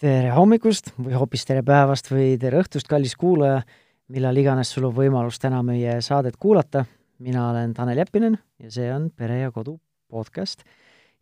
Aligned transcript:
tere 0.00 0.32
hommikust 0.32 0.94
või 0.96 1.12
hoopis 1.18 1.44
tere 1.44 1.62
päevast 1.66 2.08
või 2.08 2.32
tere 2.40 2.62
õhtust, 2.62 2.88
kallis 2.88 3.12
kuulaja, 3.20 3.60
millal 4.10 4.36
iganes 4.40 4.72
sul 4.72 4.86
on 4.88 4.94
võimalus 4.96 5.38
täna 5.42 5.60
meie 5.62 5.98
saadet 6.02 6.38
kuulata. 6.40 6.84
mina 7.18 7.50
olen 7.50 7.74
Tanel 7.74 7.98
Jeppinen 7.98 8.38
ja 8.58 8.70
see 8.70 8.92
on 8.92 9.10
Pere 9.10 9.40
ja 9.40 9.50
Kodu 9.50 9.78
podcast. 10.08 10.64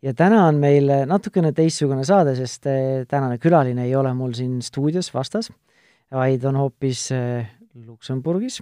ja 0.01 0.13
täna 0.13 0.45
on 0.47 0.55
meil 0.55 0.87
natukene 1.05 1.51
teistsugune 1.51 2.03
saade, 2.03 2.35
sest 2.35 2.65
eh, 2.67 3.05
tänane 3.07 3.37
külaline 3.37 3.83
ei 3.83 3.95
ole 3.95 4.13
mul 4.13 4.33
siin 4.33 4.61
stuudios 4.61 5.13
vastas, 5.13 5.51
vaid 6.11 6.43
on 6.45 6.55
hoopis 6.55 7.11
eh, 7.11 7.49
Luksemburgis 7.85 8.61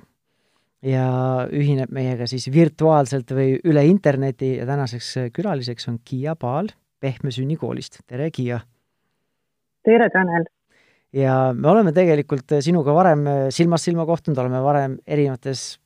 ja 0.81 1.47
ühineb 1.51 1.91
meiega 1.91 2.25
siis 2.27 2.49
virtuaalselt 2.51 3.31
või 3.31 3.59
üle 3.63 3.85
interneti 3.85 4.55
ja 4.57 4.65
tänaseks 4.65 5.17
eh, 5.17 5.29
külaliseks 5.31 5.87
on 5.87 5.99
Kiia 6.03 6.35
Paal 6.35 6.73
Pehme 6.99 7.31
sünnikoolist. 7.31 8.01
tere, 8.07 8.31
Kiia! 8.31 8.59
Tere, 9.87 10.09
Tanel! 10.11 10.47
ja 11.15 11.33
me 11.55 11.69
oleme 11.71 11.93
tegelikult 11.95 12.57
sinuga 12.63 12.93
varem 12.95 13.23
silmast 13.55 13.87
silma 13.87 14.05
kohtunud, 14.07 14.39
oleme 14.41 14.59
varem 14.63 14.97
erinevates 15.07 15.77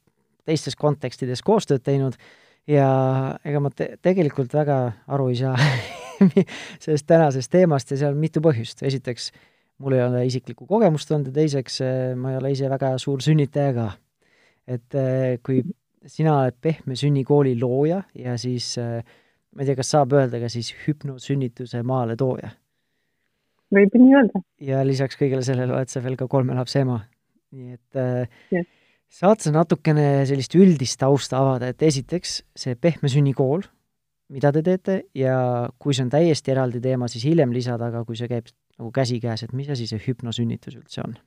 teistes 0.47 0.75
kontekstides 0.79 1.43
koostööd 1.45 1.83
teinud 1.85 2.17
ja 2.69 2.87
ega 3.45 3.61
ma 3.61 3.69
te 3.73 3.91
tegelikult 4.01 4.53
väga 4.57 4.79
aru 5.13 5.29
ei 5.31 5.37
saa 5.43 5.53
sellest 6.83 7.07
tänasest 7.09 7.53
teemast 7.53 7.93
ja 7.93 7.99
seal 8.01 8.15
on 8.15 8.21
mitu 8.21 8.41
põhjust. 8.43 8.81
esiteks, 8.87 9.29
mul 9.81 9.97
ei 9.97 10.03
ole 10.07 10.25
isiklikku 10.29 10.65
kogemust 10.69 11.13
olnud 11.13 11.29
ja 11.29 11.37
teiseks, 11.37 11.77
ma 12.17 12.33
ei 12.33 12.39
ole 12.41 12.53
ise 12.55 12.69
väga 12.71 12.95
suur 13.01 13.21
sünnitaja 13.21 13.75
ka. 13.77 13.87
et 14.65 14.97
eh, 14.97 15.37
kui 15.45 15.61
sina 16.09 16.39
oled 16.39 16.57
Pehme 16.57 16.97
sünnikooli 16.97 17.53
looja 17.61 18.01
ja 18.17 18.33
siis 18.41 18.73
ma 18.81 19.61
ei 19.61 19.69
tea, 19.69 19.77
kas 19.77 19.93
saab 19.93 20.17
öelda 20.17 20.41
ka 20.41 20.49
siis 20.49 20.73
hüpnosünnituse 20.87 21.83
maaletooja 21.85 22.55
võib 23.75 23.97
nii 23.97 24.15
öelda. 24.19 24.43
ja 24.63 24.83
lisaks 24.87 25.19
kõigele 25.19 25.43
sellele 25.45 25.75
oled 25.75 25.91
sa 25.91 26.03
veel 26.03 26.17
ka 26.19 26.27
kolme 26.31 26.55
lapse 26.57 26.83
ema. 26.83 27.01
nii 27.55 27.75
et 27.77 27.99
äh, 27.99 28.39
yes. 28.53 28.67
saad 29.21 29.43
sa 29.43 29.53
natukene 29.55 30.25
sellist 30.29 30.55
üldist 30.59 30.99
tausta 31.01 31.41
avada, 31.41 31.71
et 31.71 31.81
esiteks 31.83 32.41
see 32.55 32.75
Pehme 32.79 33.11
sünnikool, 33.11 33.65
mida 34.31 34.51
te 34.55 34.63
teete 34.65 34.97
ja 35.17 35.35
kui 35.79 35.95
see 35.95 36.05
on 36.07 36.13
täiesti 36.13 36.53
eraldi 36.53 36.81
teema, 36.83 37.09
siis 37.11 37.25
hiljem 37.27 37.53
lisada, 37.55 37.91
aga 37.91 38.05
kui 38.07 38.19
see 38.19 38.31
käib 38.31 38.51
nagu 38.77 38.91
käsikäes, 38.95 39.45
et 39.45 39.53
mis 39.53 39.69
asi 39.69 39.87
see 39.89 40.01
hüpnosünnitus 40.07 40.77
üldse 40.79 41.03
on? 41.05 41.17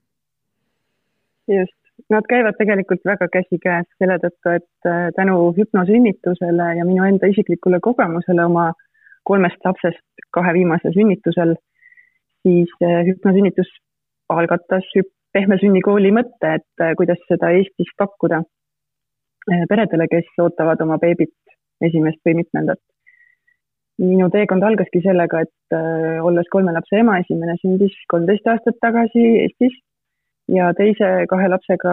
just, 1.48 1.76
nad 2.10 2.24
käivad 2.28 2.56
tegelikult 2.58 3.04
väga 3.04 3.28
käsikäes 3.32 3.86
selle 3.98 4.16
tõttu, 4.22 4.56
et 4.56 4.88
äh, 4.88 5.10
tänu 5.16 5.52
hüpnosünnitusele 5.58 6.70
ja 6.78 6.88
minu 6.88 7.04
enda 7.04 7.28
isiklikule 7.30 7.80
kogemusele 7.84 8.48
oma 8.48 8.72
kolmest 9.28 9.60
lapsest 9.64 10.26
kahe 10.36 10.52
viimase 10.56 10.92
sünnitusel 10.96 11.54
siis 12.44 12.72
äh, 12.82 13.02
hüpnosünnitus 13.08 13.70
algatas 14.32 14.88
pehme 15.34 15.58
sünnikooli 15.60 16.12
mõtte, 16.14 16.56
et 16.60 16.84
äh, 16.84 16.94
kuidas 16.98 17.20
seda 17.28 17.50
Eestis 17.56 17.90
pakkuda 18.00 18.42
äh, 18.44 19.64
peredele, 19.70 20.08
kes 20.12 20.28
ootavad 20.44 20.82
oma 20.84 21.00
beebit 21.02 21.34
esimest 21.84 22.20
või 22.26 22.42
mitmendat. 22.42 22.80
minu 24.02 24.26
teekond 24.30 24.64
algaski 24.66 25.00
sellega, 25.04 25.44
et 25.44 25.74
olles 26.26 26.48
kolme 26.50 26.72
lapse 26.74 26.96
ema, 26.98 27.20
esimene 27.22 27.54
sündis 27.60 27.94
kolmteist 28.10 28.48
aastat 28.50 28.80
tagasi 28.82 29.22
Eestis 29.44 29.76
ja 30.50 30.72
teise 30.74 31.10
kahe 31.30 31.46
lapsega 31.52 31.92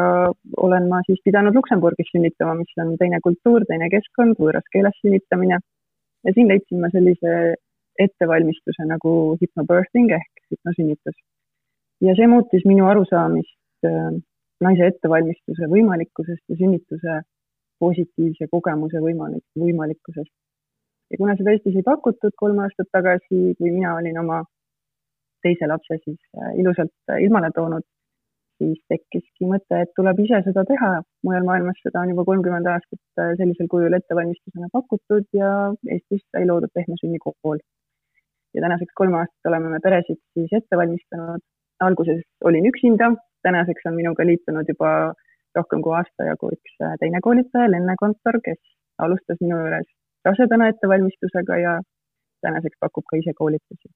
olen 0.65 0.87
ma 0.89 1.03
siis 1.05 1.21
pidanud 1.25 1.55
Luksemburgis 1.55 2.09
sünnitama, 2.13 2.55
mis 2.57 2.81
on 2.81 2.95
teine 2.97 3.19
kultuur, 3.27 3.67
teine 3.69 3.89
keskkond, 3.93 4.39
võõras 4.41 4.65
keeles 4.73 4.97
sünnitamine. 5.03 5.59
ja 6.25 6.33
siin 6.33 6.49
leidsin 6.49 6.81
ma 6.81 6.89
sellise 6.93 7.55
ettevalmistuse 7.99 8.85
nagu 8.89 9.37
hypnobirthing 9.41 10.11
ehk 10.17 10.30
hüpnosünnitus. 10.53 11.17
ja 12.07 12.15
see 12.17 12.27
muutis 12.27 12.65
minu 12.65 12.87
arusaamist 12.91 13.89
äh, 13.89 14.11
naise 14.65 14.87
ettevalmistuse 14.91 15.69
võimalikkusest 15.73 16.43
ja 16.49 16.57
sünnituse 16.61 17.21
positiivse 17.81 18.47
kogemuse 18.51 19.01
võimalik, 19.05 19.43
võimalikkusest. 19.63 20.33
ja 21.11 21.21
kuna 21.21 21.37
seda 21.37 21.55
Eestis 21.55 21.77
ei 21.79 21.87
pakutud 21.87 22.35
kolm 22.43 22.61
aastat 22.65 22.91
tagasi, 22.97 23.55
kui 23.57 23.71
mina 23.71 23.95
olin 23.99 24.21
oma 24.23 24.43
teise 25.45 25.67
lapse 25.71 25.97
siis 26.03 26.19
äh, 26.37 26.53
ilusalt 26.61 26.93
äh, 27.09 27.23
ilmale 27.25 27.49
toonud, 27.55 27.85
siis 28.61 28.77
tekkiski 28.93 29.49
mõte, 29.49 29.81
et 29.83 29.93
tuleb 29.97 30.19
ise 30.21 30.43
seda 30.45 30.63
teha. 30.69 30.91
mujal 31.25 31.45
maailmas 31.47 31.81
seda 31.85 32.03
on 32.03 32.13
juba 32.13 32.25
kolmkümmend 32.29 32.67
aastat 32.69 33.21
sellisel 33.39 33.69
kujul 33.73 33.97
ettevalmistusena 33.97 34.69
pakutud 34.73 35.25
ja 35.37 35.51
Eestis 35.95 36.25
sai 36.29 36.45
loodud 36.49 36.73
pehme 36.77 36.97
sünnikool 37.01 37.61
ja 38.55 38.61
tänaseks 38.65 38.93
kolm 38.99 39.15
aastat 39.19 39.49
oleme 39.51 39.69
me 39.73 39.79
peresid 39.83 40.19
siis 40.33 40.53
ette 40.59 40.77
valmistanud. 40.81 41.41
alguses 41.85 42.21
olin 42.47 42.65
üksinda, 42.69 43.07
tänaseks 43.47 43.87
on 43.89 43.95
minuga 43.97 44.25
liitunud 44.25 44.67
juba 44.71 44.89
rohkem 45.57 45.81
kui 45.85 45.95
aasta 45.97 46.27
jagu 46.27 46.51
üks 46.55 46.75
äh, 46.85 46.93
teine 47.01 47.21
koolitaja, 47.25 47.71
Lenne 47.71 47.95
Kontor, 48.01 48.37
kes 48.45 48.59
alustas 49.05 49.41
minu 49.41 49.57
juures 49.61 49.87
rasedana 50.27 50.67
ettevalmistusega 50.71 51.57
ja 51.65 51.73
tänaseks 52.45 52.77
pakub 52.83 53.05
ka 53.09 53.17
ise 53.21 53.33
koolitusi. 53.39 53.89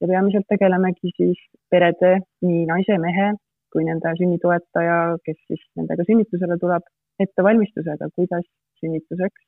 ja 0.00 0.08
peamiselt 0.12 0.48
tegelemegi 0.54 1.12
siis 1.18 1.44
perede, 1.70 2.14
nii 2.48 2.64
naise, 2.72 2.98
mehe 3.04 3.28
kui 3.72 3.84
nende 3.84 4.14
sünnitoetaja, 4.20 4.98
kes 5.26 5.38
siis 5.50 5.64
nendega 5.76 6.06
sünnitusele 6.08 6.56
tuleb, 6.62 6.84
ettevalmistusega, 7.24 8.08
kuidas 8.16 8.46
sünnituseks 8.80 9.44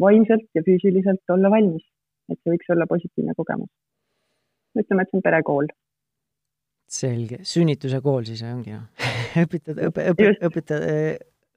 vaimselt 0.00 0.46
ja 0.54 0.62
füüsiliselt 0.66 1.34
olla 1.34 1.50
valmis 1.50 1.86
et 2.30 2.38
see 2.40 2.54
võiks 2.54 2.72
olla 2.74 2.86
positiivne 2.90 3.34
kogemus. 3.38 3.70
ütleme, 4.76 5.02
et 5.02 5.12
see 5.12 5.18
on 5.18 5.26
perekool. 5.26 5.68
selge, 6.86 7.40
sünnituse 7.42 8.00
kool 8.00 8.26
siis 8.28 8.42
ongi 8.46 8.74
noh 8.76 9.06
õpetad, 9.44 9.80
õpe, 9.88 10.08
õpe, 10.12 10.32
õpetad, 10.48 10.88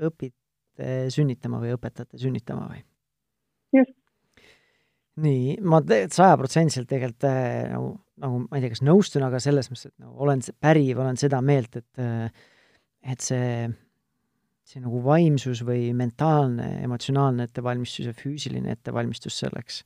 õpite 0.10 0.94
sünnitama 1.14 1.60
või 1.62 1.74
õpetate 1.76 2.20
sünnitama 2.22 2.70
või? 2.72 2.84
just. 3.78 3.94
nii, 5.22 5.58
ma 5.62 5.82
sajaprotsendiliselt 5.86 6.90
tegelikult 6.90 7.28
äh, 7.30 7.68
nagu, 7.74 7.92
nagu 8.24 8.42
ma 8.46 8.58
ei 8.58 8.66
tea, 8.66 8.74
kas 8.74 8.86
nõustun, 8.86 9.28
aga 9.28 9.42
selles 9.44 9.70
mõttes, 9.70 9.92
et 9.92 10.06
nagu 10.06 10.26
olen 10.26 10.42
päriv, 10.62 11.04
olen 11.04 11.20
seda 11.22 11.44
meelt, 11.46 11.78
et 11.82 12.02
äh, 12.04 12.50
et 13.10 13.24
see 13.24 13.70
see 14.70 14.82
nagu 14.84 15.00
vaimsus 15.02 15.64
või 15.66 15.90
mentaalne, 15.98 16.68
emotsionaalne 16.86 17.48
ettevalmistus 17.48 18.10
ja 18.10 18.14
füüsiline 18.14 18.76
ettevalmistus 18.76 19.40
selleks 19.42 19.82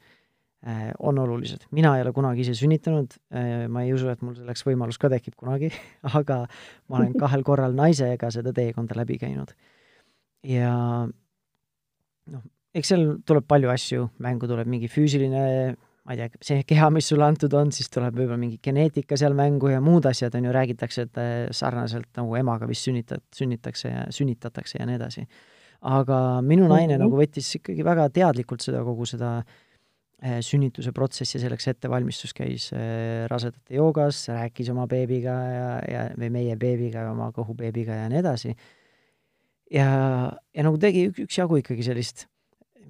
on 1.00 1.20
olulised. 1.20 1.66
mina 1.72 1.96
ei 1.98 2.02
ole 2.06 2.14
kunagi 2.16 2.42
ise 2.42 2.54
sünnitanud, 2.56 3.18
äh, 3.36 3.68
ma 3.68 3.84
ei 3.84 3.94
usu, 3.94 4.08
et 4.12 4.22
mul 4.24 4.36
selleks 4.38 4.64
võimalus 4.64 5.00
ka 5.00 5.10
tekib 5.12 5.36
kunagi, 5.36 5.72
aga 6.20 6.44
ma 6.88 7.00
olen 7.02 7.16
kahel 7.20 7.44
korral 7.44 7.76
naisega 7.76 8.32
seda 8.32 8.54
teekonda 8.56 8.96
läbi 8.96 9.20
käinud. 9.20 9.52
ja 10.48 10.74
noh, 12.32 12.46
eks 12.74 12.94
seal 12.94 13.10
tuleb 13.28 13.48
palju 13.48 13.74
asju, 13.74 14.06
mängu 14.24 14.48
tuleb 14.48 14.70
mingi 14.72 14.88
füüsiline, 14.92 15.44
ma 16.04 16.16
ei 16.16 16.22
tea, 16.22 16.30
see 16.44 16.64
keha, 16.68 16.88
mis 16.96 17.12
sulle 17.12 17.28
antud 17.28 17.54
on, 17.60 17.72
siis 17.76 17.92
tuleb 17.92 18.16
võib-olla 18.16 18.40
mingi 18.40 18.62
geneetika 18.64 19.20
seal 19.20 19.36
mängu 19.36 19.72
ja 19.72 19.84
muud 19.84 20.08
asjad, 20.08 20.36
on 20.40 20.48
ju, 20.48 20.56
räägitakse, 20.56 21.08
et 21.10 21.20
äh, 21.20 21.34
sarnaselt 21.52 22.08
nagu 22.20 22.40
emaga 22.40 22.72
vist 22.72 22.88
sünnitad, 22.88 23.26
sünnitakse 23.36 23.92
ja 23.92 24.08
sünnitatakse 24.16 24.80
ja 24.80 24.88
nii 24.88 24.96
edasi. 25.02 25.28
aga 25.84 26.40
minu 26.40 26.68
naine 26.68 26.94
mm 26.94 26.96
-hmm. 26.96 27.04
nagu 27.04 27.18
võttis 27.20 27.56
ikkagi 27.60 27.84
väga 27.84 28.08
teadlikult 28.10 28.62
seda, 28.64 28.84
kogu 28.88 29.06
seda 29.06 29.38
äh, 29.40 29.62
Äh, 30.24 30.38
sünnituse 30.40 30.94
protsessi 30.96 31.40
selleks 31.42 31.66
ettevalmistus 31.68 32.32
käis 32.38 32.70
äh, 32.72 33.26
rasedate 33.28 33.76
joogas, 33.76 34.22
rääkis 34.32 34.70
oma 34.72 34.86
beebiga 34.88 35.34
ja, 35.52 35.66
ja, 35.84 36.04
või 36.16 36.30
meie 36.32 36.54
beebiga 36.60 37.04
ja 37.04 37.10
oma 37.12 37.28
kõhubeebiga 37.36 37.98
ja 37.98 38.06
nii 38.12 38.22
edasi. 38.22 38.54
ja, 39.74 39.88
ja 40.56 40.64
nagu 40.64 40.80
tegi 40.80 41.10
ük, 41.10 41.20
üksjagu 41.26 41.60
ikkagi 41.60 41.84
sellist, 41.90 42.24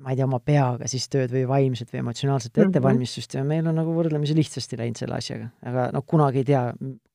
ma 0.03 0.13
ei 0.13 0.19
tea, 0.19 0.27
oma 0.27 0.43
peaga 0.45 0.91
siis 0.91 1.09
tööd 1.09 1.33
või 1.33 1.47
vaimset 1.49 1.89
või 1.95 2.03
emotsionaalset 2.03 2.51
mm 2.53 2.61
-hmm. 2.61 2.75
ettevalmistust 2.75 3.33
ja 3.39 3.43
meil 3.47 3.71
on 3.71 3.81
nagu 3.81 3.97
võrdlemisi 3.97 4.37
lihtsasti 4.37 4.77
läinud 4.83 5.01
selle 5.01 5.17
asjaga. 5.17 5.49
aga 5.65 5.89
noh, 5.95 6.05
kunagi 6.05 6.43
ei 6.43 6.49
tea, 6.51 6.63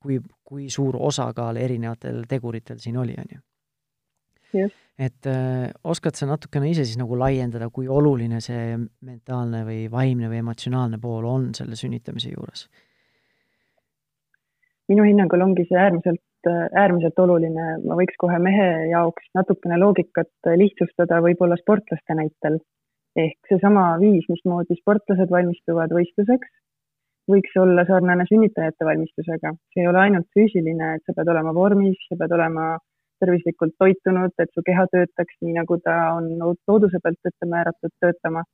kui, 0.03 0.19
kui 0.43 0.67
suur 0.67 0.99
osakaal 0.99 1.63
erinevatel 1.63 2.25
teguritel 2.27 2.83
siin 2.83 2.99
oli, 2.99 3.15
on 3.23 3.39
ju 3.39 3.45
et 4.99 5.27
äh, 5.31 5.71
oskad 5.85 6.19
sa 6.19 6.27
natukene 6.27 6.73
ise 6.73 6.85
siis 6.85 6.99
nagu 6.99 7.17
laiendada, 7.19 7.71
kui 7.71 7.87
oluline 7.89 8.41
see 8.43 8.75
mentaalne 9.07 9.63
või 9.69 9.87
vaimne 9.93 10.31
või 10.31 10.43
emotsionaalne 10.43 10.99
pool 11.03 11.27
on 11.31 11.51
selle 11.59 11.79
sünnitamise 11.79 12.35
juures? 12.35 12.67
minu 14.89 15.05
hinnangul 15.05 15.45
ongi 15.45 15.67
see 15.69 15.77
äärmiselt, 15.77 16.49
äärmiselt 16.49 17.19
oluline, 17.21 17.65
ma 17.85 17.97
võiks 17.99 18.17
kohe 18.21 18.39
mehe 18.41 18.69
jaoks 18.89 19.27
natukene 19.37 19.77
loogikat 19.83 20.49
lihtsustada 20.57 21.21
võib-olla 21.25 21.59
sportlaste 21.61 22.17
näitel. 22.17 22.57
ehk 23.19 23.51
seesama 23.51 23.99
viis, 24.01 24.25
mismoodi 24.31 24.77
sportlased 24.79 25.31
valmistuvad 25.31 25.93
võistluseks, 25.93 26.51
võiks 27.29 27.57
olla 27.61 27.85
sarnane 27.85 28.25
sünnitajate 28.31 28.89
valmistusega. 28.89 29.53
see 29.75 29.85
ei 29.85 29.91
ole 29.93 30.01
ainult 30.07 30.29
füüsiline, 30.37 30.95
et 30.97 31.05
sa 31.05 31.13
pead 31.17 31.29
olema 31.35 31.53
vormis, 31.55 32.01
sa 32.09 32.17
pead 32.17 32.33
olema 32.39 32.77
tervislikult 33.23 33.75
toitunud, 33.83 34.33
et 34.39 34.51
su 34.55 34.65
keha 34.67 34.87
töötaks 34.93 35.37
nii, 35.43 35.57
nagu 35.59 35.79
ta 35.85 35.97
on 36.19 36.31
looduse 36.41 37.01
pealt 37.03 37.31
ette 37.31 37.51
määratud 37.55 37.95
töötama. 38.01 38.45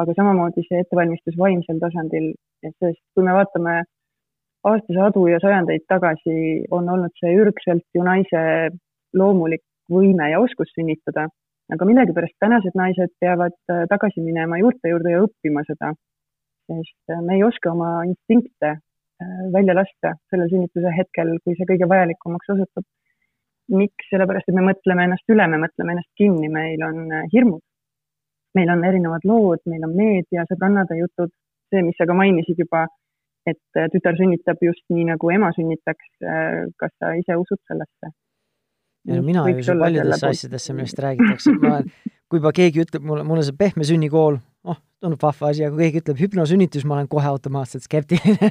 aga 0.00 0.12
samamoodi 0.16 0.62
see 0.64 0.78
ettevalmistus 0.80 1.34
vaimsel 1.36 1.80
tasandil, 1.80 2.30
sest 2.64 3.02
kui 3.14 3.24
me 3.26 3.34
vaatame 3.36 3.74
aastasadu 4.70 5.26
ja 5.28 5.40
sajandeid 5.42 5.84
tagasi 5.92 6.36
on 6.76 6.88
olnud 6.94 7.12
see 7.20 7.34
ürgselt 7.42 7.84
ju 7.96 8.04
naise 8.06 8.40
loomulik 9.20 9.62
võime 9.92 10.30
ja 10.30 10.40
oskus 10.40 10.70
sünnitada, 10.76 11.26
aga 11.74 11.88
millegipärast 11.88 12.36
tänased 12.42 12.76
naised 12.78 13.12
peavad 13.22 13.56
äh, 13.72 13.84
tagasi 13.90 14.22
minema 14.24 14.60
juurte 14.60 14.92
juurde 14.92 15.14
ja 15.14 15.24
õppima 15.24 15.64
seda, 15.68 15.92
sest 16.70 17.14
äh, 17.14 17.22
me 17.26 17.38
ei 17.38 17.44
oska 17.46 17.72
oma 17.72 17.90
instinkte 18.08 18.74
äh, 18.76 19.36
välja 19.54 19.76
lasta 19.78 20.14
sellel 20.30 20.50
sünnituse 20.52 20.94
hetkel, 20.96 21.34
kui 21.44 21.56
see 21.58 21.68
kõige 21.72 21.88
vajalikumaks 21.90 22.54
osutub. 22.56 22.86
Miks, 23.74 24.08
sellepärast 24.12 24.48
et 24.50 24.56
me 24.56 24.64
mõtleme 24.70 25.06
ennast 25.06 25.32
üle, 25.32 25.46
me 25.50 25.60
mõtleme 25.62 25.96
ennast 25.96 26.10
kinni, 26.18 26.48
meil 26.52 26.82
on 26.86 27.10
hirmud. 27.32 27.62
meil 28.58 28.70
on 28.72 28.80
erinevad 28.82 29.22
lood, 29.30 29.60
meil 29.70 29.84
on 29.86 29.92
meedia, 29.94 30.42
sõbrannade 30.48 30.96
jutud, 30.98 31.30
see, 31.70 31.84
mis 31.86 31.94
sa 31.94 32.06
ka 32.10 32.16
mainisid 32.18 32.58
juba 32.58 32.88
et 33.48 33.78
äh, 33.78 33.88
tütar 33.92 34.16
sünnitab 34.18 34.60
just 34.64 34.82
nii, 34.92 35.06
nagu 35.12 35.30
ema 35.32 35.50
sünnitaks. 35.56 36.08
Äh, 36.24 36.66
kas 36.80 36.92
sa 36.98 37.14
ise 37.18 37.38
usud 37.40 37.60
sellesse? 37.70 38.14
ja 39.08 39.22
mina 39.24 39.46
ei 39.48 39.62
usu 39.62 39.72
paljudesse 39.80 40.28
asjadesse, 40.28 40.74
millest 40.76 40.98
räägitakse, 41.00 41.54
ma 41.62 41.78
kui 42.28 42.36
juba 42.36 42.50
keegi 42.52 42.82
ütleb 42.82 43.06
mulle, 43.08 43.22
mulle 43.24 43.46
see 43.46 43.56
pehme 43.56 43.86
sünnikool, 43.88 44.36
oh, 44.68 44.76
tundub 45.00 45.22
vahva 45.22 45.50
asi, 45.50 45.64
aga 45.64 45.74
kui 45.74 45.86
keegi 45.86 46.02
ütleb 46.02 46.20
hüpnosünnitus, 46.20 46.84
ma 46.88 46.98
olen 46.98 47.08
kohe 47.10 47.28
automaatselt 47.30 47.86
skeptiline. 47.86 48.50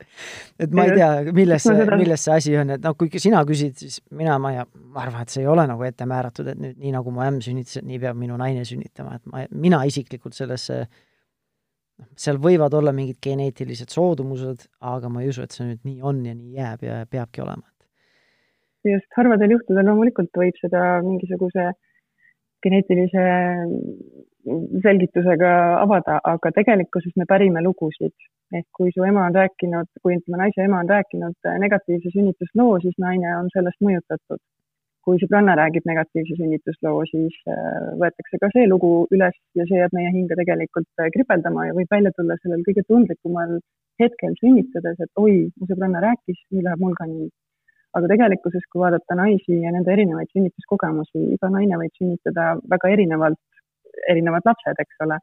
Et 0.62 0.72
ma 0.72 0.86
ei 0.88 0.96
tea, 0.96 1.10
milles 1.36 1.66
see, 1.66 1.86
milles 2.00 2.26
see 2.26 2.36
asi 2.38 2.56
on, 2.60 2.74
et 2.76 2.84
noh, 2.84 2.96
kui 2.98 3.22
sina 3.22 3.42
küsid, 3.48 3.76
siis 3.80 3.98
mina, 4.16 4.38
ma 4.42 4.54
ja 4.54 4.66
ma 4.72 5.04
arvan, 5.04 5.26
et 5.26 5.34
see 5.34 5.42
ei 5.44 5.50
ole 5.50 5.66
nagu 5.68 5.84
ette 5.86 6.06
määratud, 6.08 6.48
et 6.52 6.60
nüüd 6.60 6.78
nii 6.80 6.94
nagu 6.94 7.12
mu 7.14 7.24
ämm 7.24 7.40
sünnitas, 7.44 7.80
et 7.80 7.88
nii 7.88 8.00
peab 8.02 8.18
minu 8.20 8.38
naine 8.40 8.64
sünnitama, 8.68 9.18
et 9.18 9.32
ma, 9.32 9.44
mina 9.52 9.82
isiklikult 9.88 10.36
sellesse 10.38 10.78
noh, 10.86 12.08
seal 12.18 12.40
võivad 12.42 12.74
olla 12.78 12.94
mingid 12.96 13.20
geneetilised 13.24 13.92
soodumused, 13.92 14.66
aga 14.94 15.12
ma 15.12 15.24
ei 15.24 15.32
usu, 15.34 15.44
et 15.44 15.56
see 15.56 15.68
nüüd 15.68 15.84
nii 15.88 16.00
on 16.08 16.24
ja 16.28 16.36
nii 16.38 16.58
jääb 16.62 16.88
ja 16.88 17.02
peabki 17.10 17.44
olema. 17.44 17.66
just, 18.88 19.06
harvadel 19.14 19.52
juhtudel 19.54 19.86
loomulikult 19.86 20.32
võib 20.34 20.56
seda 20.58 21.02
mingisuguse 21.04 21.70
geneetilise 22.62 23.26
selgitusega 24.84 25.50
avada, 25.80 26.18
aga 26.32 26.50
tegelikkuses 26.58 27.14
me 27.16 27.28
pärime 27.32 27.62
lugusid. 27.66 28.14
ehk 28.52 28.66
kui 28.76 28.90
su 28.94 29.04
ema 29.08 29.26
on 29.26 29.36
rääkinud, 29.40 29.88
kui 30.02 30.16
ütleme, 30.18 30.38
naise 30.42 30.64
ema 30.64 30.80
on 30.84 30.88
rääkinud 30.94 31.52
negatiivse 31.66 32.10
sünnitusloo, 32.16 32.80
siis 32.82 32.98
naine 33.00 33.36
on 33.36 33.48
sellest 33.54 33.80
mõjutatud 33.86 34.42
kui 35.06 35.18
sõbranna 35.18 35.54
räägib 35.58 35.86
negatiivse 35.88 36.36
sünnitusloo, 36.38 37.02
siis 37.10 37.34
äh, 37.50 37.90
võetakse 38.00 38.38
ka 38.42 38.50
see 38.54 38.68
lugu 38.70 38.90
üles 39.14 39.34
ja 39.58 39.66
see 39.68 39.80
jääb 39.80 39.94
meie 39.96 40.12
hinge 40.14 40.36
tegelikult 40.38 41.02
äh, 41.02 41.10
kripeldama 41.16 41.66
ja 41.68 41.76
võib 41.78 41.90
välja 41.90 42.12
tulla 42.16 42.36
sellel 42.42 42.62
kõige 42.68 42.84
tundlikumal 42.86 43.56
hetkel 44.02 44.36
sünnitades, 44.38 45.00
et 45.02 45.22
oi, 45.22 45.48
mu 45.58 45.68
sõbranna 45.70 46.02
rääkis, 46.06 46.38
nii 46.54 46.66
läheb 46.66 46.84
mul 46.84 46.94
ka 46.98 47.08
nii. 47.10 47.30
aga 47.98 48.08
tegelikkuses, 48.08 48.62
kui 48.72 48.80
vaadata 48.80 49.18
naisi 49.18 49.58
ja 49.64 49.72
nende 49.74 49.92
erinevaid 49.92 50.30
sünnituskogemusi, 50.32 51.26
iga 51.34 51.50
naine 51.52 51.76
võib 51.82 51.98
sünnitada 51.98 52.46
väga 52.72 52.88
erinevalt, 52.94 53.40
erinevad 54.10 54.46
lapsed, 54.48 54.78
eks 54.84 55.04
ole. 55.06 55.18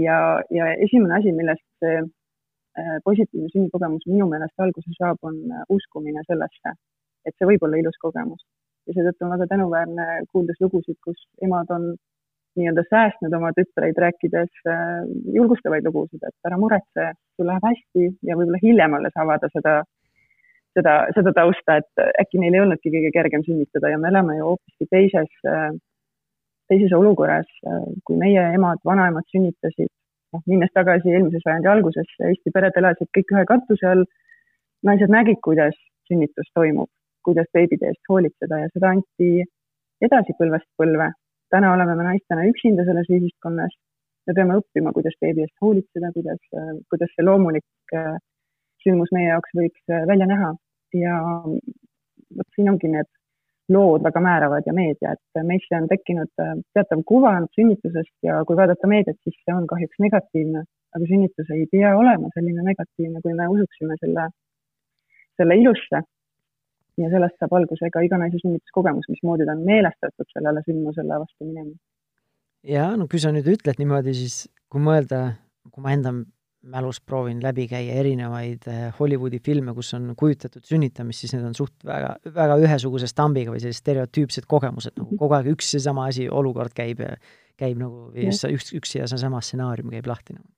ja, 0.00 0.18
ja 0.50 0.72
esimene 0.86 1.18
asi, 1.18 1.32
millest 1.32 1.64
see 1.82 2.00
äh, 2.00 2.96
positiivne 3.04 3.52
sünnikogemus 3.52 4.06
minu 4.10 4.26
meelest 4.30 4.66
alguse 4.66 4.98
saab, 4.98 5.20
on 5.22 5.38
uskumine 5.70 6.24
sellesse, 6.26 6.74
et 7.24 7.36
see 7.38 7.48
võib 7.52 7.66
olla 7.66 7.80
ilus 7.80 8.00
kogemus 8.02 8.42
ja 8.86 8.96
seetõttu 8.96 9.24
on 9.26 9.32
väga 9.34 9.46
tänuväärne 9.52 10.06
kuuldes 10.32 10.60
lugusid, 10.60 10.98
kus 11.04 11.20
emad 11.44 11.70
on 11.74 11.94
nii-öelda 12.58 12.84
säästnud 12.90 13.34
oma 13.34 13.50
tütreid, 13.56 13.98
rääkides 13.98 14.52
äh, 14.70 15.00
julgustavaid 15.36 15.86
lugusid, 15.88 16.22
et 16.22 16.48
ära 16.48 16.58
muretse, 16.60 17.10
sul 17.36 17.48
läheb 17.50 17.66
hästi 17.66 18.10
ja 18.28 18.36
võib-olla 18.38 18.60
hiljem 18.62 18.94
alles 18.98 19.16
avada 19.18 19.50
seda, 19.54 19.74
seda, 20.78 20.94
seda 21.16 21.32
tausta, 21.34 21.80
et 21.82 22.04
äkki 22.22 22.42
neil 22.42 22.54
ei 22.54 22.62
olnudki 22.66 22.92
kõige 22.94 23.10
kergem 23.16 23.42
sünnitada 23.48 23.90
ja 23.90 23.98
me 23.98 24.12
elame 24.12 24.38
ju 24.38 24.52
hoopiski 24.52 24.90
teises, 24.92 25.34
äh, 25.50 25.72
teises 26.70 26.92
olukorras, 26.96 27.48
äh, 27.68 27.86
kui 28.04 28.18
meie 28.20 28.42
emad, 28.56 28.82
vanaemad 28.84 29.26
sünnitasid, 29.34 29.92
noh, 30.34 30.42
minnes 30.50 30.72
tagasi 30.74 31.12
eelmise 31.12 31.42
sajandi 31.44 31.70
algusesse, 31.76 32.30
Eesti 32.30 32.54
pered 32.54 32.76
elasid 32.80 33.10
kõik 33.16 33.36
ühe 33.36 33.46
katuse 33.52 33.90
all, 33.92 34.04
naised 34.84 35.12
nägid, 35.12 35.40
kuidas 35.44 35.76
sünnitus 36.08 36.50
toimub 36.54 36.90
kuidas 37.24 37.48
beebide 37.56 37.90
eest 37.90 38.10
hoolitseda 38.10 38.60
ja 38.62 38.70
seda 38.72 38.92
anti 38.96 39.30
edasi 40.04 40.36
põlvest 40.40 40.68
põlve. 40.80 41.10
täna 41.52 41.72
oleme 41.74 41.94
me 41.98 42.06
naistena 42.08 42.44
üksinda 42.50 42.84
selles 42.88 43.10
ühiskonnas. 43.16 43.74
me 44.26 44.34
peame 44.36 44.56
õppima, 44.60 44.92
kuidas 44.96 45.16
beebi 45.20 45.44
eest 45.44 45.56
hoolitseda, 45.60 46.10
kuidas, 46.16 46.40
kuidas 46.90 47.10
see 47.14 47.24
loomulik 47.28 47.96
äh, 48.00 48.14
sündmus 48.84 49.12
meie 49.16 49.28
jaoks 49.28 49.52
võiks 49.58 49.92
äh, 49.92 50.06
välja 50.10 50.28
näha 50.30 50.54
ja 51.00 51.18
vot 52.38 52.48
siin 52.56 52.70
ongi 52.72 52.88
need 52.96 53.10
lood 53.72 54.04
väga 54.04 54.20
määravad 54.20 54.66
ja 54.66 54.74
meedia, 54.76 55.14
et 55.14 55.44
meisse 55.48 55.76
on 55.76 55.88
tekkinud 55.88 56.30
äh, 56.42 56.56
teatav 56.76 57.02
kuvand 57.08 57.48
sünnitusest 57.56 58.14
ja 58.26 58.42
kui 58.48 58.56
vaadata 58.56 58.88
meediat, 58.90 59.16
siis 59.24 59.36
see 59.40 59.54
on 59.56 59.66
kahjuks 59.70 60.00
negatiivne, 60.04 60.64
aga 60.94 61.10
sünnitus 61.10 61.52
ei 61.54 61.64
pea 61.72 61.94
olema 61.96 62.28
selline 62.34 62.64
negatiivne, 62.66 63.22
kui 63.24 63.36
me 63.38 63.48
usuksime 63.54 63.96
selle, 64.02 64.28
selle 65.40 65.56
ilusse 65.62 66.02
ja 67.00 67.10
sellest 67.10 67.40
saab 67.40 67.56
alguse 67.58 67.90
ka 67.94 68.04
iga 68.04 68.20
naise 68.20 68.38
sünnituskogemus, 68.42 69.08
mismoodi 69.10 69.48
ta 69.48 69.56
on 69.56 69.64
meelestatud 69.66 70.28
sellele 70.36 70.62
sündmusele 70.68 71.20
vastu 71.24 71.48
minema. 71.48 71.74
ja 72.62 72.92
no 73.00 73.08
kui 73.10 73.22
sa 73.22 73.32
nüüd 73.34 73.48
ütled 73.56 73.80
niimoodi, 73.80 74.14
siis 74.14 74.44
kui 74.70 74.84
mõelda, 74.84 75.24
kui 75.72 75.82
ma 75.84 75.96
enda 75.96 76.14
mälus 76.72 77.00
proovin 77.04 77.42
läbi 77.44 77.66
käia 77.68 77.98
erinevaid 78.00 78.68
eh, 78.70 78.86
Hollywoodi 78.98 79.40
filme, 79.44 79.74
kus 79.76 79.92
on 79.98 80.12
kujutatud 80.16 80.64
sünnitamist, 80.64 81.24
siis 81.24 81.34
need 81.36 81.44
on 81.44 81.56
suht 81.56 81.74
väga, 81.84 82.16
väga 82.34 82.58
ühesuguse 82.64 83.08
stambiga 83.10 83.52
või 83.52 83.62
sellised 83.62 83.82
stereotüüpsed 83.82 84.48
kogemused, 84.48 84.96
nagu 85.00 85.18
kogu 85.20 85.36
aeg 85.38 85.52
üks 85.54 85.74
ja 85.76 85.82
sama 85.90 86.08
asi, 86.12 86.28
olukord 86.28 86.72
käib 86.76 87.02
käib 87.60 87.78
nagu 87.78 88.10
just 88.18 88.46
üks, 88.48 88.72
üks 88.74 88.96
ja 88.98 89.08
seesama 89.10 89.40
stsenaarium 89.44 89.92
käib 89.94 90.08
lahti 90.10 90.36
nagu 90.36 90.48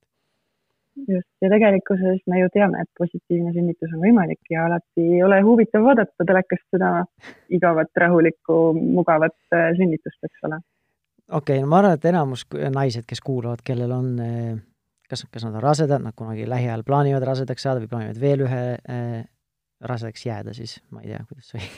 just, 1.05 1.29
ja 1.45 1.51
tegelikkuses 1.53 2.23
me 2.31 2.41
ju 2.41 2.53
teame, 2.55 2.85
et 2.85 2.91
positiivne 2.99 3.53
sünnitus 3.57 3.93
on 3.93 4.03
võimalik 4.05 4.53
ja 4.53 4.65
alati 4.69 5.05
ei 5.19 5.23
ole 5.25 5.43
huvitav 5.45 5.85
vaadata 5.85 6.27
telekast 6.29 6.65
seda 6.73 6.93
igavat, 7.53 7.93
rahulikku, 8.01 8.61
mugavat 8.97 9.37
äh, 9.55 9.69
sünnitust, 9.77 10.19
eks 10.25 10.49
ole. 10.49 10.63
okei 11.29 11.59
okay,, 11.59 11.65
no 11.65 11.73
ma 11.73 11.83
arvan, 11.83 11.99
et 11.99 12.09
enamus 12.13 12.47
naised, 12.73 13.05
kes 13.09 13.21
kuulavad, 13.25 13.65
kellel 13.67 13.93
on 13.93 14.11
äh, 14.25 14.57
kas, 15.11 15.25
kas 15.33 15.47
nad 15.47 15.57
on 15.57 15.65
rasedad, 15.65 16.03
nad 16.03 16.17
kunagi 16.19 16.47
lähiajal 16.49 16.85
plaanivad 16.87 17.25
rasedaks 17.27 17.67
saada 17.67 17.83
või 17.83 17.91
plaanivad 17.93 18.21
veel 18.21 18.45
ühe 18.47 18.63
äh, 18.77 19.25
rasedaks 19.81 20.27
jääda, 20.27 20.55
siis 20.57 20.79
ma 20.91 21.03
ei 21.05 21.13
tea, 21.13 21.25
kuidas 21.29 21.53
oli 21.57 21.69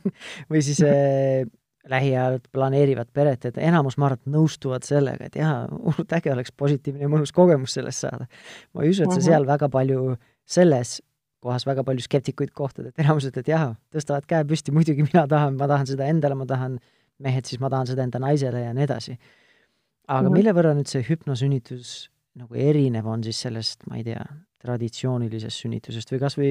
või 0.52 0.62
siis 0.64 0.82
äh, 0.84 1.46
lähiajal 1.90 2.38
planeerivad 2.52 3.10
peret, 3.14 3.44
et 3.48 3.58
enamus, 3.62 3.96
ma 3.98 4.08
arvan, 4.10 4.22
et 4.22 4.32
nõustuvad 4.34 4.86
sellega, 4.86 5.28
et 5.28 5.38
jaa, 5.38 5.66
hullult 5.70 6.14
äge 6.18 6.32
oleks 6.32 6.52
positiivne 6.56 7.06
ja 7.06 7.10
mõnus 7.10 7.32
kogemus 7.34 7.76
sellest 7.78 8.06
saada. 8.06 8.26
ma 8.74 8.84
ei 8.84 8.90
usu, 8.94 9.04
et 9.04 9.12
sa 9.12 9.20
mhm. 9.20 9.26
seal 9.28 9.46
väga 9.48 9.70
palju, 9.72 10.16
selles 10.46 10.98
kohas 11.46 11.66
väga 11.66 11.84
palju 11.86 12.02
skeptikuid 12.02 12.50
kohtad, 12.56 12.90
et 12.90 13.04
enamus 13.04 13.28
ütleb, 13.28 13.44
et 13.46 13.52
jaa, 13.54 13.70
tõstavad 13.94 14.26
käe 14.28 14.44
püsti, 14.48 14.74
muidugi 14.74 15.06
mina 15.06 15.26
tahan, 15.30 15.58
ma 15.60 15.70
tahan 15.70 15.88
seda 15.92 16.08
endale, 16.10 16.38
ma 16.38 16.48
tahan 16.48 16.78
mehed, 17.22 17.46
siis 17.48 17.62
ma 17.62 17.70
tahan 17.72 17.88
seda 17.92 18.04
enda 18.04 18.20
naisele 18.20 18.66
ja 18.66 18.74
nii 18.74 18.84
edasi. 18.84 19.18
aga 20.08 20.20
mm 20.20 20.26
-hmm. 20.26 20.36
mille 20.38 20.52
võrra 20.52 20.74
nüüd 20.74 20.90
see 20.90 21.02
hüpnosünnitus 21.02 22.10
nagu 22.36 22.58
erinev 22.60 23.06
on 23.08 23.22
siis 23.24 23.40
sellest, 23.46 23.86
ma 23.90 24.00
ei 24.00 24.04
tea, 24.06 24.24
traditsioonilisest 24.62 25.64
sünnitusest 25.64 26.10
või 26.12 26.22
kas 26.22 26.36
või 26.38 26.50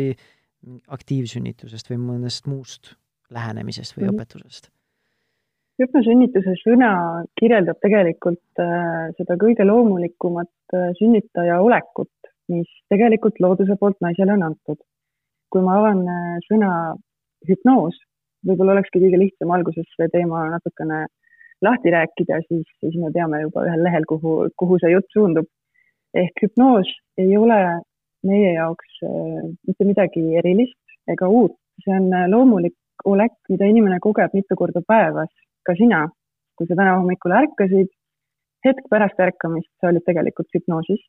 aktiivsünnitusest 0.95 1.91
või 1.91 1.99
mõnest 2.01 2.47
muust 2.49 2.95
lähenemisest 3.33 3.97
või 3.97 4.05
mm 4.05 4.09
-hmm. 4.09 4.23
õpetusest? 4.23 4.71
hüpnosünnituse 5.81 6.55
sõna 6.61 6.89
kirjeldab 7.39 7.79
tegelikult 7.83 8.61
äh, 8.63 9.11
seda 9.17 9.35
kõige 9.41 9.65
loomulikumat 9.67 10.75
äh, 10.75 10.91
sünnitaja 10.99 11.59
olekut, 11.61 12.11
mis 12.51 12.69
tegelikult 12.91 13.41
looduse 13.43 13.75
poolt 13.79 13.99
naisele 14.01 14.37
on 14.37 14.45
antud. 14.51 14.79
kui 15.51 15.61
ma 15.63 15.77
avan 15.79 16.01
äh, 16.11 16.37
sõna 16.47 16.69
hüpnoos, 17.47 17.99
võib-olla 18.47 18.75
olekski 18.75 18.99
kõige 19.03 19.19
lihtsam 19.19 19.51
alguses 19.55 19.87
see 19.97 20.07
teema 20.13 20.45
natukene 20.51 21.05
lahti 21.63 21.91
rääkida, 21.91 22.41
siis, 22.47 22.65
siis 22.79 22.95
me 22.99 23.11
teame 23.15 23.41
juba 23.45 23.63
ühel 23.67 23.83
lehel, 23.85 24.07
kuhu, 24.09 24.49
kuhu 24.59 24.79
see 24.81 24.91
jutt 24.91 25.07
suundub. 25.15 25.47
Ehk 26.21 26.45
hüpnoos 26.45 26.89
ei 27.21 27.37
ole 27.37 27.59
meie 28.25 28.55
jaoks 28.55 29.01
mitte 29.67 29.85
midagi 29.87 30.23
erilist 30.39 31.11
ega 31.11 31.27
uut, 31.29 31.57
see 31.83 31.93
on 31.93 32.09
loomulik 32.31 32.75
olek, 33.05 33.35
mida 33.49 33.67
inimene 33.69 33.99
kogeb 34.01 34.33
mitu 34.33 34.57
korda 34.57 34.81
päevas 34.87 35.29
ka 35.65 35.75
sina, 35.77 36.05
kui 36.57 36.67
sa 36.67 36.77
täna 36.77 36.95
hommikul 36.99 37.33
ärkasid, 37.35 37.91
hetk 38.65 38.87
pärast 38.89 39.19
ärkamist 39.21 39.69
sa 39.81 39.91
olid 39.91 40.05
tegelikult 40.07 40.49
hüpnoosis. 40.55 41.03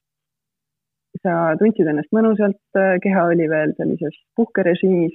sa 1.24 1.32
tundsid 1.56 1.88
ennast 1.88 2.12
mõnusalt, 2.12 2.76
keha 3.00 3.22
oli 3.30 3.46
veel 3.48 3.70
sellises 3.78 4.16
puhkerežiimis, 4.36 5.14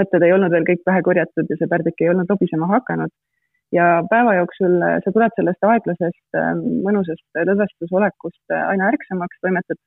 mõtted 0.00 0.24
ei 0.24 0.32
olnud 0.32 0.54
veel 0.54 0.64
kõik 0.64 0.80
pähe 0.88 1.02
korjatud 1.04 1.50
ja 1.50 1.58
see 1.60 1.68
pärdik 1.68 2.00
ei 2.00 2.08
olnud 2.08 2.30
lobisema 2.32 2.70
hakanud. 2.70 3.12
Ja 3.72 3.86
päeva 4.10 4.34
jooksul 4.36 4.78
sa 5.04 5.12
tuled 5.14 5.34
sellest 5.36 5.66
aeglasest 5.68 6.40
mõnusast 6.84 7.42
lõdvestusolekust 7.50 8.56
aina 8.58 8.90
ärksamaks, 8.92 9.40
toimetad. 9.40 9.80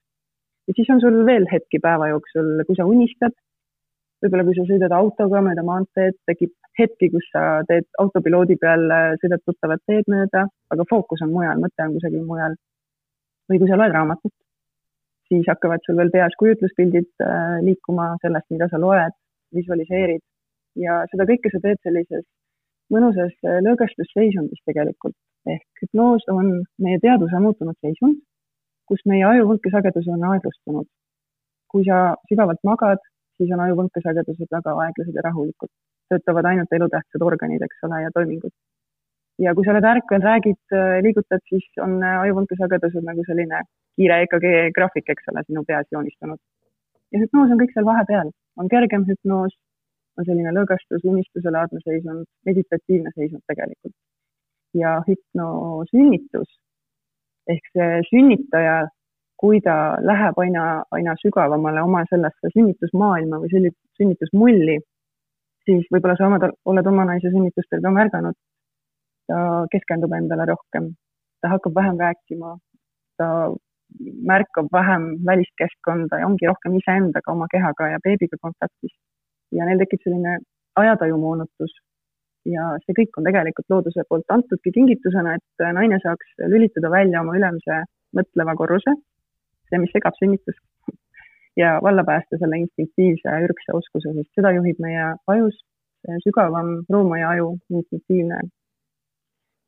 ja 0.68 0.78
siis 0.78 0.90
on 0.90 1.02
sul 1.04 1.20
veel 1.28 1.46
hetki 1.52 1.80
päeva 1.84 2.10
jooksul, 2.14 2.64
kui 2.68 2.78
sa 2.78 2.88
unistad 2.90 3.36
võib-olla 4.24 4.46
kui 4.48 4.56
sa 4.58 4.66
sõidad 4.68 4.94
autoga 4.96 5.42
mööda 5.46 5.64
maanteed, 5.66 6.18
tekib 6.30 6.54
hetki, 6.80 7.10
kus 7.14 7.28
sa 7.34 7.44
teed 7.70 7.86
autopiloodi 8.02 8.58
peal, 8.62 8.88
sõidad 9.22 9.44
tuttavat 9.46 9.84
teed 9.90 10.08
mööda, 10.12 10.46
aga 10.74 10.88
fookus 10.90 11.24
on 11.26 11.34
mujal, 11.34 11.62
mõte 11.62 11.86
on 11.86 11.94
kusagil 11.98 12.26
mujal. 12.26 12.56
või 13.50 13.60
kui 13.62 13.70
sa 13.70 13.78
loed 13.78 13.94
raamatut, 13.94 14.34
siis 15.30 15.46
hakkavad 15.46 15.84
sul 15.86 16.00
veel 16.00 16.10
peas 16.10 16.34
kujutluspildid 16.40 17.12
äh, 17.22 17.60
liikuma 17.62 18.16
sellest, 18.24 18.48
mida 18.50 18.66
sa 18.72 18.80
loed, 18.82 19.14
visualiseerid 19.54 20.24
ja 20.82 21.04
seda 21.12 21.28
kõike 21.30 21.52
sa 21.54 21.62
teed 21.62 21.78
sellises 21.86 22.26
mõnusas 22.94 23.34
äh, 23.46 23.62
lõõgastusseisundis 23.66 24.62
tegelikult. 24.70 25.16
ehk 25.46 25.82
hüpnoos 25.82 26.24
on 26.34 26.48
meie 26.82 26.98
teadvuse 27.02 27.40
muutunud 27.40 27.78
seisund, 27.86 28.18
kus 28.90 29.02
meie 29.10 29.26
aju 29.26 29.50
võnkesagedus 29.52 30.08
on 30.14 30.24
aeglustunud. 30.32 30.88
kui 31.72 31.84
sa 31.84 32.16
sügavalt 32.30 32.62
magad, 32.64 33.02
siis 33.38 33.52
on 33.52 33.60
aju 33.66 33.76
võnkesagedused 33.82 34.48
väga 34.58 34.76
aeglased 34.86 35.18
ja 35.18 35.24
rahulikud, 35.26 35.72
töötavad 36.10 36.48
ainult 36.52 36.72
elutähtsad 36.78 37.26
organid, 37.30 37.62
eks 37.68 37.84
ole, 37.88 38.02
ja 38.06 38.12
toimingud. 38.18 38.54
ja 39.46 39.54
kui 39.56 39.66
sa 39.66 39.74
oled 39.74 39.90
ärkvel, 39.94 40.22
räägid, 40.30 40.62
äh, 40.72 41.02
liigutad, 41.08 41.44
siis 41.50 41.66
on 41.86 41.98
aju 42.04 42.38
võnkesagedused 42.40 43.04
nagu 43.10 43.26
selline 43.28 43.62
kiire 43.98 44.22
EKG 44.26 44.48
graafik, 44.78 45.10
eks 45.10 45.34
ole, 45.34 45.44
sinu 45.48 45.66
peas 45.68 45.88
joonistunud. 45.92 46.40
ja 47.12 47.22
hüpnoos 47.24 47.52
on 47.52 47.62
kõik 47.62 47.74
seal 47.74 47.90
vahepeal, 47.92 48.32
on 48.60 48.72
kergem 48.72 49.06
hüpnoos, 49.10 49.58
on 50.18 50.28
selline 50.28 50.52
lõõgastus, 50.56 51.04
unistuse-laadne 51.12 51.82
seisund, 51.84 52.28
meditatiivne 52.46 53.12
seisund 53.16 53.44
tegelikult. 53.52 53.96
ja 54.76 54.98
hüpnosünnitus 55.08 56.50
ehk 57.48 57.68
see 57.72 58.02
sünnitaja, 58.10 58.80
kui 59.40 59.62
ta 59.64 59.76
läheb 60.02 60.40
aina, 60.44 60.66
aina 60.96 61.16
sügavamale 61.22 61.84
oma 61.84 62.04
sellesse 62.10 62.52
sünnitusmaailma 62.54 63.40
või 63.44 63.52
selli-, 63.54 63.74
sünnitusmulli, 64.00 64.80
siis 65.68 65.88
võib-olla 65.94 66.16
sa 66.18 66.30
omad, 66.30 66.48
oled 66.72 66.92
oma 66.92 67.06
naise 67.12 67.32
sünnitustel 67.34 67.84
ka 67.84 67.92
märganud, 67.98 68.38
ta 69.30 69.40
keskendub 69.74 70.14
endale 70.18 70.48
rohkem, 70.52 70.92
ta 71.42 71.54
hakkab 71.56 71.76
vähem 71.78 72.00
rääkima, 72.02 72.56
ta 73.20 73.30
märkab 74.32 74.72
vähem 74.74 75.10
välist 75.26 75.54
keskkonda 75.62 76.20
ja 76.22 76.30
ongi 76.30 76.48
rohkem 76.50 76.78
iseendaga, 76.80 77.32
oma 77.32 77.48
kehaga 77.52 77.92
ja 77.94 78.00
beebiga 78.04 78.40
kontaktis. 78.42 78.94
Ja 79.52 79.66
neil 79.68 79.82
tekib 79.82 80.02
selline 80.04 80.38
ajataju 80.82 81.18
moonutus. 81.22 81.74
ja 82.46 82.64
see 82.84 82.94
kõik 82.94 83.18
on 83.18 83.26
tegelikult 83.26 83.72
looduse 83.74 84.04
poolt 84.10 84.30
antudki 84.30 84.72
kingitusena, 84.72 85.34
et 85.38 85.64
naine 85.74 85.98
saaks 86.04 86.36
lülitada 86.54 86.92
välja 86.94 87.24
oma 87.24 87.34
ülemise 87.40 87.80
mõtleva 88.14 88.54
korruse, 88.60 88.94
see, 89.70 89.80
mis 89.82 89.90
segab 89.96 90.14
sünnitust, 90.20 90.62
ja 91.62 91.80
valla 91.82 92.04
päästa 92.06 92.38
selle 92.38 92.60
instinktiivse 92.62 93.40
ürgse 93.48 93.74
oskuse, 93.74 94.14
sest 94.20 94.38
seda 94.38 94.54
juhib 94.60 94.78
meie 94.86 95.08
ajus 95.34 95.58
sügavam 96.24 96.86
ruumaja 96.94 97.30
aju, 97.34 97.50
instinktiivne 97.70 98.40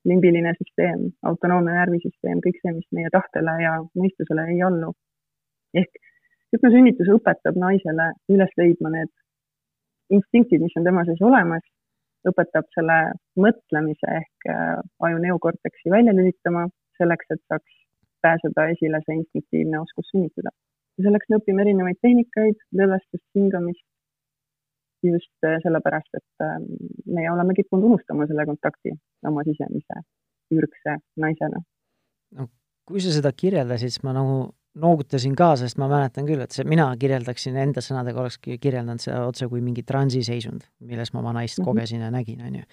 limbiline 0.08 0.54
süsteem, 0.58 1.08
autonoomne 1.26 1.74
närvisüsteem, 1.76 2.40
kõik 2.44 2.60
see, 2.62 2.74
mis 2.78 2.88
meie 2.96 3.10
tahtele 3.12 3.58
ja 3.64 3.74
mõistusele 3.98 4.46
ei 4.54 4.62
allu. 4.64 4.94
ehk 5.74 6.00
hüpnosünnitus 6.56 7.10
õpetab 7.18 7.58
naisele 7.60 8.12
üles 8.32 8.54
leidma 8.58 8.94
need 8.94 9.12
instinktid, 10.14 10.64
mis 10.64 10.78
on 10.80 10.88
tema 10.88 11.04
sees 11.08 11.22
olemas, 11.26 11.66
õpetab 12.28 12.68
selle 12.76 12.98
mõtlemise 13.40 14.14
ehk 14.20 14.50
äh, 14.52 14.78
aju 15.08 15.20
neokorteksi 15.24 15.92
välja 15.94 16.16
lülitama, 16.16 16.68
selleks, 17.00 17.30
et 17.34 17.44
saaks 17.52 17.84
pääseda 18.26 18.68
esile 18.74 19.02
see 19.06 19.20
instinktiivne 19.22 19.80
oskus 19.80 20.10
sünnitada. 20.12 20.52
ja 20.98 21.06
selleks 21.06 21.30
me 21.30 21.40
õpime 21.40 21.64
erinevaid 21.64 22.00
tehnikaid, 22.02 22.60
lõdvestust, 22.80 23.26
hingamist, 23.38 23.86
just 25.06 25.46
äh, 25.46 25.60
sellepärast, 25.64 26.10
et 26.18 26.46
ähm, 26.46 26.70
meie 27.06 27.32
oleme 27.32 27.54
kippunud 27.58 27.92
unustama 27.92 28.26
selle 28.28 28.48
kontakti 28.50 28.96
oma 29.30 29.46
sisemise 29.48 30.02
ürgse 30.58 30.98
naisena. 31.22 31.62
no 32.40 32.50
kui 32.88 33.04
sa 33.04 33.12
seda 33.14 33.34
kirjeldasid, 33.36 33.92
siis 33.94 34.04
ma 34.08 34.16
nagu 34.16 34.38
noogutasin 34.82 35.36
ka, 35.38 35.54
sest 35.60 35.80
ma 35.82 35.90
mäletan 35.92 36.28
küll, 36.28 36.42
et 36.44 36.54
see, 36.56 36.66
mina 36.68 36.88
kirjeldaksin 37.00 37.58
enda 37.62 37.82
sõnadega, 37.84 38.24
olekski 38.24 38.60
kirjeldanud 38.62 39.04
seda 39.04 39.24
otse 39.28 39.48
kui 39.52 39.64
mingi 39.64 39.84
transiseisund, 39.88 40.68
milles 40.86 41.14
ma 41.14 41.24
oma 41.24 41.34
naist 41.40 41.60
mm 41.60 41.64
-hmm. 41.64 41.72
kogesin 41.72 42.06
ja 42.06 42.12
nägin, 42.12 42.42
on 42.42 42.56
ju. 42.62 42.64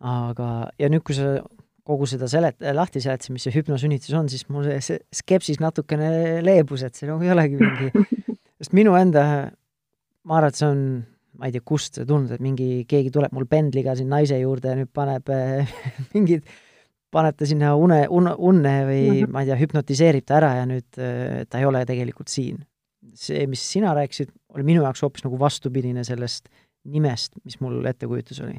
aga, 0.00 0.48
ja 0.78 0.88
nüüd, 0.88 1.02
kui 1.06 1.14
sa 1.14 1.42
kogu 1.86 2.06
seda 2.06 2.26
selet-, 2.30 2.62
lahti 2.74 3.00
seletasid, 3.00 3.32
mis 3.32 3.42
see 3.46 3.54
hüpnosünnitus 3.54 4.14
on, 4.18 4.28
siis 4.28 4.48
mul 4.48 4.64
see, 4.64 4.80
see 4.80 4.98
skepsis 5.12 5.60
natukene 5.60 6.42
leebus, 6.42 6.82
et 6.82 6.94
see 6.94 7.08
nagu 7.10 7.22
ei 7.22 7.30
olegi 7.30 7.58
mingi, 7.58 8.06
sest 8.58 8.72
minu 8.72 8.94
enda, 8.98 9.50
ma 10.24 10.36
arvan, 10.38 10.48
et 10.48 10.58
see 10.58 10.68
on 10.68 10.82
ma 11.38 11.48
ei 11.48 11.54
tea, 11.54 11.64
kust 11.64 11.96
see 11.98 12.06
tulnud, 12.08 12.30
et 12.34 12.42
mingi, 12.44 12.84
keegi 12.88 13.10
tuleb 13.14 13.32
mul 13.34 13.48
pendliga 13.50 13.96
siin 13.98 14.10
naise 14.12 14.38
juurde 14.38 14.72
ja 14.72 14.78
nüüd 14.78 14.90
paneb 14.94 15.32
äh, 15.32 15.72
mingid, 16.14 16.46
paneb 17.12 17.36
ta 17.36 17.48
sinna 17.48 17.74
une, 17.76 18.02
une, 18.08 18.34
unne 18.38 18.74
või 18.88 19.00
mm 19.02 19.16
-hmm. 19.16 19.32
ma 19.32 19.42
ei 19.42 19.50
tea, 19.50 19.58
hüpnotiseerib 19.60 20.26
ta 20.26 20.38
ära 20.40 20.52
ja 20.60 20.68
nüüd 20.68 20.98
äh, 20.98 21.42
ta 21.48 21.60
ei 21.60 21.68
ole 21.68 21.84
tegelikult 21.88 22.28
siin. 22.32 22.64
see, 23.14 23.46
mis 23.50 23.62
sina 23.72 23.94
rääkisid, 23.94 24.30
oli 24.54 24.62
minu 24.62 24.82
jaoks 24.82 25.02
hoopis 25.02 25.24
nagu 25.24 25.38
vastupidine 25.38 26.04
sellest 26.04 26.48
nimest, 26.84 27.34
mis 27.44 27.58
mul 27.60 27.84
ettekujutus 27.84 28.40
oli. 28.40 28.56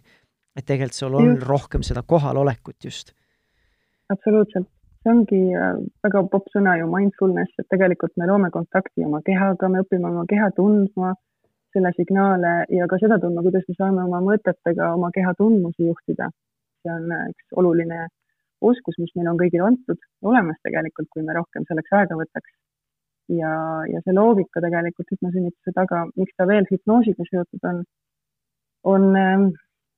et 0.56 0.66
tegelikult 0.66 0.94
sul 0.94 1.16
on 1.16 1.30
just. 1.32 1.48
rohkem 1.48 1.84
seda 1.84 2.04
kohalolekut 2.06 2.86
just. 2.86 3.14
absoluutselt, 4.14 4.70
see 5.02 5.12
ongi 5.12 5.42
äh, 5.58 5.76
väga 6.04 6.24
popp 6.32 6.48
sõna 6.56 6.78
ju 6.80 6.88
mindfulness, 6.96 7.60
et 7.60 7.68
tegelikult 7.70 8.18
me 8.18 8.28
loome 8.28 8.52
kontakti 8.52 9.06
oma 9.06 9.22
kehaga, 9.26 9.70
me 9.70 9.82
õpime 9.86 10.12
oma 10.12 10.26
keha 10.30 10.52
tundma 10.56 11.16
selle 11.74 11.92
signaale 11.98 12.66
ja 12.70 12.88
ka 12.88 13.00
seda 13.02 13.18
tundma, 13.20 13.42
kuidas 13.42 13.64
me 13.68 13.76
saame 13.78 14.04
oma 14.04 14.20
mõtetega 14.22 14.94
oma 14.94 15.10
keha 15.16 15.34
tundmusi 15.40 15.88
juhtida. 15.90 16.30
see 16.84 16.92
on 16.92 17.12
üks 17.32 17.56
oluline 17.56 18.08
oskus, 18.72 19.00
mis 19.02 19.12
meil 19.18 19.32
on 19.32 19.40
kõigil 19.40 19.64
antud, 19.66 20.00
olemas 20.30 20.60
tegelikult, 20.68 21.10
kui 21.14 21.26
me 21.26 21.36
rohkem 21.38 21.66
selleks 21.70 21.98
aega 22.00 22.20
võtaks. 22.20 22.54
ja, 23.32 23.52
ja 23.88 24.00
see 24.04 24.14
loogika 24.16 24.62
tegelikult 24.64 25.12
hüpnosünnituse 25.14 25.72
taga, 25.76 26.04
miks 26.20 26.36
ta 26.38 26.48
veel 26.48 26.68
hüpnoosiga 26.72 27.24
seotud 27.30 27.70
on, 27.70 27.84
on 28.94 29.06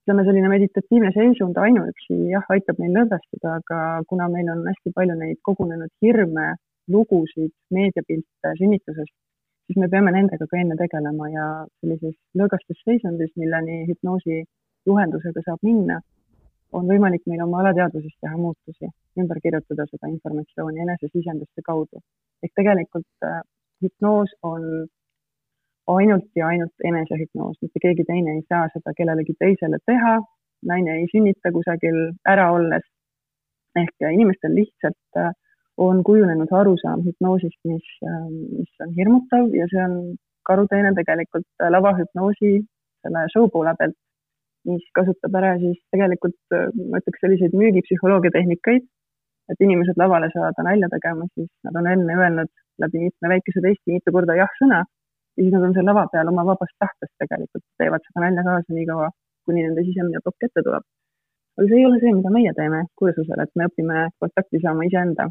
ütleme, 0.05 0.25
selline 0.27 0.49
meditatiivne 0.51 1.09
seisund 1.15 1.57
ainuüksi 1.57 2.17
jah, 2.29 2.45
aitab 2.53 2.77
meil 2.81 2.93
lõdvestuda, 2.93 3.55
aga 3.59 3.79
kuna 4.09 4.27
meil 4.29 4.51
on 4.53 4.61
hästi 4.69 4.93
palju 4.93 5.15
neid 5.17 5.39
kogunenud 5.47 5.89
hirme, 6.05 6.51
lugusid, 6.93 7.49
meediapilte 7.73 8.51
sünnitusest, 8.59 9.13
siis 9.65 9.79
me 9.81 9.89
peame 9.89 10.13
nendega 10.13 10.45
ka 10.45 10.59
enne 10.61 10.77
tegelema 10.77 11.29
ja 11.33 11.45
sellises 11.81 12.13
lõõgastusseisundis, 12.37 13.33
milleni 13.41 13.81
hüpnoosi 13.89 14.43
juhendusega 14.85 15.41
saab 15.47 15.65
minna, 15.65 15.97
on 16.77 16.87
võimalik 16.91 17.23
meil 17.29 17.43
oma 17.45 17.61
alateadvuses 17.63 18.13
teha 18.21 18.37
muutusi, 18.37 18.89
ümber 19.21 19.39
kirjutada 19.43 19.85
seda 19.89 20.09
informatsiooni 20.11 20.83
enesesisenduste 20.85 21.63
kaudu. 21.65 22.01
ehk 22.43 22.53
tegelikult 22.59 23.27
äh, 23.29 23.41
hüpnoos 23.83 24.33
on 24.43 24.65
ainult 25.95 26.29
ja 26.35 26.47
ainult 26.47 26.87
enesehüpnoos, 26.89 27.57
mitte 27.61 27.79
keegi 27.81 28.05
teine 28.09 28.35
ei 28.35 28.43
saa 28.49 28.67
seda 28.73 28.93
kellelegi 28.97 29.35
teisele 29.39 29.79
teha, 29.85 30.17
naine 30.71 30.99
ei 30.99 31.07
sünnita 31.13 31.51
kusagil 31.57 31.99
ära 32.33 32.51
olles. 32.57 32.85
ehk 33.75 34.07
inimestel 34.11 34.53
lihtsalt 34.55 35.19
äh, 35.19 35.33
on 35.77 36.03
kujunenud 36.07 36.51
arusaam 36.51 37.01
hüpnoosist, 37.07 37.59
mis, 37.67 37.87
mis 38.57 38.85
on 38.85 38.93
hirmutav 38.99 39.51
ja 39.59 39.65
see 39.71 39.81
on 39.83 39.95
karuteene 40.47 40.93
tegelikult 40.99 41.47
äh, 41.61 41.71
lavahüpnoosi 41.75 42.51
selle 43.05 43.25
show 43.33 43.49
poole 43.53 43.73
pealt, 43.79 43.97
mis 44.69 44.85
kasutab 44.97 45.37
ära 45.39 45.55
siis 45.61 45.79
tegelikult 45.93 46.57
äh, 46.57 46.67
ma 46.91 47.01
ütleks 47.01 47.21
selliseid 47.23 47.55
müügipsühholoogia 47.61 48.33
tehnikaid, 48.35 48.85
et 49.51 49.61
inimesed 49.61 49.99
lavale 50.01 50.31
saada 50.33 50.65
nalja 50.65 50.89
tegema, 50.93 51.27
siis 51.37 51.49
nad 51.67 51.77
on 51.81 51.89
enne 51.91 52.17
öelnud 52.17 52.51
läbi 52.83 53.05
mitme 53.05 53.31
väikese 53.35 53.63
testi 53.65 53.93
mitu 53.93 54.13
korda 54.15 54.37
jah-sõna 54.39 54.81
ja 54.81 55.43
siis 55.43 55.53
nad 55.53 55.67
on 55.67 55.75
seal 55.77 55.87
lava 55.91 56.05
peal 56.11 56.31
oma 56.31 56.45
vabast 56.49 56.75
tahtest 56.81 57.13
tegelikult, 57.21 57.65
teevad 57.81 58.03
seda 58.07 58.25
nalja 58.25 58.45
kaasa 58.47 58.75
nii 58.77 58.87
kaua, 58.89 59.09
kuni 59.45 59.65
nende 59.67 59.85
sisemine 59.87 60.23
plokk 60.23 60.47
ette 60.47 60.63
tuleb. 60.67 60.85
aga 61.57 61.67
see 61.69 61.79
ei 61.79 61.87
ole 61.87 61.99
see, 62.01 62.13
mida 62.17 62.31
meie 62.35 62.53
teeme 62.57 62.81
kursusel, 62.99 63.43
et 63.43 63.53
me 63.55 63.69
õpime 63.69 64.07
kontakti 64.23 64.61
saama 64.63 64.87
iseenda 64.89 65.29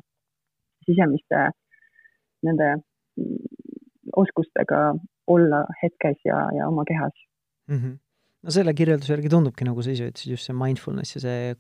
sisemiste 0.87 1.43
nende 2.47 2.71
oskustega 4.23 4.81
olla 5.35 5.65
hetkes 5.83 6.21
ja, 6.29 6.39
ja 6.57 6.69
oma 6.69 6.85
kehas 6.89 7.15
mm. 7.69 7.77
-hmm. 7.77 7.95
No 8.45 8.53
selle 8.55 8.75
kirjelduse 8.77 9.15
järgi 9.15 9.31
tundubki, 9.33 9.67
nagu 9.67 9.85
sa 9.85 9.93
ise 9.95 10.11
ütlesid, 10.11 10.35
just 10.37 10.49
see 10.49 10.57
mindfulness 10.57 11.17
ja 11.17 11.23
see 11.25 11.55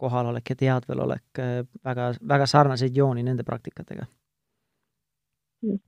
kohalolek 0.00 0.52
ja 0.52 0.58
teadvelolek 0.60 1.40
äh, 1.40 1.58
väga, 1.84 2.10
väga 2.34 2.48
sarnaseid 2.50 2.96
jooni 2.96 3.24
nende 3.26 3.44
praktikatega. 3.48 4.06
Mm.. 5.64 5.80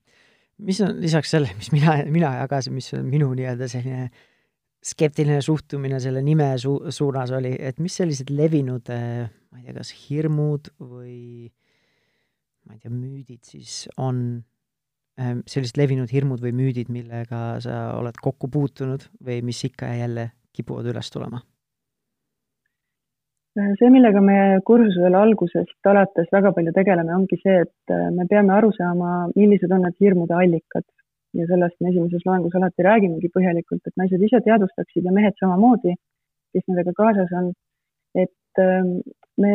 mis 0.65 0.81
on 0.81 0.97
lisaks 1.03 1.31
sellele, 1.35 1.55
mis 1.59 1.71
mina, 1.75 1.99
mina 2.09 2.33
jagasin, 2.41 2.75
mis 2.75 2.89
on 2.97 3.05
minu 3.07 3.29
nii-öelda 3.37 3.69
selline 3.71 4.09
skeptiline 4.89 5.43
suhtumine 5.45 5.99
selle 6.01 6.23
nime 6.25 6.53
su-, 6.59 6.91
suunas 6.95 7.33
oli, 7.37 7.53
et 7.59 7.81
mis 7.83 7.99
sellised 8.01 8.31
levinud, 8.33 8.89
äh, 8.95 9.29
ma 9.29 9.61
ei 9.61 9.69
tea, 9.69 9.77
kas 9.81 9.93
hirmud 10.07 10.73
või 10.81 11.51
ma 12.65 12.77
ei 12.77 12.83
tea, 12.83 12.93
müüdid 12.93 13.45
siis 13.49 13.85
on 14.01 14.41
sellised 15.19 15.79
levinud 15.81 16.11
hirmud 16.13 16.43
või 16.43 16.53
müüdid, 16.55 16.91
millega 16.95 17.59
sa 17.65 17.79
oled 17.99 18.19
kokku 18.23 18.51
puutunud 18.53 19.09
või 19.25 19.41
mis 19.47 19.63
ikka 19.67 19.91
ja 19.91 20.05
jälle 20.05 20.27
kipuvad 20.55 20.87
üles 20.93 21.11
tulema? 21.15 21.43
see, 23.59 23.89
millega 23.91 24.21
me 24.23 24.39
kursusel 24.67 25.17
algusest 25.19 25.89
alates 25.91 26.29
väga 26.31 26.53
palju 26.55 26.71
tegeleme, 26.77 27.11
ongi 27.17 27.41
see, 27.41 27.57
et 27.65 27.95
äh, 27.95 28.05
me 28.15 28.29
peame 28.31 28.53
aru 28.55 28.71
saama, 28.77 29.27
millised 29.35 29.73
on 29.75 29.83
need 29.83 29.97
hirmude 30.05 30.37
allikad 30.37 30.87
ja 31.37 31.47
sellest 31.49 31.77
me 31.83 31.91
esimeses 31.91 32.25
loengus 32.27 32.55
alati 32.57 32.87
räägimegi 32.87 33.31
põhjalikult, 33.35 33.83
et 33.87 33.97
naised 34.01 34.23
ise 34.25 34.41
teadvustaksid 34.45 35.09
ja 35.09 35.15
mehed 35.15 35.37
samamoodi, 35.41 35.95
kes 36.55 36.65
nendega 36.71 36.95
kaasas 36.97 37.35
on, 37.41 37.51
et 38.17 38.63
ähm, 38.63 38.95
me 39.43 39.53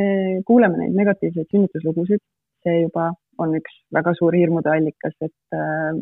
kuuleme 0.47 0.83
neid 0.83 0.99
negatiivseid 0.99 1.49
sünnituslugusid, 1.49 2.21
see 2.63 2.81
juba 2.83 3.11
on 3.43 3.55
üks 3.59 3.77
väga 3.95 4.15
suur 4.19 4.35
hirmude 4.37 4.71
allikas, 4.71 5.15
et 5.25 5.57
ähm, 5.57 6.01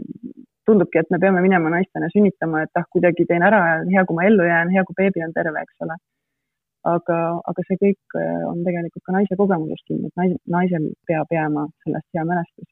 tundubki, 0.68 1.02
et 1.02 1.12
me 1.14 1.20
peame 1.22 1.44
minema 1.44 1.74
naistena 1.74 2.10
sünnitama, 2.14 2.66
et 2.66 2.80
ah, 2.80 2.88
kuidagi 2.94 3.28
teen 3.30 3.46
ära, 3.46 3.62
hea, 3.90 4.06
kui 4.08 4.18
ma 4.18 4.28
ellu 4.30 4.48
jään, 4.48 4.74
hea, 4.76 4.86
kui 4.88 4.98
beebi 4.98 5.26
on 5.26 5.34
terve, 5.38 5.66
eks 5.66 5.88
ole. 5.88 6.00
aga, 6.90 7.18
aga 7.50 7.64
see 7.68 7.78
kõik 7.78 8.16
äh, 8.18 8.44
on 8.50 8.64
tegelikult 8.66 9.04
ka 9.06 9.14
naise 9.14 9.36
kogemusest 9.38 9.86
kinni, 9.86 10.10
et 10.10 10.22
naisel, 10.22 10.40
naisel 10.56 10.88
peab 11.10 11.36
jääma 11.36 11.68
sellest 11.84 12.08
hea 12.18 12.24
mälestus 12.26 12.70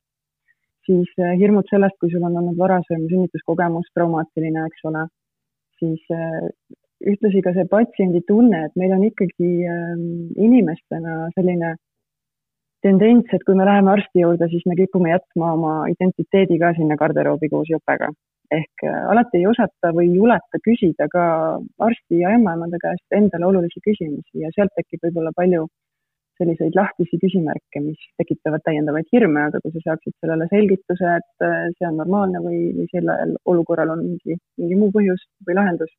siis 0.89 1.09
äh, 1.21 1.35
hirmud 1.37 1.69
sellest, 1.69 1.97
kui 2.01 2.09
sul 2.09 2.25
on 2.25 2.37
olnud 2.41 2.57
varasem 2.57 3.05
sünnituskogemus 3.11 3.89
traumaatiline, 3.93 4.65
eks 4.69 4.87
ole, 4.89 5.05
siis 5.81 6.01
äh, 6.15 6.47
ühtlasi 7.11 7.43
ka 7.45 7.53
see 7.55 7.67
patsiendi 7.71 8.23
tunne, 8.27 8.65
et 8.67 8.79
meil 8.79 8.95
on 8.97 9.05
ikkagi 9.07 9.51
ähm, 9.71 10.01
inimestena 10.47 11.29
selline 11.37 11.75
tendents, 12.85 13.33
et 13.33 13.43
kui 13.45 13.57
me 13.59 13.67
läheme 13.67 13.91
arsti 13.91 14.23
juurde, 14.23 14.47
siis 14.51 14.65
me 14.69 14.77
kipume 14.79 15.11
jätma 15.11 15.53
oma 15.57 15.73
identiteedi 15.91 16.59
ka 16.61 16.73
sinna 16.77 16.97
garderoobi 16.99 17.49
koos 17.51 17.71
jopega. 17.75 18.11
ehk 18.49 18.81
äh, 18.89 19.01
alati 19.13 19.37
ei 19.37 19.45
osata 19.45 19.91
või 19.93 20.07
ei 20.07 20.15
juleta 20.17 20.57
küsida 20.65 21.05
ka 21.13 21.23
arsti 21.85 22.21
ja 22.23 22.31
ämmaemade 22.33 22.79
käest 22.81 23.17
endale 23.17 23.45
olulisi 23.45 23.83
küsimusi 23.87 24.41
ja 24.41 24.49
sealt 24.55 24.73
tekib 24.79 25.03
võib-olla 25.05 25.29
palju 25.35 25.67
selliseid 26.39 26.73
lahtisi 26.79 27.19
küsimärke, 27.21 27.81
mis 27.83 27.99
tekitavad 28.17 28.63
täiendavaid 28.65 29.05
hirme, 29.13 29.43
aga 29.49 29.61
kui 29.61 29.73
sa 29.75 29.83
saaksid 29.89 30.15
sellele 30.17 30.47
selgituse, 30.53 31.11
et 31.19 31.45
äh, 31.45 31.67
see 31.77 31.87
on 31.91 31.99
normaalne 32.01 32.41
või, 32.45 32.61
või 32.77 32.87
sellel 32.93 33.35
olukorral 33.53 33.93
on 33.95 34.05
mingi, 34.07 34.39
mingi 34.61 34.79
muu 34.79 34.89
põhjus 34.95 35.27
või 35.47 35.59
lahendus, 35.59 35.93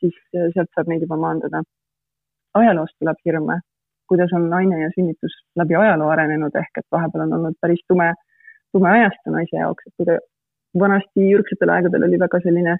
siis 0.00 0.16
äh, 0.32 0.48
sealt 0.54 0.72
saab 0.72 0.88
neid 0.92 1.04
juba 1.04 1.20
maandada. 1.26 1.60
ajaloost 2.60 2.96
tuleb 3.00 3.20
hirme, 3.26 3.60
kuidas 4.12 4.32
on 4.36 4.48
naine 4.52 4.82
ja 4.82 4.92
sünnitus 4.94 5.34
läbi 5.60 5.78
ajaloo 5.78 6.12
arenenud, 6.12 6.54
ehk 6.62 6.82
et 6.82 6.88
vahepeal 6.92 7.26
on 7.26 7.36
olnud 7.38 7.58
päris 7.64 7.82
tume, 7.88 8.12
tume 8.76 8.90
ajastu 8.92 9.34
naise 9.34 9.56
jaoks, 9.56 9.88
et 9.88 9.96
kui 9.96 10.08
ta 10.08 10.18
vanasti 10.84 11.28
ürgsetel 11.36 11.72
aegadel 11.74 12.08
oli 12.08 12.20
väga 12.20 12.40
selline 12.44 12.76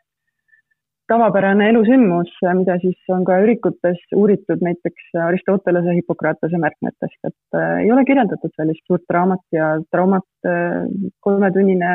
tavapärane 1.11 1.69
elusündmus, 1.73 2.31
mida 2.57 2.79
siis 2.83 3.13
on 3.13 3.25
ka 3.29 3.37
ürikutes 3.45 4.01
uuritud 4.17 4.63
näiteks 4.65 5.11
Aristotelese 5.27 5.97
Hippokratese 5.99 6.61
märkmetest, 6.63 7.19
et 7.29 7.59
äh, 7.59 7.83
ei 7.85 7.93
ole 7.93 8.05
kirjeldatud 8.09 8.55
sellist 8.57 8.85
suurt 8.87 9.05
draamat 9.11 9.43
ja 9.57 9.75
traumat 9.93 10.29
äh, 10.49 10.87
kolmetunnine 11.27 11.93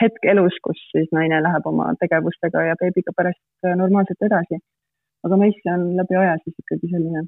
hetk 0.00 0.24
elus, 0.32 0.56
kus 0.64 0.80
siis 0.94 1.10
naine 1.14 1.42
läheb 1.44 1.66
oma 1.70 1.92
tegevustega 2.00 2.64
ja 2.70 2.78
beebiga 2.80 3.14
pärast 3.16 3.42
äh, 3.66 3.76
normaalselt 3.82 4.28
edasi. 4.30 4.62
aga 5.22 5.36
meisse 5.38 5.70
on 5.70 5.84
läbi 5.96 6.16
aja 6.18 6.38
siis 6.42 6.56
ikkagi 6.58 6.88
selline 6.90 7.26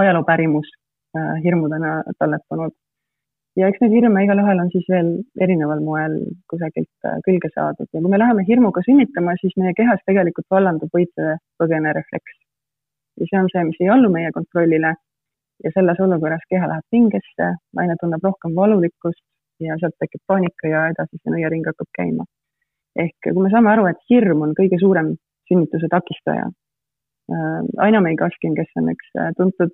ajaloopärimus 0.00 0.70
hirmudena 1.44 2.02
talletanud 2.18 2.72
ja 3.58 3.68
eks 3.70 3.80
neid 3.82 3.94
hirme 3.94 4.24
igalühel 4.26 4.60
on 4.64 4.70
siis 4.72 4.86
veel 4.90 5.10
erineval 5.46 5.82
moel 5.88 6.16
kusagilt 6.50 7.08
äh, 7.08 7.18
külge 7.26 7.50
saadud 7.54 7.86
ja 7.86 8.02
kui 8.02 8.10
me 8.10 8.18
läheme 8.18 8.44
hirmuga 8.48 8.82
sünnitama, 8.86 9.36
siis 9.40 9.54
meie 9.60 9.74
kehas 9.78 10.02
tegelikult 10.08 10.48
vallandub 10.50 10.90
võitse-põgene 10.98 11.94
refleks. 11.98 12.38
ja 13.20 13.28
see 13.30 13.40
on 13.40 13.50
see, 13.52 13.64
mis 13.68 13.82
ei 13.82 13.92
allu 13.94 14.10
meie 14.10 14.32
kontrollile 14.34 14.94
ja 15.64 15.74
selles 15.76 16.00
olukorras 16.06 16.42
keha 16.50 16.70
läheb 16.70 16.86
pingesse, 16.90 17.50
naine 17.78 17.94
tunneb 18.00 18.26
rohkem 18.26 18.56
valulikkust 18.58 19.22
ja 19.62 19.78
sealt 19.78 19.94
tekib 20.02 20.22
paanika 20.26 20.70
ja 20.72 20.88
edasi 20.94 21.20
see 21.20 21.36
nõiaring 21.36 21.70
hakkab 21.70 21.90
käima. 22.00 22.26
ehk 22.98 23.30
kui 23.30 23.42
me 23.42 23.54
saame 23.54 23.70
aru, 23.70 23.86
et 23.90 24.02
hirm 24.10 24.42
on 24.48 24.58
kõige 24.58 24.82
suurem 24.82 25.14
sünnituse 25.50 25.90
takistaja 25.90 26.50
äh,. 27.32 27.60
Aina 27.78 28.00
May 28.00 28.16
Kaskin, 28.16 28.54
kes 28.58 28.70
on 28.80 28.90
üks 28.92 29.10
äh, 29.18 29.32
tuntud 29.38 29.72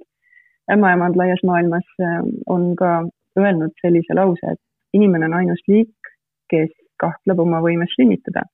ämmaemand 0.73 1.17
laias 1.17 1.43
maailmas, 1.47 1.87
äh, 2.03 2.21
on 2.47 2.75
ka 2.77 2.91
öelnud 3.39 3.75
sellise 3.83 4.15
lause, 4.15 4.55
et 4.55 4.99
inimene 4.99 5.31
on 5.31 5.39
ainus 5.41 5.63
liik, 5.69 6.13
kes 6.51 6.73
kahtleb 7.03 7.39
oma 7.39 7.63
võimes 7.65 7.95
sünnitada. 7.99 8.47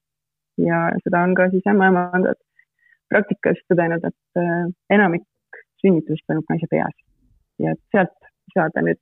ja 0.56 0.76
seda 1.04 1.20
on 1.26 1.34
ka 1.36 1.50
siis 1.52 1.66
ämmaemandad 1.68 2.38
praktikas 3.12 3.58
tõdenud, 3.68 4.04
et 4.08 4.38
enamik 4.90 5.26
sünnitusest 5.82 6.24
toimub 6.28 6.48
naise 6.48 6.68
peas. 6.70 6.94
ja 7.60 7.74
et 7.74 7.82
sealt 7.92 8.30
saada 8.54 8.84
nüüd 8.86 9.00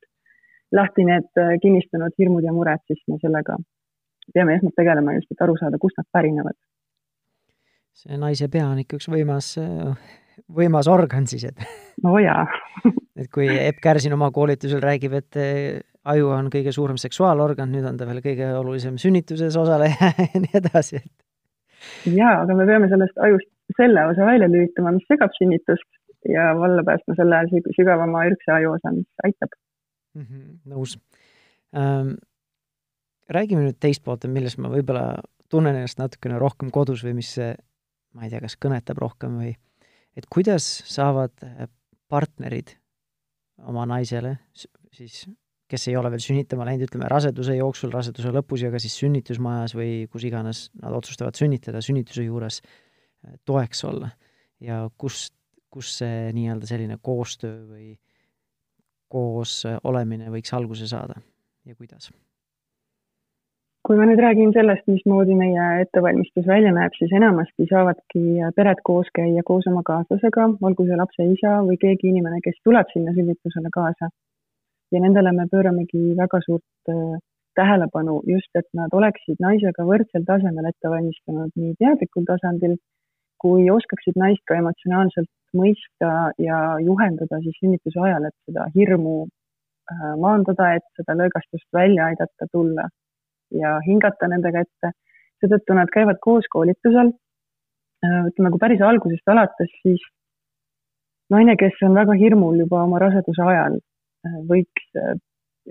lahti 0.75 1.05
need 1.07 1.41
kinnistunud 1.61 2.15
hirmud 2.19 2.43
ja 2.43 2.51
mured, 2.51 2.83
siis 2.87 2.99
me 3.07 3.19
sellega 3.21 3.55
peame 4.33 4.55
esmalt 4.57 4.75
tegelema 4.79 5.13
just, 5.17 5.31
et 5.31 5.43
aru 5.45 5.55
saada, 5.59 5.79
kust 5.81 5.97
nad 5.99 6.07
pärinevad. 6.13 6.57
See 7.95 8.19
naise 8.19 8.49
pea 8.51 8.67
on 8.67 8.81
ikka 8.83 8.99
üks 8.99 9.07
võimas, 9.11 9.53
võimas 10.51 10.89
organ 10.91 11.27
siis, 11.31 11.47
et 11.47 11.67
no 12.03 12.17
jaa 12.19 12.43
et 13.19 13.29
kui 13.31 13.47
Epp 13.47 13.81
Kärsin 13.83 14.13
oma 14.15 14.29
koolitusel 14.35 14.83
räägib, 14.83 15.15
et 15.19 15.39
eh, 15.39 15.81
aju 16.11 16.31
on 16.35 16.49
kõige 16.53 16.73
suurem 16.75 16.99
seksuaalorgan, 17.01 17.71
nüüd 17.71 17.87
on 17.87 17.97
ta 17.99 18.07
veel 18.09 18.21
kõige 18.25 18.51
olulisem 18.59 18.99
sünnituses 19.01 19.55
osaleja 19.59 20.11
ja 20.33 20.41
nii 20.43 20.57
edasi, 20.61 21.01
et. 21.01 21.13
jaa, 22.11 22.41
aga 22.43 22.57
me 22.57 22.67
peame 22.69 22.89
sellest 22.91 23.21
ajust 23.27 23.51
selle 23.79 24.05
osa 24.11 24.27
välja 24.27 24.49
lülitama, 24.51 24.93
mis 24.95 25.07
segab 25.09 25.33
sünnitust 25.37 25.87
ja 26.29 26.51
valla 26.57 26.83
päästma 26.85 27.15
selle 27.17 27.41
sügavama 27.77 28.25
ürgse 28.29 28.53
aju 28.57 28.75
osa, 28.75 28.93
mis 28.93 29.25
aitab 29.25 29.53
mm. 29.55 30.25
-hmm, 30.25 30.47
nõus 30.73 30.97
ähm,. 31.75 32.17
räägime 33.29 33.65
nüüd 33.65 33.79
teist 33.81 34.03
poolt, 34.05 34.27
milles 34.29 34.57
ma 34.61 34.69
võib-olla 34.69 35.21
tunnen 35.49 35.77
ennast 35.77 35.97
natukene 36.01 36.37
rohkem 36.41 36.69
kodus 36.73 37.03
või 37.05 37.15
mis, 37.21 37.31
ma 38.15 38.25
ei 38.25 38.31
tea, 38.31 38.41
kas 38.43 38.55
kõnetab 38.61 38.99
rohkem 39.03 39.37
või 39.41 39.53
et 40.15 40.27
kuidas 40.31 40.65
saavad 40.87 41.33
partnerid 42.11 42.75
oma 43.67 43.85
naisele, 43.89 44.37
siis 44.95 45.25
kes 45.71 45.87
ei 45.89 45.97
ole 45.97 46.11
veel 46.13 46.21
sünnitama 46.21 46.67
läinud, 46.67 46.85
ütleme 46.87 47.09
raseduse 47.09 47.55
jooksul, 47.57 47.91
raseduse 47.93 48.31
lõpus 48.33 48.63
ja 48.65 48.71
ka 48.73 48.81
siis 48.81 48.97
sünnitusmajas 49.01 49.73
või 49.77 50.05
kus 50.11 50.27
iganes 50.27 50.67
nad 50.81 50.93
otsustavad 50.95 51.37
sünnitada 51.37 51.81
sünnituse 51.83 52.27
juures, 52.27 52.61
äh, 53.25 53.37
toeks 53.45 53.83
olla. 53.89 54.11
ja 54.63 54.85
kust, 54.97 55.33
kus 55.69 55.97
see 55.99 56.29
nii-öelda 56.33 56.67
selline 56.69 56.95
koostöö 57.03 57.57
või 57.67 57.89
koos 59.11 59.65
olemine 59.83 60.31
võiks 60.31 60.53
alguse 60.55 60.87
saada 60.87 61.19
ja 61.67 61.75
kuidas? 61.75 62.07
Kui 63.85 63.97
ma 63.99 64.05
nüüd 64.09 64.17
räägin 64.23 64.53
sellest, 64.55 64.87
mismoodi 64.89 65.35
meie 65.37 65.65
ettevalmistus 65.83 66.47
välja 66.49 66.71
näeb, 66.73 66.93
siis 66.97 67.11
enamasti 67.19 67.67
saavadki 67.69 68.23
pered 68.57 68.79
koos 68.89 69.11
käia 69.17 69.43
koos 69.45 69.67
oma 69.69 69.83
kaaslasega, 69.89 70.47
olgu 70.69 70.87
see 70.87 70.97
lapse 71.01 71.27
isa 71.35 71.59
või 71.67 71.77
keegi 71.83 72.09
inimene, 72.09 72.39
kes 72.45 72.57
tuleb 72.65 72.89
sinna 72.93 73.13
sünnitusele 73.17 73.69
kaasa. 73.77 74.09
ja 74.93 75.01
nendele 75.01 75.31
me 75.37 75.45
pööramegi 75.51 76.01
väga 76.17 76.39
suurt 76.45 76.91
äh, 76.93 77.15
tähelepanu 77.59 78.19
just, 78.31 78.49
et 78.55 78.67
nad 78.79 78.93
oleksid 78.93 79.39
naisega 79.45 79.85
võrdsel 79.91 80.25
tasemel 80.25 80.69
ette 80.69 80.91
valmistunud 80.93 81.51
nii 81.61 81.73
teadlikul 81.81 82.25
tasandil 82.29 82.75
kui 83.43 83.69
oskaksid 83.77 84.17
naist 84.23 84.43
ka 84.49 84.59
emotsionaalselt 84.61 85.31
mõista 85.61 86.11
ja 86.47 86.59
juhendada 86.89 87.41
siis 87.45 87.57
sünnituse 87.61 88.01
ajal, 88.07 88.29
et 88.29 88.37
seda 88.49 88.67
hirmu 88.77 89.17
äh, 89.25 90.13
maandada, 90.25 90.73
et 90.79 90.87
seda 90.97 91.17
lõõgastust 91.21 91.69
välja 91.81 92.13
aidata 92.13 92.49
tulla 92.51 92.89
ja 93.51 93.77
hingata 93.85 94.29
nendega 94.31 94.65
ette. 94.65 94.91
seetõttu 95.43 95.75
nad 95.75 95.89
käivad 95.91 96.17
koos 96.23 96.45
koolitusel. 96.49 97.11
Äh, 98.05 98.21
ütleme, 98.29 98.51
kui 98.53 98.61
päris 98.61 98.81
algusest 98.81 99.31
alates, 99.31 99.71
siis 99.83 100.03
naine, 101.33 101.55
kes 101.59 101.79
on 101.87 101.95
väga 101.97 102.15
hirmul 102.19 102.59
juba 102.63 102.83
oma 102.83 102.99
raseduse 103.03 103.43
ajal, 103.43 103.77
äh, 104.27 104.37
võiks 104.49 104.99
äh, 105.01 105.15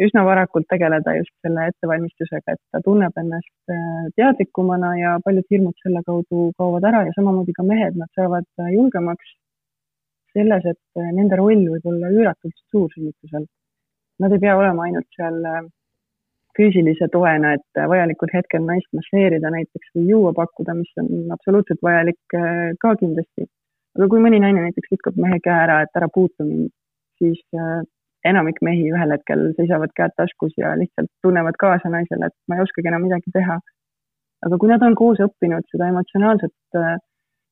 üsna 0.06 0.24
varakult 0.26 0.66
tegeleda 0.70 1.14
just 1.16 1.32
selle 1.46 1.68
ettevalmistusega, 1.70 2.56
et 2.56 2.62
ta 2.74 2.80
tunneb 2.84 3.14
ennast 3.20 3.74
teadlikumana 4.18 4.90
ja 4.98 5.12
paljud 5.24 5.46
hirmud 5.54 5.76
selle 5.84 6.02
kaudu 6.06 6.48
kaovad 6.58 6.88
ära 6.90 7.04
ja 7.06 7.12
samamoodi 7.14 7.54
ka 7.54 7.62
mehed, 7.68 8.00
nad 8.00 8.10
saavad 8.18 8.48
julgemaks 8.74 9.36
selles, 10.34 10.66
et 10.66 11.04
nende 11.14 11.38
roll 11.38 11.62
võib 11.76 11.86
olla 11.92 12.10
üüratult 12.10 12.58
suur 12.74 12.90
sünnitusel. 12.96 13.46
Nad 14.18 14.34
ei 14.34 14.42
pea 14.42 14.56
olema 14.58 14.88
ainult 14.88 15.06
seal 15.14 15.38
füüsilise 16.58 17.08
toena, 17.12 17.54
et 17.58 17.80
vajalikul 17.90 18.30
hetkel 18.34 18.62
naist 18.66 18.90
masseerida 18.96 19.50
näiteks 19.54 19.90
või 19.96 20.06
juua 20.12 20.32
pakkuda, 20.36 20.76
mis 20.78 20.92
on 21.02 21.10
absoluutselt 21.34 21.82
vajalik 21.82 22.36
äh, 22.38 22.70
ka 22.80 22.94
kindlasti. 23.00 23.48
aga 23.98 24.08
kui 24.10 24.22
mõni 24.22 24.40
naine 24.42 24.64
näiteks 24.66 24.90
lükkab 24.94 25.18
mehe 25.24 25.38
käe 25.42 25.54
ära, 25.66 25.82
et 25.84 26.00
ära 26.00 26.08
puutu 26.14 26.46
mind, 26.46 26.72
siis 27.22 27.40
äh, 27.58 27.82
enamik 28.28 28.60
mehi 28.62 28.88
ühel 28.90 29.14
hetkel 29.14 29.46
seisavad 29.58 29.92
käed 29.98 30.14
taskus 30.20 30.54
ja 30.60 30.74
lihtsalt 30.80 31.10
tunnevad 31.22 31.58
kaasa 31.60 31.90
naisele, 31.92 32.30
et 32.30 32.36
ma 32.48 32.58
ei 32.58 32.64
oskagi 32.66 32.90
enam 32.90 33.04
midagi 33.06 33.34
teha. 33.38 33.58
aga 34.44 34.56
kui 34.60 34.68
nad 34.68 34.82
on 34.84 34.94
koos 34.98 35.20
õppinud 35.24 35.64
seda 35.72 35.88
emotsionaalset 35.92 36.78
äh, 36.80 36.96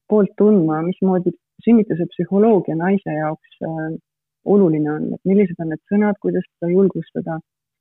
poolt 0.09 0.33
tundma, 0.39 0.83
mismoodi 0.85 1.33
sünnituse 1.65 2.07
psühholoogia 2.11 2.77
naise 2.77 3.15
jaoks 3.17 3.63
äh, 3.69 3.95
oluline 4.45 4.91
on, 4.93 5.09
et 5.17 5.31
millised 5.31 5.61
on 5.63 5.71
need 5.73 5.83
sõnad, 5.93 6.19
kuidas 6.25 6.45
seda 6.49 6.73
julgustada, 6.73 7.39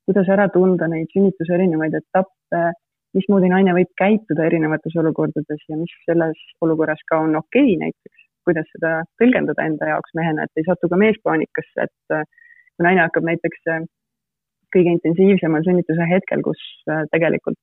kuidas 0.10 0.30
ära 0.34 0.48
tunda 0.54 0.88
neid 0.92 1.12
sünnituse 1.14 1.54
erinevaid 1.58 1.96
etappe, 2.00 2.64
mismoodi 3.18 3.52
naine 3.52 3.76
võib 3.76 3.92
käituda 4.00 4.48
erinevates 4.48 4.96
olukordades 5.02 5.64
ja 5.70 5.78
mis 5.80 5.94
selles 6.08 6.40
olukorras 6.66 7.02
ka 7.10 7.20
on 7.26 7.36
okei 7.40 7.74
okay, 7.76 7.80
näiteks, 7.86 8.28
kuidas 8.48 8.70
seda 8.76 8.94
tõlgendada 9.22 9.66
enda 9.68 9.90
jaoks 9.94 10.14
mehena, 10.18 10.46
et 10.46 10.62
ei 10.62 10.68
satu 10.68 10.90
ka 10.92 11.00
mees 11.00 11.20
paanikasse, 11.26 11.88
et 11.88 12.16
äh, 12.16 12.24
kui 12.76 12.88
naine 12.88 13.04
hakkab 13.06 13.28
näiteks 13.28 13.74
äh, 13.74 13.84
kõige 14.76 14.96
intensiivsemal 14.98 15.66
sünnituse 15.68 16.08
hetkel, 16.10 16.44
kus 16.46 16.62
äh, 16.90 17.04
tegelikult 17.12 17.60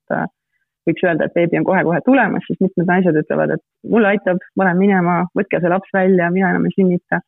võiks 0.89 1.05
öelda, 1.05 1.27
et 1.27 1.35
beebi 1.37 1.59
on 1.61 1.67
kohe-kohe 1.69 2.01
tulemas, 2.07 2.45
siis 2.49 2.61
mitmed 2.65 2.89
naised 2.89 3.17
ütlevad, 3.21 3.57
et 3.57 3.65
mulle 3.93 4.13
aitab, 4.15 4.41
ma 4.57 4.69
lähen 4.69 4.81
minema, 4.81 5.19
võtke 5.37 5.61
see 5.61 5.73
laps 5.73 5.93
välja, 5.97 6.31
mina 6.33 6.53
enam 6.55 6.69
ei 6.69 6.77
sünnita. 6.77 7.21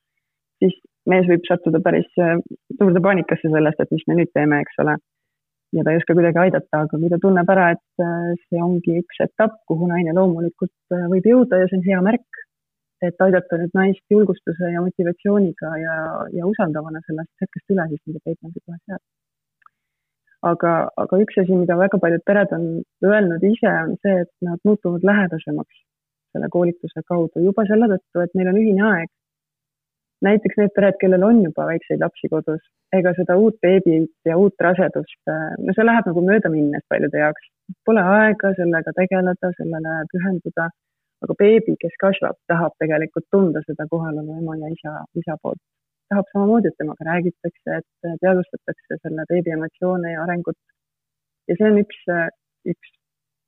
siis 0.61 0.77
mees 1.09 1.29
võib 1.31 1.47
sattuda 1.49 1.81
päris 1.85 2.09
suurde 2.17 3.01
paanikasse 3.01 3.49
sellest, 3.49 3.81
et 3.81 3.95
mis 3.95 4.05
me 4.09 4.21
nüüd 4.21 4.33
teeme, 4.37 4.61
eks 4.61 4.83
ole 4.85 4.99
ja 5.73 5.85
ta 5.85 5.93
ei 5.93 6.01
oska 6.01 6.15
kuidagi 6.19 6.41
aidata, 6.45 6.83
aga 6.83 6.99
kui 6.99 7.11
ta 7.13 7.19
tunneb 7.23 7.51
ära, 7.55 7.71
et 7.77 8.05
äh, 8.05 8.31
see 8.49 8.63
ongi 8.63 8.97
üks 9.03 9.23
etapp, 9.27 9.59
kuhu 9.71 9.89
naine 9.91 10.15
loomulikult 10.17 10.97
äh, 10.97 11.07
võib 11.13 11.29
jõuda 11.31 11.61
ja 11.61 11.69
see 11.71 11.79
on 11.79 11.87
hea 11.87 12.01
märk, 12.07 12.41
et 13.07 13.25
aidata 13.27 13.59
nüüd 13.61 13.77
naist 13.79 14.15
julgustuse 14.15 14.73
ja 14.75 14.83
motivatsiooniga 14.85 15.71
ja, 15.83 15.97
ja 16.37 16.49
usaldavana 16.49 17.03
sellest 17.07 17.33
hetkest 17.45 17.75
üle, 17.75 17.87
siis 17.93 18.03
nende 18.07 18.25
peitmegi 18.27 18.65
kohe 18.65 18.79
sealt. 18.83 19.07
aga, 20.51 20.75
aga 21.05 21.21
üks 21.23 21.39
asi, 21.45 21.55
mida 21.55 21.79
väga 21.79 22.01
paljud 22.03 22.27
pered 22.27 22.53
on 22.57 22.67
öelnud 23.07 23.47
ise, 23.47 23.71
on 23.87 23.95
see, 24.03 24.19
et 24.27 24.33
nad 24.45 24.61
muutuvad 24.67 25.07
lähedasemaks 25.07 25.87
selle 26.35 26.51
koolituse 26.51 27.03
kaudu 27.07 27.43
juba 27.47 27.65
selle 27.71 27.89
tõttu, 27.95 28.25
et 28.25 28.37
neil 28.39 28.53
on 28.53 28.61
ühine 28.61 28.85
aeg 28.91 29.11
näiteks 30.25 30.59
need 30.61 30.73
pered, 30.77 30.97
kellel 31.01 31.25
on 31.25 31.41
juba 31.45 31.67
väikseid 31.71 32.03
lapsi 32.05 32.29
kodus, 32.33 32.61
ega 32.97 33.13
seda 33.17 33.37
uut 33.41 33.57
beebit 33.65 34.29
ja 34.29 34.37
uut 34.41 34.65
rasedust, 34.67 35.21
äh, 35.33 35.49
no 35.65 35.75
see 35.77 35.87
läheb 35.87 36.09
nagu 36.11 36.25
möödaminnes 36.27 36.85
paljude 36.93 37.23
jaoks. 37.25 37.49
Pole 37.87 38.05
aega 38.17 38.53
sellega 38.59 38.93
tegeleda, 38.97 39.53
sellele 39.59 39.97
pühenduda, 40.13 40.69
aga 41.25 41.37
beebi, 41.43 41.77
kes 41.83 41.97
kasvab, 42.05 42.39
tahab 42.53 42.77
tegelikult 42.83 43.29
tunda 43.35 43.63
seda 43.67 43.87
kohalolu 43.93 44.39
ema 44.41 44.57
ja 44.65 44.73
isa, 44.77 44.97
isa 45.23 45.39
poolt. 45.43 45.63
tahab 46.11 46.27
samamoodi, 46.33 46.73
et 46.73 46.75
temaga 46.83 47.05
räägitakse, 47.07 47.77
et 47.79 48.09
teadvustatakse 48.23 48.97
selle 48.99 49.25
beebi 49.31 49.53
emotsioone 49.55 50.17
ja 50.17 50.25
arengut. 50.25 50.59
ja 51.49 51.55
see 51.59 51.69
on 51.71 51.79
üks, 51.85 52.01
üks, 52.73 52.93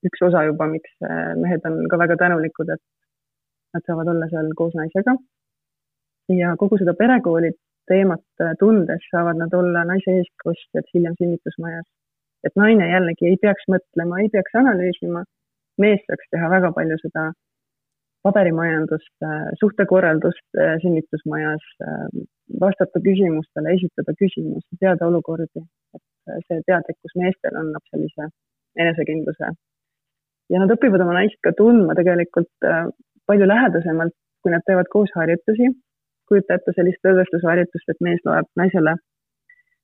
üks 0.06 0.22
osa 0.28 0.44
juba, 0.46 0.70
miks 0.70 0.94
äh, 1.02 1.34
mehed 1.42 1.66
on 1.68 1.82
ka 1.90 1.98
väga 2.04 2.16
tänulikud, 2.22 2.70
et 2.76 2.82
nad 3.74 3.88
saavad 3.88 4.14
olla 4.14 4.28
seal 4.30 4.54
koos 4.56 4.78
naisega 4.78 5.16
ja 6.38 6.54
kogu 6.60 6.78
seda 6.80 6.94
perekooli 6.98 7.52
teemat 7.90 8.24
äh, 8.40 8.54
tundes 8.58 9.04
saavad 9.10 9.38
nad 9.42 9.54
olla 9.60 9.84
naise 9.84 10.16
eestkostjad 10.18 10.88
hiljem 10.94 11.14
sünnitusmajas. 11.20 11.86
et 12.46 12.56
naine 12.58 12.88
jällegi 12.90 13.28
ei 13.30 13.36
peaks 13.42 13.68
mõtlema, 13.70 14.18
ei 14.18 14.28
peaks 14.28 14.56
analüüsima, 14.58 15.20
mees 15.78 16.00
saaks 16.08 16.30
teha 16.34 16.48
väga 16.50 16.72
palju 16.78 16.96
seda 17.02 17.28
paberimajandust, 18.26 19.14
äh, 19.26 19.44
suhtekorraldust 19.60 20.58
äh, 20.58 20.74
sünnitusmajas, 20.82 21.66
vastata 22.60 23.02
küsimustele, 23.06 23.76
esitada 23.76 24.14
küsimusi, 24.18 24.80
teada 24.80 25.06
olukordi, 25.10 25.62
et 25.96 26.48
see 26.48 26.64
teadlikkus 26.66 27.14
meestel 27.22 27.60
annab 27.62 27.86
sellise 27.90 28.28
enesekindluse. 28.82 29.54
ja 30.50 30.60
nad 30.60 30.74
õpivad 30.74 31.02
oma 31.04 31.14
naist 31.20 31.38
ka 31.46 31.54
tundma 31.56 31.94
tegelikult 31.98 32.68
palju 33.26 33.46
lähedasemalt, 33.48 34.14
kui 34.42 34.52
nad 34.52 34.66
teevad 34.66 34.90
koos 34.92 35.14
harjutusi 35.14 35.70
kujuta 36.32 36.56
ette 36.56 36.72
sellist 36.76 37.04
lõdvestusharjutust, 37.04 37.90
et 37.92 37.98
mees 38.06 38.22
loeb 38.24 38.48
naisele 38.56 38.94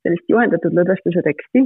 sellist 0.07 0.31
juhendatud 0.33 0.77
lõdvestuse 0.79 1.21
teksti, 1.27 1.65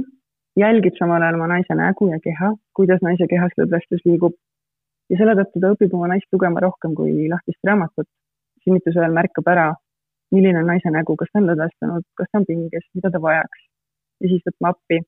jälgib 0.59 0.97
samal 0.99 1.23
ajal 1.23 1.37
oma 1.39 1.47
naise 1.53 1.77
nägu 1.79 2.09
ja 2.11 2.19
keha, 2.25 2.49
kuidas 2.77 3.03
naise 3.05 3.27
kehas 3.31 3.55
lõdvestus 3.61 4.03
liigub. 4.09 4.35
ja 5.11 5.19
selle 5.19 5.35
tõttu 5.39 5.61
ta 5.61 5.71
õpib 5.75 5.95
oma 5.95 6.09
naist 6.11 6.35
lugema 6.35 6.63
rohkem 6.65 6.95
kui 6.99 7.29
lahtist 7.31 7.69
raamatut. 7.69 8.09
sünnituse 8.65 8.99
ajal 8.99 9.15
märkab 9.19 9.47
ära, 9.53 9.67
milline 10.35 10.59
on 10.63 10.69
naise 10.71 10.91
nägu, 10.97 11.15
kas 11.19 11.31
ta 11.31 11.39
on 11.39 11.49
lõdvestunud, 11.51 12.05
kas 12.19 12.31
ta 12.31 12.41
on 12.41 12.47
pinges, 12.51 12.85
mida 12.95 13.11
ta 13.11 13.23
vajaks. 13.27 13.65
ja 14.21 14.33
siis 14.33 14.43
võtma 14.49 14.73
appi 14.75 14.99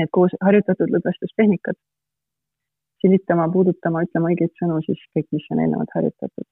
need 0.00 0.12
koos 0.12 0.36
harjutatud 0.48 0.94
lõdvestustehnikad. 0.96 1.76
silitama, 3.02 3.50
puudutama, 3.52 4.06
ütlema 4.08 4.32
õigeid 4.32 4.54
sõnu, 4.62 4.80
siis 4.86 5.04
kõik, 5.14 5.28
mis 5.32 5.52
on 5.52 5.60
eelnevalt 5.64 5.92
harjutatud 5.94 6.48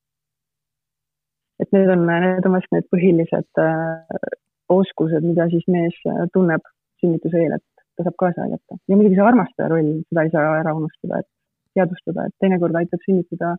et 1.63 1.73
need 1.73 1.93
on, 1.93 2.05
need 2.07 2.49
on 2.49 2.57
vast 2.57 2.73
need 2.75 2.89
põhilised 2.93 3.63
äh, 3.63 4.27
oskused, 4.73 5.25
mida 5.25 5.49
siis 5.53 5.65
mees 5.73 5.97
äh, 6.11 6.27
tunneb 6.35 6.65
sünnituse 7.03 7.41
eel, 7.43 7.57
et 7.59 7.87
ta 7.97 8.07
saab 8.07 8.19
kaasa 8.23 8.45
aidata. 8.45 8.79
ja 8.89 8.99
muidugi 8.99 9.19
see 9.19 9.29
armastaja 9.31 9.71
roll, 9.73 9.93
seda 10.11 10.27
ei 10.27 10.35
saa 10.35 10.59
ära 10.61 10.75
unustada, 10.77 11.23
et 11.23 11.31
teadvustada, 11.77 12.27
et 12.27 12.37
teinekord 12.43 12.77
aitab 12.81 13.05
sünnitada 13.05 13.55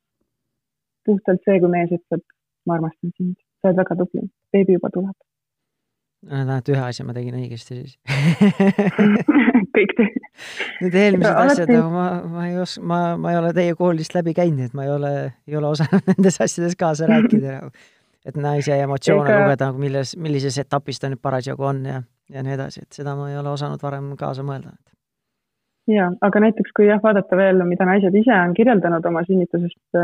puhtalt 1.08 1.44
see, 1.48 1.60
kui 1.64 1.72
mees 1.72 1.94
ütleb, 1.96 2.24
ma 2.68 2.78
armastan 2.78 3.14
sind, 3.16 3.38
sa 3.62 3.72
oled 3.72 3.82
väga 3.82 3.98
tubli, 4.02 4.26
beebi 4.54 4.78
juba 4.78 4.92
tuleb. 4.94 5.16
Näed, 6.28 6.70
ühe 6.74 6.84
asja 6.84 7.06
ma 7.08 7.16
tegin 7.16 7.38
õigesti 7.40 7.78
siis 7.82 7.98
kõik 9.78 9.94
te-. 9.98 10.08
Need 10.84 10.98
eelmised 10.98 11.30
alati... 11.30 11.54
asjad, 11.54 11.72
nagu 11.74 11.92
ma, 11.94 12.08
ma 12.32 12.48
ei 12.50 12.58
os-, 12.62 12.78
ma, 12.84 13.02
ma 13.20 13.34
ei 13.34 13.40
ole 13.42 13.54
teie 13.58 13.76
koolist 13.80 14.16
läbi 14.18 14.34
käinud, 14.38 14.60
nii 14.60 14.72
et 14.72 14.76
ma 14.78 14.88
ei 14.88 14.92
ole, 14.94 15.14
ei 15.48 15.60
ole 15.60 15.72
osanud 15.72 16.08
nendes 16.12 16.42
asjades 16.44 16.76
kaasa 16.80 17.10
rääkida 17.10 17.56
nagu. 17.60 17.72
et 18.28 18.36
naise 18.44 18.76
emotsioone 18.84 19.32
Ega... 19.32 19.46
lugeda, 19.46 19.72
nagu 19.72 19.82
milles, 19.82 20.14
millises 20.20 20.60
etapis 20.64 21.00
ta 21.00 21.12
nüüd 21.12 21.24
parasjagu 21.24 21.70
on 21.70 21.86
ja, 21.88 22.02
ja 22.34 22.44
nii 22.44 22.58
edasi, 22.58 22.84
et 22.84 23.02
seda 23.02 23.16
ma 23.20 23.32
ei 23.32 23.40
ole 23.40 23.54
osanud 23.54 23.84
varem 23.84 24.14
kaasa 24.20 24.46
mõelda. 24.48 24.76
ja, 25.92 26.10
aga 26.28 26.44
näiteks 26.48 26.76
kui 26.76 26.90
jah, 26.90 27.02
vaadata 27.04 27.40
veel, 27.40 27.64
mida 27.70 27.88
naised 27.88 28.16
ise 28.20 28.36
on 28.36 28.56
kirjeldanud 28.58 29.06
oma 29.08 29.24
sünnitusest, 29.30 30.02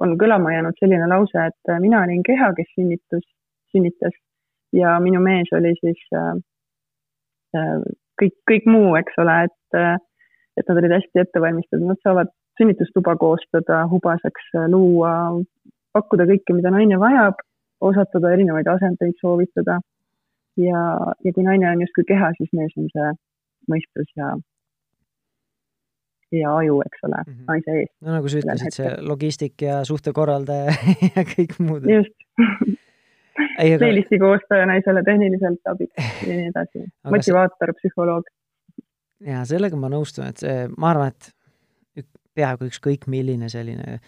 on 0.00 0.16
kõlama 0.20 0.54
jäänud 0.56 0.78
selline 0.80 1.10
lause, 1.12 1.50
et 1.50 1.74
mina 1.84 2.04
olin 2.06 2.24
keha, 2.26 2.54
kes 2.56 2.72
sünnitus, 2.78 3.26
sünnitas 3.74 4.16
ja 4.76 4.96
minu 5.00 5.20
mees 5.24 5.52
oli 5.56 5.74
siis 5.80 6.02
äh, 6.14 6.34
äh 7.56 7.78
kõik, 8.20 8.34
kõik 8.48 8.68
muu, 8.70 8.94
eks 8.98 9.18
ole, 9.22 9.36
et, 9.48 9.78
et 10.56 10.68
nad 10.70 10.80
olid 10.80 10.94
hästi 10.96 11.22
ette 11.22 11.42
valmistatud, 11.42 11.84
nad 11.84 12.00
saavad 12.04 12.32
sünnitustuba 12.56 13.16
koostada, 13.20 13.82
hubaseks 13.90 14.54
luua, 14.72 15.12
pakkuda 15.96 16.26
kõike, 16.30 16.56
mida 16.56 16.72
naine 16.72 16.98
vajab, 17.00 17.40
osatada 17.84 18.32
erinevaid 18.32 18.68
asendeid 18.72 19.16
soovitada. 19.20 19.80
ja, 20.56 20.82
ja 21.24 21.32
kui 21.36 21.44
naine 21.44 21.68
on 21.70 21.84
justkui 21.84 22.06
keha, 22.08 22.32
siis 22.38 22.52
mees 22.56 22.72
on 22.80 22.88
see 22.94 23.08
mõistus 23.68 24.08
ja, 24.16 24.30
ja 26.32 26.54
aju, 26.56 26.78
eks 26.86 27.04
ole 27.04 27.18
mm, 27.18 27.32
-hmm. 27.34 27.44
naise 27.50 27.76
eest. 27.82 27.92
no 28.00 28.14
nagu 28.16 28.28
sa 28.32 28.40
ütlesid, 28.40 28.78
see 28.78 28.94
logistik 29.04 29.62
ja 29.62 29.82
suhtekorraldaja 29.84 30.72
ja 31.16 31.26
kõik 31.34 31.58
muud. 31.60 31.84
just 31.90 32.16
playlisti 33.78 34.18
koostaja 34.18 34.66
naisele 34.66 35.02
tehniliselt 35.06 35.72
abiks 35.72 36.10
ja 36.28 36.34
nii 36.34 36.50
edasi. 36.50 36.84
motivaator, 37.10 37.74
psühholoog. 37.80 38.28
ja 39.26 39.44
sellega 39.48 39.78
ma 39.80 39.90
nõustun, 39.92 40.28
et 40.30 40.44
see, 40.44 40.68
ma 40.76 40.92
arvan, 40.94 41.14
et 41.14 41.32
peaaegu 42.36 42.68
ükskõik 42.70 43.06
milline 43.10 43.48
selline 43.52 43.98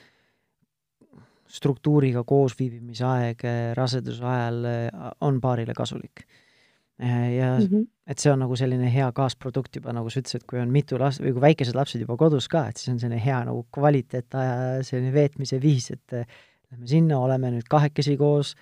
struktuuriga 1.48 2.26
koosviibimise 2.28 3.06
aeg 3.08 3.46
raseduse 3.76 4.24
ajal 4.24 4.66
on 5.24 5.40
paarile 5.40 5.72
kasulik. 5.74 6.26
ja 6.98 7.56
mm 7.58 7.64
-hmm. 7.64 7.86
et 8.06 8.18
see 8.18 8.32
on 8.32 8.38
nagu 8.42 8.56
selline 8.56 8.92
hea 8.94 9.12
kaasprodukt 9.12 9.76
juba, 9.76 9.92
nagu 9.92 10.10
sa 10.10 10.20
ütlesid, 10.20 10.44
kui 10.50 10.58
on 10.58 10.70
mitu 10.70 10.98
last 10.98 11.20
või 11.22 11.32
kui 11.32 11.40
väikesed 11.40 11.74
lapsed 11.74 12.00
juba 12.00 12.16
kodus 12.16 12.48
ka, 12.48 12.66
et 12.68 12.76
siis 12.76 12.92
on 12.92 12.98
selline 12.98 13.24
hea 13.24 13.44
nagu 13.44 13.66
kvaliteetaja 13.72 14.82
selline 14.82 15.12
veetmise 15.12 15.60
viis, 15.62 15.90
et 15.90 16.12
lähme 16.72 16.86
sinna, 16.86 17.18
oleme 17.18 17.50
nüüd 17.50 17.68
kahekesi 17.70 18.16
koos 18.16 18.54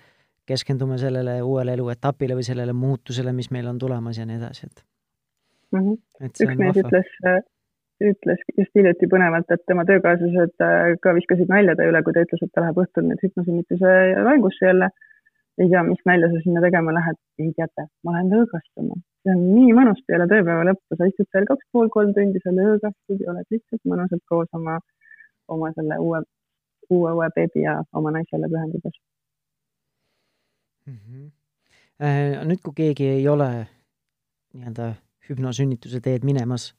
keskendume 0.47 0.97
sellele 1.01 1.41
uuele 1.43 1.75
eluetapile 1.77 2.37
või 2.37 2.45
sellele 2.47 2.73
muutusele, 2.73 3.33
mis 3.35 3.51
meil 3.51 3.67
on 3.71 3.79
tulemas 3.81 4.19
ja 4.19 4.25
nii 4.27 4.39
edasi, 4.39 4.69
et 4.69 4.83
mm. 5.71 5.79
-hmm. 5.79 5.97
et 6.25 6.43
üks 6.45 6.61
mees 6.61 6.79
ütles, 6.83 7.09
ütles 8.11 8.45
just 8.59 8.77
hiljuti 8.77 9.09
põnevalt, 9.11 9.51
et 9.53 9.65
tema 9.71 9.85
töökaaslased 9.89 10.63
äh, 10.67 10.93
ka 11.03 11.15
viskasid 11.17 11.51
nalja 11.53 11.75
ta 11.77 11.89
üle, 11.89 12.03
kui 12.05 12.15
ta 12.15 12.23
ütles, 12.27 12.43
et 12.45 12.53
ta 12.53 12.63
läheb 12.63 12.79
õhtul 12.83 13.07
nüüd 13.09 13.23
hüpnosünnituse 13.25 13.97
laengusse 14.29 14.71
jälle. 14.71 14.89
ei 15.57 15.69
tea, 15.69 15.81
mis 15.83 16.01
nalja 16.05 16.27
sa 16.29 16.39
sinna 16.43 16.61
tegema 16.61 16.91
lähed, 16.93 17.17
ei 17.41 17.47
teate, 17.57 17.87
ma 18.05 18.11
lähen 18.13 18.27
lõõgastuma. 18.33 18.99
see 19.25 19.33
on 19.33 19.41
nii 19.55 19.73
mõnus 19.79 20.03
peale 20.07 20.27
tööpäeva 20.33 20.67
lõppu, 20.69 20.99
sa 20.99 21.09
istud 21.09 21.27
seal 21.31 21.49
kaks 21.49 21.65
pool 21.73 21.89
kolm 21.95 22.13
tundi, 22.17 22.43
sa 22.43 22.53
lõõgastud 22.59 23.23
ja 23.25 23.33
oled 23.33 23.55
lihtsalt 23.55 23.81
mõnusalt 23.93 24.23
koos 24.29 24.53
oma, 24.59 24.77
oma 25.55 25.73
selle 25.79 25.97
uue, 26.05 26.21
uue, 26.89 27.11
uue 27.17 27.29
beebi 27.35 27.65
ja 27.65 27.79
oma 27.97 28.13
naisele 28.19 28.53
pühendudes 28.53 29.01
-hmm. 30.87 31.31
Äh, 31.97 32.45
nüüd, 32.45 32.61
kui 32.61 32.73
keegi 32.77 33.07
ei 33.09 33.27
ole 33.27 33.67
nii-öelda 34.53 34.91
hüpnosünnituse 35.29 36.01
teed 36.01 36.23
minemas, 36.23 36.75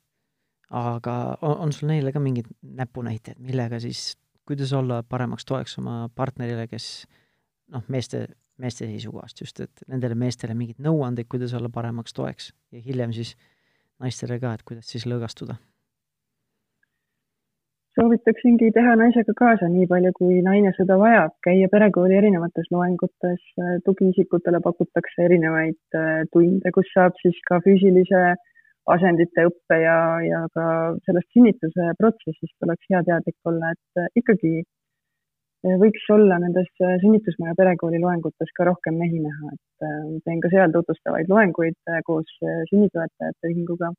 aga 0.71 1.37
on, 1.43 1.57
on 1.67 1.73
sul 1.73 1.89
neile 1.91 2.13
ka 2.15 2.21
mingid 2.23 2.47
näpunäited, 2.63 3.41
millega 3.43 3.81
siis, 3.83 4.17
kuidas 4.47 4.73
olla 4.73 5.03
paremaks 5.03 5.45
toeks 5.45 5.79
oma 5.83 6.09
partnerile, 6.15 6.69
kes 6.71 7.07
noh, 7.75 7.83
meeste, 7.89 8.29
meeste 8.57 8.87
seisukohast 8.87 9.41
just, 9.41 9.61
et 9.61 9.85
nendele 9.89 10.15
meestele 10.15 10.55
mingeid 10.55 10.79
nõuandeid, 10.87 11.29
kuidas 11.29 11.55
olla 11.59 11.69
paremaks 11.69 12.15
toeks 12.15 12.53
ja 12.73 12.81
hiljem 12.81 13.13
siis 13.13 13.35
naistele 13.99 14.39
ka, 14.41 14.55
et 14.55 14.63
kuidas 14.63 14.95
siis 14.95 15.07
lõõgastuda 15.07 15.59
soovitaksingi 17.99 18.71
teha 18.77 18.95
naisega 19.01 19.35
kaasa 19.39 19.69
nii 19.73 19.87
palju, 19.91 20.13
kui 20.19 20.39
naine 20.47 20.71
seda 20.77 20.99
vajab, 21.01 21.35
käia 21.47 21.69
perekooli 21.73 22.19
erinevates 22.21 22.71
loengutes, 22.75 23.41
tugiisikutele 23.87 24.61
pakutakse 24.67 25.25
erinevaid 25.27 25.99
äh, 25.99 26.23
tunde, 26.35 26.73
kus 26.77 26.91
saab 26.95 27.19
siis 27.23 27.39
ka 27.49 27.59
füüsilise 27.65 28.23
asendite 28.95 29.49
õppe 29.51 29.81
ja, 29.83 29.99
ja 30.25 30.45
ka 30.55 30.67
sellest 31.09 31.31
sünnituse 31.35 31.93
protsessist 32.01 32.69
oleks 32.69 32.93
hea 32.93 33.03
teadlik 33.09 33.51
olla, 33.51 33.73
et 33.75 34.03
äh, 34.05 34.11
ikkagi 34.23 34.53
äh, 34.63 35.77
võiks 35.83 36.07
olla 36.15 36.39
nendes 36.45 36.71
sünnitusmaja 36.79 37.59
perekooli 37.59 37.99
loengutes 38.05 38.55
ka 38.55 38.69
rohkem 38.71 39.01
mehi 39.03 39.25
näha, 39.27 39.57
et 39.57 40.23
teen 40.27 40.45
ka 40.45 40.53
seal 40.55 40.71
tutvustavaid 40.75 41.31
loenguid 41.35 41.97
koos 42.07 42.31
sünnitoetajate 42.71 43.51
ühinguga 43.51 43.91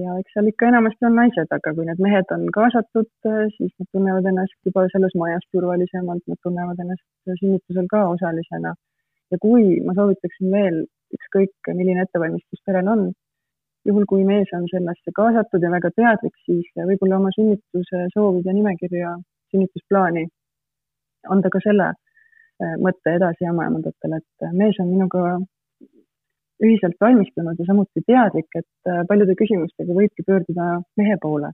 ja 0.00 0.14
eks 0.20 0.34
seal 0.34 0.48
ikka 0.50 0.68
enamasti 0.70 1.06
on 1.08 1.16
naised, 1.18 1.50
aga 1.56 1.72
kui 1.76 1.86
need 1.88 2.00
mehed 2.06 2.30
on 2.36 2.46
kaasatud, 2.56 3.10
äh, 3.28 3.44
siis 3.56 3.72
nad 3.80 3.88
tunnevad 3.92 4.28
ennast 4.30 4.56
juba 4.68 4.86
selles 4.94 5.14
majas 5.22 5.44
turvalisemalt, 5.54 6.24
nad 6.30 6.40
tunnevad 6.46 6.80
ennast 6.84 7.04
sünnitusel 7.40 7.88
ka 7.92 8.06
osalisena. 8.14 8.74
ja 9.32 9.38
kui 9.40 9.80
ma 9.86 9.94
soovitaksin 9.96 10.50
veel, 10.52 10.74
ükskõik 11.16 11.70
milline 11.78 12.02
ettevalmistus 12.04 12.60
perel 12.66 12.88
on, 12.94 13.06
juhul 13.88 14.04
kui 14.10 14.26
mees 14.28 14.50
on 14.56 14.66
sellesse 14.72 15.14
kaasatud 15.16 15.64
ja 15.64 15.70
väga 15.72 15.90
teadlik, 15.96 16.36
siis 16.48 16.68
võib-olla 16.76 17.20
oma 17.20 17.32
sünnituse 17.36 18.04
soovide 18.14 18.52
nimekirja, 18.58 19.14
sünnitusplaani 19.54 20.26
anda 21.36 21.52
ka 21.54 21.62
selle 21.64 21.88
äh, 21.92 22.76
mõtte 22.84 23.16
edasi 23.18 23.48
ämmaemandatele, 23.48 24.20
et 24.20 24.52
mees 24.60 24.80
on 24.84 24.92
minuga 24.92 25.38
ühiselt 26.62 26.96
valmistunud 27.00 27.58
ja 27.58 27.66
samuti 27.68 28.04
teadlik, 28.06 28.48
et 28.58 28.90
äh, 28.90 29.02
paljude 29.08 29.34
küsimustega 29.38 29.96
võibki 29.96 30.24
pöörduda 30.26 30.78
mehe 31.00 31.18
poole. 31.22 31.52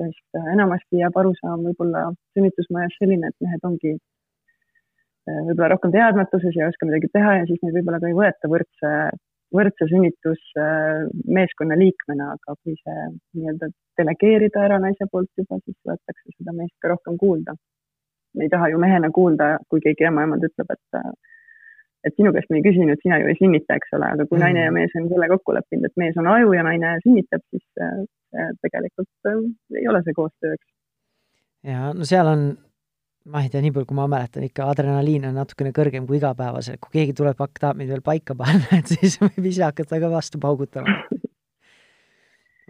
sest 0.00 0.38
äh, 0.38 0.52
enamasti 0.54 1.02
jääb 1.02 1.16
arusaam 1.20 1.66
võib-olla 1.68 2.06
sünnitusmajas 2.36 2.94
selline, 2.98 3.28
et 3.28 3.44
mehed 3.44 3.66
ongi 3.68 3.92
äh, 3.96 5.40
võib-olla 5.48 5.72
rohkem 5.74 5.92
teadmatuses 5.96 6.56
ja 6.56 6.64
ei 6.64 6.72
oska 6.72 6.88
midagi 6.88 7.10
teha 7.12 7.34
ja 7.40 7.48
siis 7.50 7.60
neid 7.62 7.76
võib-olla 7.76 8.00
ka 8.00 8.08
ei 8.08 8.16
võeta 8.16 8.52
võrdse, 8.54 8.92
võrdse 9.58 9.88
sünnitusmeeskonna 9.92 11.78
liikmena, 11.82 12.30
aga 12.38 12.56
kui 12.62 12.78
see 12.80 13.08
nii-öelda 13.36 13.68
delegeerida 14.00 14.64
ära 14.68 14.78
naise 14.80 15.08
poolt 15.12 15.28
juba, 15.36 15.58
siis 15.64 15.76
võetakse 15.84 16.36
seda 16.36 16.56
meest 16.56 16.76
ka 16.80 16.94
rohkem 16.94 17.18
kuulda. 17.20 17.58
me 18.38 18.46
ei 18.46 18.52
taha 18.52 18.70
ju 18.70 18.78
mehena 18.78 19.10
kuulda, 19.10 19.56
kui 19.68 19.82
keegi 19.84 20.06
ema-emand 20.06 20.46
ütleb, 20.46 20.70
et 20.70 21.00
et 22.06 22.16
sinu 22.16 22.32
käest 22.34 22.50
me 22.50 22.60
ei 22.60 22.64
küsinud, 22.64 23.00
sina 23.02 23.20
ju 23.20 23.28
ei 23.30 23.36
sünnita, 23.38 23.76
eks 23.76 23.94
ole, 23.98 24.08
aga 24.14 24.26
kui 24.26 24.38
mm. 24.38 24.44
naine 24.46 24.64
ja 24.66 24.72
mees 24.74 24.96
on 24.98 25.06
selle 25.10 25.28
kokku 25.34 25.54
leppinud, 25.56 25.90
et 25.90 26.00
mees 26.00 26.18
on 26.20 26.30
aju 26.32 26.56
ja 26.56 26.64
naine 26.66 26.96
sünnitab, 27.04 27.44
siis 27.52 27.84
äh, 27.84 28.50
tegelikult 28.64 29.30
äh, 29.30 29.44
ei 29.76 29.86
ole 29.90 30.02
see 30.06 30.16
koostöö, 30.16 30.56
eks. 30.56 30.66
ja 31.72 31.92
no 31.96 32.08
seal 32.08 32.32
on, 32.32 32.46
ma 33.30 33.44
ei 33.44 33.52
tea, 33.52 33.62
nii 33.64 33.74
palju, 33.76 33.90
kui 33.90 34.00
ma 34.00 34.08
mäletan, 34.10 34.46
ikka 34.48 34.68
adrenaliin 34.72 35.28
on 35.30 35.40
natukene 35.42 35.74
kõrgem 35.76 36.08
kui 36.08 36.20
igapäevaselt, 36.20 36.80
kui 36.84 36.96
keegi 36.98 37.16
tuleb, 37.20 37.40
tahab 37.60 37.80
mind 37.80 37.92
veel 37.92 38.04
paika 38.06 38.36
panna, 38.38 38.68
et 38.80 38.94
siis 38.94 39.20
võib 39.22 39.50
ise 39.52 39.66
hakata 39.68 40.00
ka 40.02 40.12
vastu 40.12 40.40
paugutama 40.42 40.96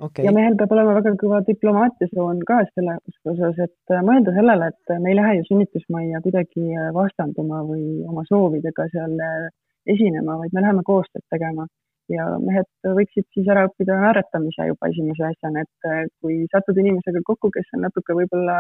okay.. 0.07 0.25
ja 0.27 0.33
mehel 0.37 0.57
peab 0.61 0.73
olema 0.75 0.95
väga 0.99 1.13
kõva 1.21 1.41
diplomaatiasoon 1.47 2.41
ka 2.49 2.61
selles 2.71 3.19
osas, 3.33 3.61
et 3.67 3.95
äh, 3.95 4.03
mõelda 4.07 4.35
sellele, 4.37 4.71
et 4.73 4.95
me 5.03 5.13
ei 5.13 5.19
lähe 5.19 5.37
ju 5.39 5.47
sünnitusmajja 5.51 6.23
kuidagi 6.25 6.65
äh, 6.75 6.89
vastanduma 6.97 7.63
või 7.69 7.85
oma 8.09 8.25
soovidega 8.29 8.89
seal 8.95 9.17
äh, 9.27 9.47
esinema, 9.95 10.39
vaid 10.43 10.57
me 10.57 10.65
läheme 10.65 10.85
koostööd 10.87 11.25
tegema. 11.33 11.69
Ja 12.11 12.25
mehed 12.43 12.67
võiksid 12.83 13.29
siis 13.31 13.49
ära 13.53 13.69
õppida 13.69 13.95
naeratamise 14.01 14.67
juba 14.67 14.89
esimese 14.91 15.29
asjana, 15.29 15.63
et 15.63 16.15
kui 16.19 16.41
satud 16.51 16.81
inimesega 16.83 17.23
kokku, 17.29 17.53
kes 17.55 17.69
on 17.77 17.85
natuke 17.87 18.17
võib-olla 18.19 18.57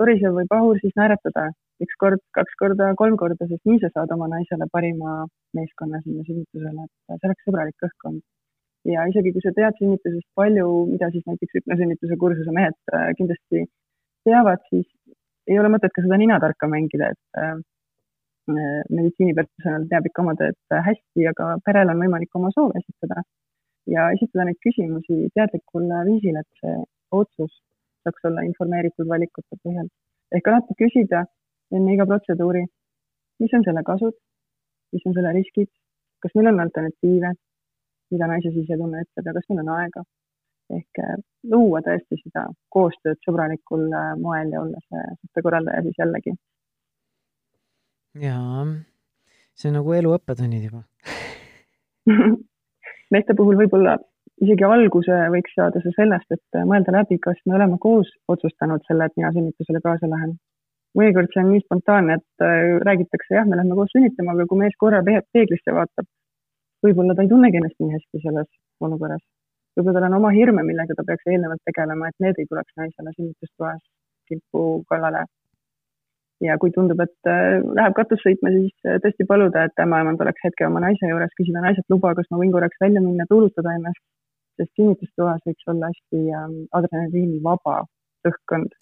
torisev 0.00 0.34
või 0.34 0.48
pahur, 0.50 0.80
siis 0.82 0.96
naeratada 0.98 1.52
üks 1.84 1.94
kord, 2.02 2.18
kaks 2.34 2.58
korda, 2.58 2.90
kolm 2.98 3.14
korda, 3.20 3.46
sest 3.46 3.62
nii 3.70 3.78
sa 3.84 3.92
saad 3.94 4.10
oma 4.16 4.26
naisele 4.32 4.66
parima 4.74 5.20
meeskonna 5.54 6.02
sinna 6.02 6.26
sünnitusele, 6.26 6.88
et 6.88 7.14
see 7.14 7.30
oleks 7.30 7.46
sõbralik 7.46 7.86
õhkkond 7.86 8.24
ja 8.88 9.04
isegi 9.10 9.32
kui 9.34 9.42
sa 9.44 9.52
tead 9.56 9.76
sünnitusest 9.78 10.28
palju, 10.38 10.68
mida 10.92 11.10
siis 11.14 11.26
näiteks 11.28 11.58
hüpnosünnituse 11.58 12.16
kursuse 12.22 12.54
mehed 12.56 12.76
äh, 12.94 13.10
kindlasti 13.18 13.66
teavad, 14.28 14.62
siis 14.70 14.86
ei 15.50 15.58
ole 15.58 15.72
mõtet 15.72 15.92
ka 15.94 16.04
seda 16.04 16.18
ninatarka 16.20 16.68
mängida, 16.70 17.10
et 17.12 17.40
äh, 17.42 17.58
meditsiinipersonal 18.50 19.86
teab 19.90 20.06
ikka 20.08 20.22
oma 20.24 20.34
tööd 20.38 20.56
hästi, 20.88 21.26
aga 21.30 21.52
perel 21.66 21.92
on 21.92 22.00
võimalik 22.02 22.34
oma 22.38 22.50
soove 22.54 22.80
esitada 22.80 23.22
ja 23.90 24.08
esitada 24.14 24.46
neid 24.48 24.58
küsimusi 24.64 25.28
teadlikul 25.36 25.86
viisil, 26.08 26.38
et 26.40 26.62
see 26.62 26.76
otsus 27.20 27.52
saaks 28.04 28.26
olla 28.28 28.44
informeeritud 28.48 29.08
valikute 29.08 29.58
põhjal. 29.64 29.88
ehk 30.34 30.48
alati 30.48 30.76
küsida 30.82 31.24
enne 31.76 31.94
iga 31.94 32.06
protseduuri, 32.06 32.64
mis 33.42 33.54
on 33.56 33.64
selle 33.66 33.82
kasud, 33.86 34.16
mis 34.94 35.06
on 35.06 35.14
selle 35.16 35.32
riskid, 35.36 35.70
kas 36.22 36.34
meil 36.34 36.50
on 36.52 36.60
alternatiive, 36.64 37.32
mida 38.14 38.28
naise 38.30 38.52
sisetunne 38.54 39.04
ütleb 39.06 39.30
ja 39.30 39.36
kas 39.36 39.48
meil 39.50 39.62
on 39.64 39.72
aega. 39.76 40.04
ehk 40.76 41.00
äh, 41.02 41.16
luua 41.52 41.80
tõesti 41.86 42.20
seda 42.20 42.44
koostööd 42.74 43.18
sõbralikul 43.26 43.88
äh, 43.90 44.12
moel 44.18 44.52
ja 44.54 44.60
olla 44.62 44.82
see 44.86 45.02
suhtekorraldaja 45.22 45.82
siis 45.86 45.98
jällegi. 45.98 46.36
jaa, 48.26 48.66
see 49.54 49.72
on 49.72 49.80
nagu 49.80 49.98
elu 49.98 50.14
õppetunnid 50.18 50.68
juba 50.68 50.84
meeste 53.14 53.34
puhul 53.38 53.58
võib-olla 53.58 53.96
isegi 54.44 54.64
alguse 54.66 55.16
võiks 55.34 55.56
saada 55.56 55.82
see 55.84 55.92
sellest, 55.96 56.28
et 56.32 56.60
mõelda 56.68 56.94
läbi, 56.94 57.18
kas 57.22 57.40
me 57.46 57.58
oleme 57.58 57.76
koos 57.82 58.08
otsustanud 58.32 58.84
selle, 58.86 59.08
et 59.08 59.18
mina 59.20 59.32
sünnitusele 59.34 59.82
kaasa 59.84 60.08
lähen. 60.10 60.38
mõnikord 60.98 61.30
see 61.30 61.42
on 61.44 61.52
nii 61.52 61.60
spontaanne, 61.62 62.16
et 62.18 62.42
äh, 62.42 62.78
räägitakse, 62.86 63.34
jah, 63.36 63.44
me 63.46 63.58
lähme 63.58 63.76
koos 63.78 63.92
sünnitama, 63.94 64.32
aga 64.34 64.46
kui 64.50 64.58
mees 64.58 64.72
korra 64.80 65.02
peeglisse 65.06 65.74
vaatab, 65.76 66.08
võib-olla 66.84 67.16
ta 67.16 67.24
ei 67.24 67.32
tunnegi 67.32 67.60
ennast 67.60 67.76
nii 67.80 67.96
hästi 67.96 68.22
selles 68.24 68.48
olukorras. 68.86 69.22
võib-olla 69.76 69.98
tal 69.98 70.08
on 70.08 70.18
oma 70.20 70.30
hirme, 70.36 70.64
millega 70.66 70.96
ta 70.96 71.04
peaks 71.08 71.28
eelnevalt 71.32 71.62
tegelema, 71.68 72.08
et 72.08 72.24
need 72.24 72.40
ei 72.40 72.48
tuleks 72.50 72.72
naisele 72.80 73.12
sünnitustoas 73.16 73.82
kilpu 74.30 74.64
kallale. 74.92 75.26
ja 76.40 76.56
kui 76.60 76.70
tundub, 76.72 77.00
et 77.04 77.28
äh, 77.28 77.58
läheb 77.78 77.92
katust 77.98 78.24
sõitma, 78.24 78.48
siis 78.54 78.72
äh, 78.88 78.96
tõesti 79.04 79.26
paluda, 79.28 79.66
et 79.68 79.82
ämmaemand 79.84 80.22
oleks 80.24 80.40
hetke 80.46 80.64
oma 80.64 80.80
naise 80.80 81.10
juures, 81.10 81.34
küsida 81.36 81.60
naiselt 81.60 81.92
luba, 81.92 82.14
kas 82.16 82.30
ma 82.32 82.40
võin 82.40 82.54
korraks 82.54 82.80
välja 82.80 83.02
minna, 83.04 83.26
tuulutada 83.28 83.74
ennast, 83.76 84.00
sest 84.56 84.72
sünnitustoas 84.80 85.42
võiks 85.48 85.68
olla 85.72 85.90
hästi 85.92 86.22
ähm, 86.38 86.54
adrenaliinivaba 86.78 87.82
õhkkond, 88.30 88.72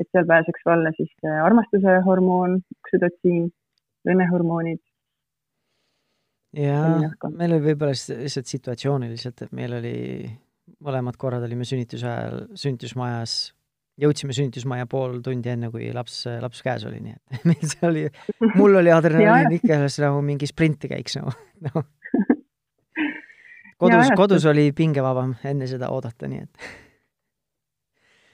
et 0.00 0.08
seal 0.16 0.24
pääseks 0.32 0.64
valla 0.64 0.94
siis 0.96 1.12
armastuse 1.28 1.98
hormoon, 2.08 2.56
oksüdotsiin, 2.78 3.52
õnnehormoonid 4.08 4.80
jaa, 6.58 7.10
meil 7.34 7.56
oli 7.56 7.64
võib-olla 7.70 7.94
lihtsalt 7.94 8.50
situatsiooniliselt, 8.50 9.44
et 9.46 9.52
meil 9.56 9.76
oli, 9.78 9.98
mõlemad 10.84 11.18
korrad 11.20 11.44
olime 11.46 11.66
sünnituse 11.68 12.08
ajal 12.08 12.40
sünnitusmajas, 12.58 13.36
jõudsime 14.00 14.34
sünnitusmaja 14.36 14.88
pool 14.90 15.20
tundi 15.24 15.52
enne, 15.52 15.70
kui 15.74 15.90
laps, 15.94 16.24
laps 16.42 16.62
käes 16.66 16.86
oli, 16.88 17.00
nii 17.04 17.16
et 17.16 17.46
meil 17.50 17.66
see 17.70 17.88
oli, 17.88 18.04
mul 18.56 18.80
oli 18.82 18.94
adrenaliin 18.94 19.58
ikka 19.58 19.78
selles 19.78 19.98
nagu 20.06 20.22
mingi 20.26 20.50
sprintikäiks 20.50 21.18
nagu 21.20 21.34
no. 21.68 21.84
kodus, 23.82 24.14
kodus 24.18 24.46
oli 24.50 24.70
pingevabam 24.76 25.36
enne 25.46 25.68
seda 25.70 25.90
oodata, 25.94 26.30
nii 26.30 26.44
et. 26.44 26.70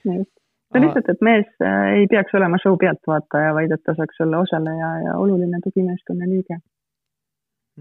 see 0.05 0.81
lihtsalt, 0.81 1.09
et 1.13 1.23
mees 1.25 1.47
äh, 1.61 1.95
ei 2.01 2.09
peaks 2.11 2.33
olema 2.37 2.59
show 2.61 2.77
pealtvaataja, 2.81 3.55
vaid 3.57 3.73
et 3.75 3.83
ta 3.85 3.97
saaks 3.97 4.21
olla 4.25 4.41
osaleja 4.45 4.91
ja 5.05 5.17
oluline 5.21 5.61
tugimeeskonna 5.65 6.29
liige 6.29 6.61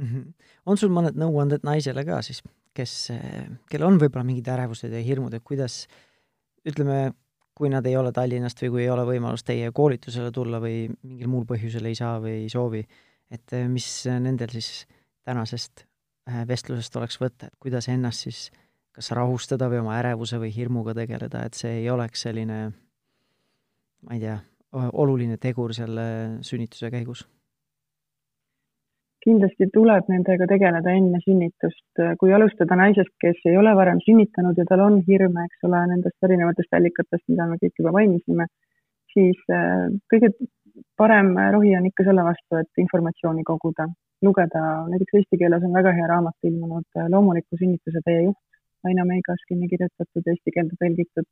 mm. 0.00 0.06
-hmm. 0.06 0.52
on 0.66 0.80
sul 0.80 0.92
mõned 0.94 1.18
nõuanded 1.18 1.64
naisele 1.66 2.04
ka 2.04 2.20
siis, 2.22 2.42
kes, 2.74 3.12
kellel 3.70 3.88
on 3.88 3.98
võib-olla 4.00 4.24
mingid 4.26 4.48
ärevused 4.48 4.92
ja 4.92 5.02
hirmud, 5.04 5.34
et 5.34 5.44
kuidas 5.44 5.86
ütleme, 6.66 7.12
kui 7.54 7.68
nad 7.68 7.86
ei 7.86 7.96
ole 7.96 8.12
Tallinnast 8.12 8.62
või 8.62 8.70
kui 8.70 8.82
ei 8.86 8.90
ole 8.90 9.04
võimalust 9.08 9.46
teie 9.46 9.70
koolitusele 9.72 10.30
tulla 10.32 10.60
või 10.60 10.88
mingil 11.02 11.28
muul 11.28 11.46
põhjusel 11.48 11.86
ei 11.90 11.94
saa 11.98 12.18
või 12.20 12.42
ei 12.44 12.48
soovi, 12.52 12.84
et 13.30 13.52
eh, 13.52 13.68
mis 13.68 13.88
nendel 14.06 14.52
siis 14.54 14.86
tänasest 15.28 15.84
eh, 15.84 16.44
vestlusest 16.48 16.96
oleks 16.96 17.20
võtta, 17.20 17.50
et 17.50 17.56
kuidas 17.60 17.88
ennast 17.88 18.28
siis 18.28 18.50
kas 18.96 19.12
rahustada 19.14 19.68
või 19.70 19.82
oma 19.84 19.98
ärevuse 20.00 20.40
või 20.40 20.50
hirmuga 20.54 20.94
tegeleda, 20.94 21.44
et 21.46 21.54
see 21.54 21.82
ei 21.82 21.90
oleks 21.90 22.24
selline 22.26 22.62
ma 24.00 24.16
ei 24.16 24.22
tea, 24.22 24.38
oluline 24.72 25.36
tegur 25.36 25.74
selle 25.74 26.06
sünnituse 26.46 26.90
käigus 26.90 27.26
kindlasti 29.24 29.68
tuleb 29.74 30.08
nendega 30.08 30.46
tegeleda 30.48 30.92
enne 30.96 31.20
sünnitust, 31.24 32.02
kui 32.20 32.32
alustada 32.32 32.76
naisest, 32.80 33.12
kes 33.20 33.42
ei 33.50 33.58
ole 33.60 33.74
varem 33.76 34.00
sünnitanud 34.06 34.58
ja 34.58 34.64
tal 34.68 34.84
on 34.86 35.00
hirme, 35.08 35.44
eks 35.48 35.68
ole, 35.68 35.82
nendest 35.92 36.28
erinevatest 36.28 36.78
allikatest, 36.78 37.26
mida 37.32 37.48
me 37.50 37.58
kõik 37.60 37.82
juba 37.82 37.92
mainisime, 37.98 38.48
siis 39.12 39.40
äh, 39.52 39.90
kõige 40.12 40.32
parem 41.00 41.34
rohi 41.52 41.74
on 41.76 41.88
ikka 41.90 42.06
selle 42.08 42.24
vastu, 42.24 42.62
et 42.62 42.82
informatsiooni 42.84 43.44
koguda, 43.46 43.88
lugeda, 44.24 44.64
näiteks 44.92 45.20
eesti 45.20 45.40
keeles 45.42 45.64
on 45.66 45.76
väga 45.76 45.92
hea 45.96 46.08
raamat 46.10 46.50
ilmunud 46.50 46.88
äh, 46.96 47.12
Loomuliku 47.12 47.60
sünnituse 47.60 48.04
tee 48.06 48.24
juht, 48.24 48.40
Aina 48.88 49.04
Meigas 49.04 49.44
kinni 49.48 49.68
kirjutatud, 49.68 50.24
eesti 50.32 50.54
keelde 50.56 50.76
tõlgitud. 50.80 51.28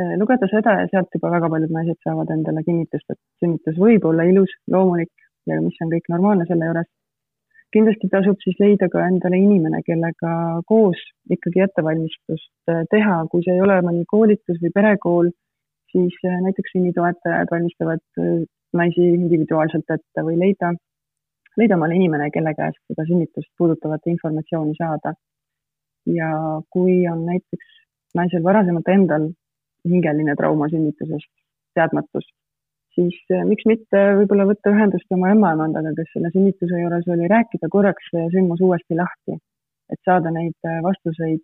Äh, 0.00 0.14
lugeda 0.20 0.48
seda 0.48 0.78
ja 0.80 0.90
sealt 0.92 1.12
juba 1.16 1.36
väga 1.36 1.52
paljud 1.52 1.72
naised 1.76 2.00
saavad 2.06 2.32
endale 2.32 2.64
kinnitust, 2.64 3.08
et 3.12 3.20
sünnitus 3.42 3.76
võib 3.76 4.08
olla 4.08 4.24
ilus, 4.30 4.56
loomulik 4.72 5.27
ja 5.46 5.60
mis 5.64 5.76
on 5.84 5.92
kõik 5.92 6.08
normaalne 6.12 6.46
selle 6.48 6.70
juures. 6.70 6.88
kindlasti 7.74 8.08
tasub 8.08 8.38
siis 8.40 8.56
leida 8.62 8.88
ka 8.88 9.02
endale 9.04 9.36
inimene, 9.36 9.82
kellega 9.84 10.32
koos 10.66 11.00
ikkagi 11.34 11.60
ettevalmistust 11.66 12.72
äh, 12.72 12.84
teha, 12.90 13.18
kui 13.30 13.44
see 13.44 13.56
ei 13.56 13.64
ole 13.64 13.76
mõni 13.84 14.06
koolitus 14.08 14.60
või 14.62 14.72
perekool, 14.74 15.28
siis 15.92 16.16
äh, 16.24 16.38
näiteks 16.46 16.72
sünnitoetajad 16.74 17.52
valmistavad 17.52 18.04
äh, 18.22 18.46
naisi 18.78 19.04
individuaalselt 19.18 19.90
ette 19.96 20.24
või 20.24 20.38
leida, 20.40 20.72
leida 21.60 21.76
omale 21.76 21.98
inimene, 22.00 22.30
kelle 22.32 22.54
käest 22.56 22.80
seda 22.88 23.04
sünnitust 23.10 23.52
puudutavat 23.58 24.06
informatsiooni 24.14 24.76
saada. 24.80 25.14
ja 26.08 26.28
kui 26.72 27.02
on 27.08 27.26
näiteks 27.26 27.72
naisel 28.16 28.42
varasemalt 28.44 28.88
endal 28.88 29.26
hingeline 29.88 30.34
trauma 30.36 30.68
sünnitusest, 30.72 31.28
teadmatus, 31.76 32.24
siis 32.98 33.18
eh, 33.34 33.44
miks 33.46 33.66
mitte 33.70 34.00
võib-olla 34.20 34.48
võtta 34.48 34.72
ühendust 34.74 35.14
oma 35.14 35.30
ämmaemandaga, 35.34 35.94
kes 35.98 36.10
selle 36.14 36.32
sünnituse 36.34 36.82
juures 36.82 37.06
oli, 37.14 37.30
rääkida 37.30 37.70
korraks 37.72 38.10
sündmus 38.34 38.62
uuesti 38.64 38.98
lahti, 38.98 39.38
et 39.92 40.00
saada 40.08 40.32
neid 40.34 40.56
eh, 40.66 40.80
vastuseid, 40.86 41.42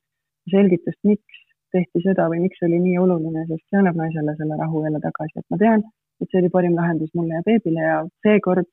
selgitust, 0.51 1.01
miks 1.09 1.43
tehti 1.75 2.03
seda 2.05 2.29
või 2.31 2.45
miks 2.45 2.63
oli 2.67 2.79
nii 2.83 2.99
oluline, 3.03 3.47
sest 3.49 3.65
see 3.67 3.81
annab 3.81 3.99
naisele 3.99 4.35
selle 4.39 4.59
rahu 4.61 4.85
jälle 4.85 5.01
tagasi, 5.03 5.41
et 5.41 5.49
ma 5.55 5.61
tean, 5.63 5.85
et 6.23 6.31
see 6.31 6.43
oli 6.43 6.53
parim 6.57 6.77
lahendus 6.79 7.11
mulle 7.19 7.39
ja 7.39 7.47
beebile 7.47 7.87
ja 7.87 7.97
seekord 8.27 8.69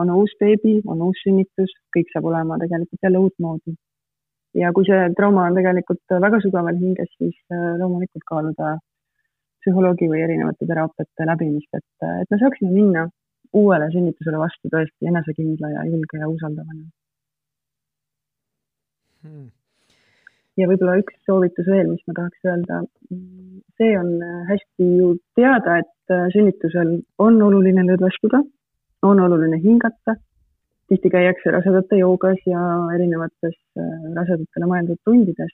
on 0.00 0.10
uus 0.14 0.32
beebi, 0.40 0.78
on 0.86 1.02
uus 1.06 1.22
sünnitus, 1.26 1.72
kõik 1.94 2.10
saab 2.14 2.28
olema 2.30 2.58
tegelikult 2.62 3.06
jälle 3.06 3.22
uutmoodi. 3.26 3.74
ja 4.58 4.72
kui 4.74 4.86
see 4.86 5.02
trauma 5.18 5.46
on 5.46 5.58
tegelikult 5.58 6.14
väga 6.26 6.40
sügaval 6.46 6.78
hinges, 6.78 7.10
siis 7.18 7.36
eh, 7.54 7.74
loomulikult 7.82 8.26
kaaluda 8.30 8.78
psühholoogi 9.62 10.08
või 10.10 10.22
erinevate 10.24 10.66
teraapiate 10.68 11.26
läbimist, 11.28 11.70
et, 11.76 12.06
et 12.22 12.30
me 12.32 12.38
saaksime 12.40 12.72
minna 12.74 13.06
uuele 13.56 13.88
sünnitusele 13.94 14.38
vastu 14.40 14.70
tõesti 14.72 15.08
enesekindla 15.10 15.72
ja 15.74 15.86
julge 15.88 16.20
ja 16.20 16.28
usaldavana 16.30 16.84
hmm.. 19.24 19.48
ja 20.60 20.68
võib-olla 20.70 20.98
üks 21.02 21.18
soovitus 21.26 21.68
veel, 21.68 21.90
mis 21.92 22.04
ma 22.06 22.16
tahaks 22.20 22.50
öelda. 22.50 22.82
see 23.80 23.92
on 23.98 24.10
hästi 24.48 24.88
ju 25.02 25.12
teada, 25.38 25.80
et 25.82 26.16
sünnitusel 26.34 26.98
on 27.18 27.40
oluline 27.42 27.86
lõdvestuda, 27.92 28.42
on 29.06 29.20
oluline 29.26 29.58
hingata. 29.62 30.16
tihti 30.90 31.10
käiakse 31.10 31.50
rasedate 31.54 31.98
joogas 32.00 32.38
ja 32.46 32.60
erinevates 32.94 33.58
rasedatele 34.14 34.70
mõeldud 34.72 34.98
tundides 35.06 35.52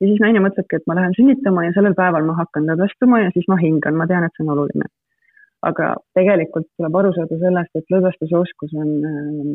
ja 0.00 0.08
siis 0.10 0.20
naine 0.22 0.42
mõtlebki, 0.44 0.78
et 0.78 0.86
ma 0.90 0.96
lähen 0.98 1.16
sünnitama 1.16 1.66
ja 1.66 1.74
sellel 1.76 1.96
päeval 1.98 2.26
ma 2.28 2.36
hakkan 2.40 2.68
lõdvestuma 2.70 3.22
ja 3.24 3.32
siis 3.34 3.48
ma 3.50 3.58
hingan, 3.60 3.96
ma 3.98 4.06
tean, 4.10 4.26
et 4.26 4.36
see 4.36 4.46
on 4.46 4.54
oluline. 4.56 4.88
aga 5.66 5.86
tegelikult 6.14 6.66
tuleb 6.78 6.96
aru 7.00 7.10
saada 7.16 7.36
sellest, 7.40 7.72
et 7.74 7.92
lõdvestusoskus 7.94 8.74
on 8.76 8.90
äh, 9.08 9.46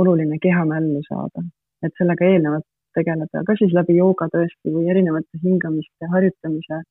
oluline 0.00 0.38
kehamällu 0.42 1.00
saada, 1.06 1.44
et 1.86 1.94
sellega 1.98 2.26
eelnevalt 2.26 2.66
tegeleda, 2.98 3.44
kas 3.46 3.60
siis 3.62 3.72
läbi 3.76 3.96
jooga 3.96 4.26
tõesti 4.34 4.74
või 4.74 4.90
erinevate 4.90 5.40
hingamiste 5.44 6.10
harjutamise, 6.14 6.82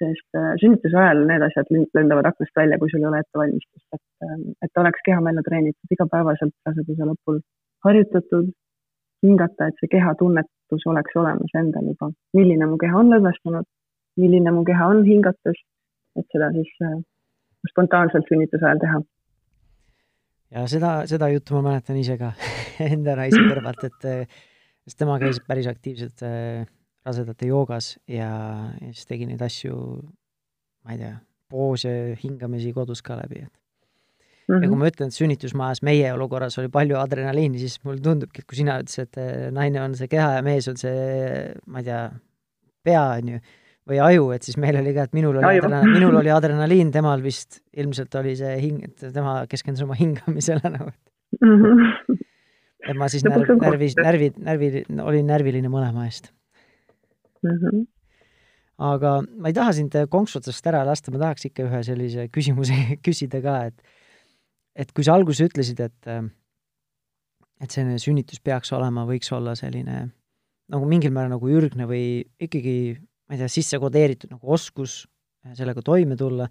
sest 0.00 0.40
äh, 0.40 0.54
sünnituse 0.62 0.98
ajal 1.02 1.22
need 1.28 1.44
asjad 1.46 1.70
lendavad 2.00 2.30
aknast 2.32 2.58
välja, 2.62 2.80
kui 2.80 2.90
sul 2.90 3.04
ei 3.04 3.10
ole 3.10 3.20
ettevalmistust, 3.24 3.86
et, 3.92 4.06
äh, 4.24 4.36
et 4.66 4.82
oleks 4.82 5.04
kehamällu 5.10 5.44
treenitud 5.46 5.96
igapäevaselt 5.98 6.56
raseduse 6.68 7.10
lõpul 7.12 7.42
harjutatud, 7.86 8.50
hingata, 9.26 9.68
et 9.68 9.80
see 9.80 9.92
kehatunnetus 10.66 10.86
oleks 10.86 11.16
olemas 11.16 11.50
endal 11.54 11.86
juba, 11.86 12.10
milline 12.34 12.66
mu 12.66 12.78
keha 12.78 12.98
on 12.98 13.10
lõdvestunud, 13.10 13.66
milline 14.16 14.52
mu 14.52 14.64
keha 14.64 14.86
on 14.88 15.04
hingates, 15.04 15.60
et 16.16 16.26
seda 16.32 16.50
siis 16.52 16.70
äh, 16.82 17.02
spontaanselt 17.70 18.26
sünnituse 18.28 18.64
ajal 18.64 18.78
teha. 18.80 19.02
ja 20.50 20.66
seda, 20.66 21.06
seda 21.06 21.28
juttu 21.28 21.54
ma 21.54 21.70
mäletan 21.70 21.96
ise 21.96 22.16
ka 22.18 22.32
enda 22.92 23.16
naise 23.16 23.38
kõrvalt, 23.38 23.84
et 23.84 24.04
äh, 24.04 24.26
sest 24.86 24.98
tema 24.98 25.18
käis 25.18 25.40
päris 25.46 25.66
aktiivselt 25.66 26.22
äh, 26.22 26.66
rasedate 27.04 27.46
joogas 27.46 27.98
ja, 28.08 28.72
ja 28.80 28.92
siis 28.92 29.06
tegi 29.06 29.26
neid 29.26 29.42
asju, 29.42 29.76
ma 30.84 30.94
ei 30.94 30.98
tea, 30.98 31.16
poose, 31.48 32.16
hingamisi 32.22 32.72
kodus 32.74 33.02
ka 33.02 33.16
läbi, 33.20 33.44
et 33.46 33.54
Mm 34.46 34.54
-hmm. 34.54 34.62
ja 34.62 34.68
kui 34.68 34.76
mhm. 34.76 34.82
ma 34.82 34.88
ütlen, 34.92 35.08
et 35.10 35.18
sünnitusmajas 35.18 35.82
meie 35.82 36.12
olukorras 36.14 36.58
oli 36.58 36.68
palju 36.70 36.96
adrenaliini, 37.00 37.58
siis 37.58 37.80
mulle 37.84 38.00
tundubki, 38.00 38.42
et 38.42 38.46
kui 38.46 38.56
sina 38.56 38.78
ütlesid, 38.78 39.08
et 39.08 39.16
eh, 39.18 39.50
naine 39.50 39.80
on 39.82 39.94
see 39.98 40.08
keha 40.08 40.36
ja 40.36 40.42
mees 40.42 40.68
on 40.70 40.76
see, 40.76 41.54
ma 41.66 41.82
ei 41.82 41.88
tea, 41.88 42.02
pea, 42.86 43.02
on 43.16 43.32
ju, 43.32 43.40
või 43.90 43.98
aju, 44.02 44.30
et 44.36 44.46
siis 44.46 44.58
meil 44.62 44.78
oli 44.78 44.92
ka, 44.94 45.06
et 45.08 45.16
minul 45.18 45.40
oli 45.40 45.58
adrenaliin, 45.58 45.96
minul 45.98 46.20
oli 46.20 46.30
adrenaliin, 46.30 46.92
temal 46.94 47.22
vist 47.22 47.60
ilmselt 47.74 48.14
oli 48.22 48.36
see 48.38 48.54
hing, 48.60 48.84
et 48.86 49.12
tema 49.14 49.40
keskendus 49.50 49.82
oma 49.82 49.98
hingamisele 50.02 50.72
nagu 50.76 50.92
mm. 51.40 51.58
-hmm. 51.64 52.22
et 52.90 52.96
ma 52.96 53.08
siis 53.08 53.26
närv, 53.26 53.50
närvis, 53.62 53.98
närvid, 53.98 54.38
närvi, 54.38 54.84
olin 55.02 55.26
närviline 55.26 55.68
mõlema 55.68 56.06
eest 56.06 56.32
mm. 57.42 57.50
-hmm 57.50 57.84
aga 58.76 59.22
ma 59.24 59.48
ei 59.48 59.54
taha 59.56 59.72
sind 59.72 59.94
konksutusest 60.12 60.66
ära 60.68 60.82
lasta, 60.84 61.12
ma 61.12 61.18
tahaks 61.18 61.46
ikka 61.48 61.64
ühe 61.64 61.82
sellise 61.82 62.28
küsimuse 62.28 62.74
küsida 63.06 63.40
ka, 63.40 63.54
et 63.70 63.95
et 64.76 64.92
kui 64.92 65.06
sa 65.06 65.16
alguses 65.16 65.48
ütlesid, 65.48 65.80
et 65.80 66.10
äh, 66.12 66.26
et 67.62 67.72
selline 67.72 67.98
sünnitus 68.00 68.40
peaks 68.44 68.72
olema, 68.76 69.06
võiks 69.08 69.30
olla 69.32 69.54
selline 69.56 70.06
nagu 70.72 70.88
mingil 70.88 71.12
määral 71.14 71.36
nagu 71.36 71.50
ürgne 71.50 71.86
või 71.88 72.04
ikkagi, 72.42 72.96
ma 73.28 73.36
ei 73.36 73.42
tea, 73.42 73.50
sisse 73.52 73.80
kodeeritud 73.80 74.32
nagu 74.34 74.52
oskus 74.52 75.04
sellega 75.56 75.82
toime 75.86 76.18
tulla, 76.18 76.48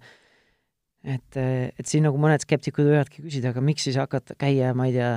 et, 1.04 1.36
et 1.36 1.86
siin 1.86 2.06
nagu 2.08 2.18
mõned 2.20 2.42
skeptikud 2.42 2.88
võivadki 2.88 3.22
küsida, 3.26 3.52
aga 3.52 3.62
miks 3.64 3.84
siis 3.86 3.98
hakata, 4.00 4.38
käia, 4.40 4.72
ma 4.74 4.88
ei 4.88 4.96
tea, 4.96 5.10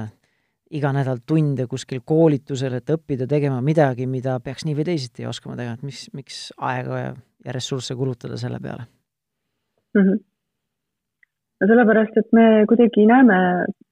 iga 0.76 0.92
nädal 0.94 1.24
tunde 1.26 1.66
kuskil 1.72 2.04
koolitusel, 2.06 2.76
et 2.78 2.92
õppida 2.94 3.26
tegema 3.30 3.64
midagi, 3.66 4.06
mida 4.06 4.36
peaks 4.44 4.68
nii 4.68 4.76
või 4.78 4.90
teisiti 4.92 5.26
oskama 5.26 5.56
teha, 5.58 5.78
et 5.80 5.86
mis, 5.88 6.04
miks 6.14 6.50
aega 6.60 7.06
ja 7.08 7.56
ressursse 7.56 7.96
kulutada 7.98 8.38
selle 8.38 8.60
peale 8.62 8.86
mm? 9.96 10.04
-hmm 10.04 10.29
no 11.60 11.68
sellepärast, 11.68 12.18
et 12.20 12.30
me 12.36 12.46
kuidagi 12.70 13.06
näeme 13.10 13.40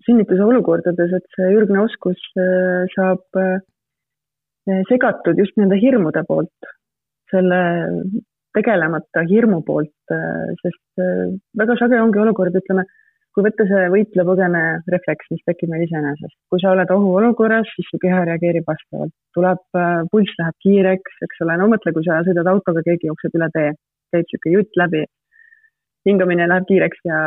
sünnituse 0.08 0.44
olukordades, 0.44 1.16
et 1.18 1.28
see 1.36 1.50
ürgne 1.58 1.84
oskus 1.84 2.22
äh, 2.40 2.86
saab 2.96 3.42
äh, 3.42 3.58
segatud 4.92 5.40
just 5.40 5.58
nende 5.60 5.80
hirmude 5.82 6.24
poolt, 6.28 6.72
selle 7.32 7.60
tegelemata 8.56 9.26
hirmu 9.28 9.62
poolt, 9.68 9.96
äh, 10.16 10.48
sest 10.64 11.04
väga 11.60 11.76
sage 11.80 12.00
ongi 12.02 12.24
olukord, 12.24 12.56
ütleme, 12.56 12.88
kui 13.36 13.46
võtta 13.46 13.68
see 13.70 13.84
võitle-põgene 13.94 14.62
refleks, 14.90 15.28
mis 15.30 15.44
tekib 15.46 15.70
meil 15.70 15.84
iseenesest. 15.86 16.38
kui 16.50 16.64
sa 16.64 16.72
oled 16.72 16.90
ohuolukorras, 16.96 17.68
siis 17.76 17.92
su 17.92 18.00
keha 18.02 18.24
reageerib 18.32 18.66
vastavalt, 18.66 19.14
tuleb, 19.38 19.62
pulss 20.10 20.40
läheb 20.40 20.58
kiireks, 20.64 21.20
eks 21.28 21.44
ole, 21.46 21.60
no 21.60 21.68
mõtle, 21.76 21.94
kui 21.94 22.08
sa 22.08 22.24
sõidad 22.26 22.50
autoga, 22.50 22.82
keegi 22.88 23.12
jookseb 23.12 23.38
üle 23.38 23.52
tee, 23.54 23.76
käib 24.16 24.26
niisugune 24.26 24.56
jutt 24.56 24.82
läbi 24.82 25.04
hingamine 26.08 26.48
läheb 26.50 26.68
kiireks 26.70 27.04
ja, 27.08 27.18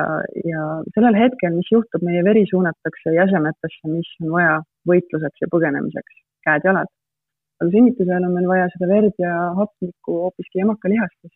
ja 0.47 0.63
sellel 0.95 1.19
hetkel, 1.19 1.53
mis 1.57 1.69
juhtub, 1.73 2.05
meie 2.07 2.23
veri 2.27 2.47
suunatakse 2.51 3.15
jäsemetesse, 3.17 3.91
mis 3.93 4.09
on 4.25 4.33
vaja 4.37 4.57
võitluseks 4.89 5.45
ja 5.45 5.51
põgenemiseks, 5.53 6.17
käed-jalad. 6.49 6.89
aga 7.61 7.69
sünnituse 7.75 8.09
ajal 8.09 8.29
on 8.29 8.37
meil 8.39 8.49
vaja 8.49 8.69
seda 8.75 8.89
verd 8.89 9.17
ja 9.21 9.35
hapnikku 9.59 10.17
hoopiski 10.25 10.65
emakalihastes. 10.65 11.33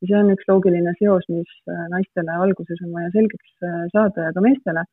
ja 0.00 0.10
see 0.10 0.18
on 0.20 0.30
üks 0.34 0.50
loogiline 0.50 0.94
seos, 1.00 1.26
mis 1.28 1.50
äh, 1.72 1.86
naistele 1.94 2.36
alguses 2.44 2.84
on 2.86 2.94
vaja 2.94 3.10
selgeks 3.16 3.50
äh, 3.66 3.80
saada 3.94 4.28
ja 4.28 4.36
ka 4.36 4.44
meestele. 4.46 4.84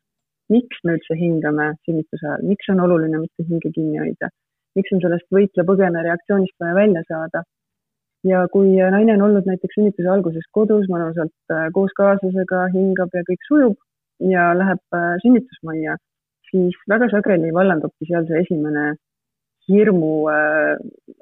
miks 0.53 0.81
me 0.85 0.93
üldse 0.97 1.17
hingame 1.17 1.71
sünnituse 1.85 2.25
ajal, 2.25 2.47
miks 2.49 2.69
on 2.73 2.81
oluline 2.87 3.21
mitte 3.21 3.45
hinge 3.49 3.69
kinni 3.77 4.01
hoida, 4.01 4.29
miks 4.77 4.93
on 4.93 5.01
sellest 5.05 5.29
võitle-põgene 5.37 6.03
reaktsioonist 6.09 6.57
vaja 6.61 6.81
välja 6.81 7.05
saada 7.09 7.45
ja 8.25 8.45
kui 8.53 8.75
naine 8.95 9.15
on 9.17 9.25
olnud 9.27 9.47
näiteks 9.49 9.77
sünnituse 9.77 10.09
alguses 10.11 10.45
kodus 10.57 10.87
mõnusalt 10.91 11.53
äh, 11.53 11.67
koos 11.75 11.93
kaaslasega, 11.97 12.67
hingab 12.73 13.13
ja 13.13 13.23
kõik 13.27 13.49
sujub 13.49 13.75
ja 14.33 14.51
läheb 14.57 14.97
äh, 14.97 15.15
sünnitusmajja, 15.23 15.97
siis 16.51 16.77
väga 16.89 17.09
sageli 17.13 17.51
vallandubki 17.53 18.07
seal 18.09 18.27
see 18.29 18.41
esimene 18.45 18.85
hirmu 19.69 20.13
äh, 20.31 20.77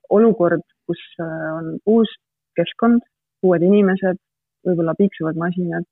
olukord, 0.10 0.64
kus 0.88 1.02
äh, 1.20 1.50
on 1.58 1.74
uus 1.90 2.12
keskkond, 2.60 3.02
uued 3.44 3.64
inimesed, 3.66 4.20
võib-olla 4.68 4.96
piiksuvad 5.00 5.40
masinad, 5.40 5.88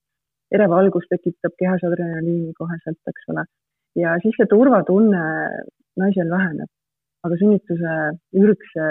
ere 0.52 0.68
valgus 0.72 1.08
tekitab 1.12 1.56
kehas 1.60 1.84
adrenaliini 1.88 2.54
koheselt, 2.60 3.00
eks 3.08 3.32
ole. 3.34 3.46
ja 4.00 4.16
siis 4.24 4.38
see 4.40 4.48
turvatunne 4.52 5.24
naisel 6.00 6.30
väheneb, 6.32 6.70
aga 7.28 7.38
sünnituse 7.40 7.96
ürgse 8.40 8.86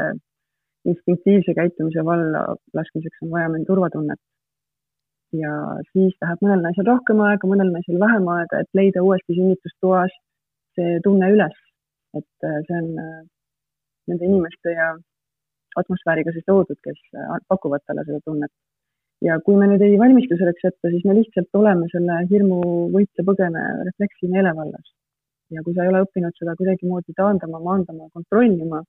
instinktiivse 0.88 1.54
käitumise 1.54 2.04
valla 2.04 2.44
laskmiseks 2.74 3.24
on 3.24 3.32
vaja 3.34 3.48
meil 3.52 3.64
turvatunnet. 3.68 4.20
ja 5.40 5.50
siis 5.92 6.14
läheb 6.22 6.40
mõnel 6.42 6.64
naisel 6.64 6.86
rohkem 6.88 7.20
aega, 7.22 7.46
mõnel 7.46 7.68
naisel 7.70 8.00
vähem 8.02 8.24
aega, 8.34 8.62
et 8.62 8.70
leida 8.74 9.02
uuesti 9.06 9.36
sünnitustoas 9.36 10.16
see 10.74 10.96
tunne 11.04 11.28
üles, 11.34 11.60
et 12.18 12.48
äh, 12.48 12.56
see 12.66 12.78
on 12.80 12.88
äh, 12.98 13.20
nende 14.10 14.26
inimeste 14.26 14.74
ja 14.74 14.88
atmosfääriga 15.78 16.34
siis 16.34 16.48
loodud, 16.50 16.80
kes 16.86 16.98
äh, 17.14 17.36
pakuvad 17.52 17.84
talle 17.86 18.04
seda 18.08 18.18
tunnet. 18.24 18.52
ja 19.22 19.36
kui 19.44 19.54
me 19.60 19.68
nüüd 19.68 19.82
ei 19.84 19.98
valmistu 20.00 20.38
selleks 20.40 20.64
ette, 20.64 20.90
siis 20.94 21.04
me 21.06 21.14
lihtsalt 21.18 21.58
oleme 21.60 21.86
selle 21.92 22.22
hirmu 22.30 22.60
võitle-põgene 22.96 23.64
refleksi 23.90 24.32
meelevallas. 24.34 24.94
ja 25.54 25.62
kui 25.66 25.76
sa 25.76 25.84
ei 25.84 25.92
ole 25.92 26.02
õppinud 26.06 26.42
seda 26.42 26.56
kuidagimoodi 26.58 27.14
taandama, 27.20 27.62
maandama, 27.68 28.10
kontrollima, 28.16 28.82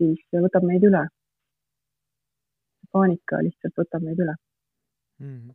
siis 0.00 0.18
võtab 0.46 0.66
meid 0.66 0.82
üle 0.90 1.06
paanika 2.92 3.42
lihtsalt 3.42 3.76
võtab 3.82 4.06
meid 4.06 4.22
üle 4.24 4.34
mm.. 5.22 5.50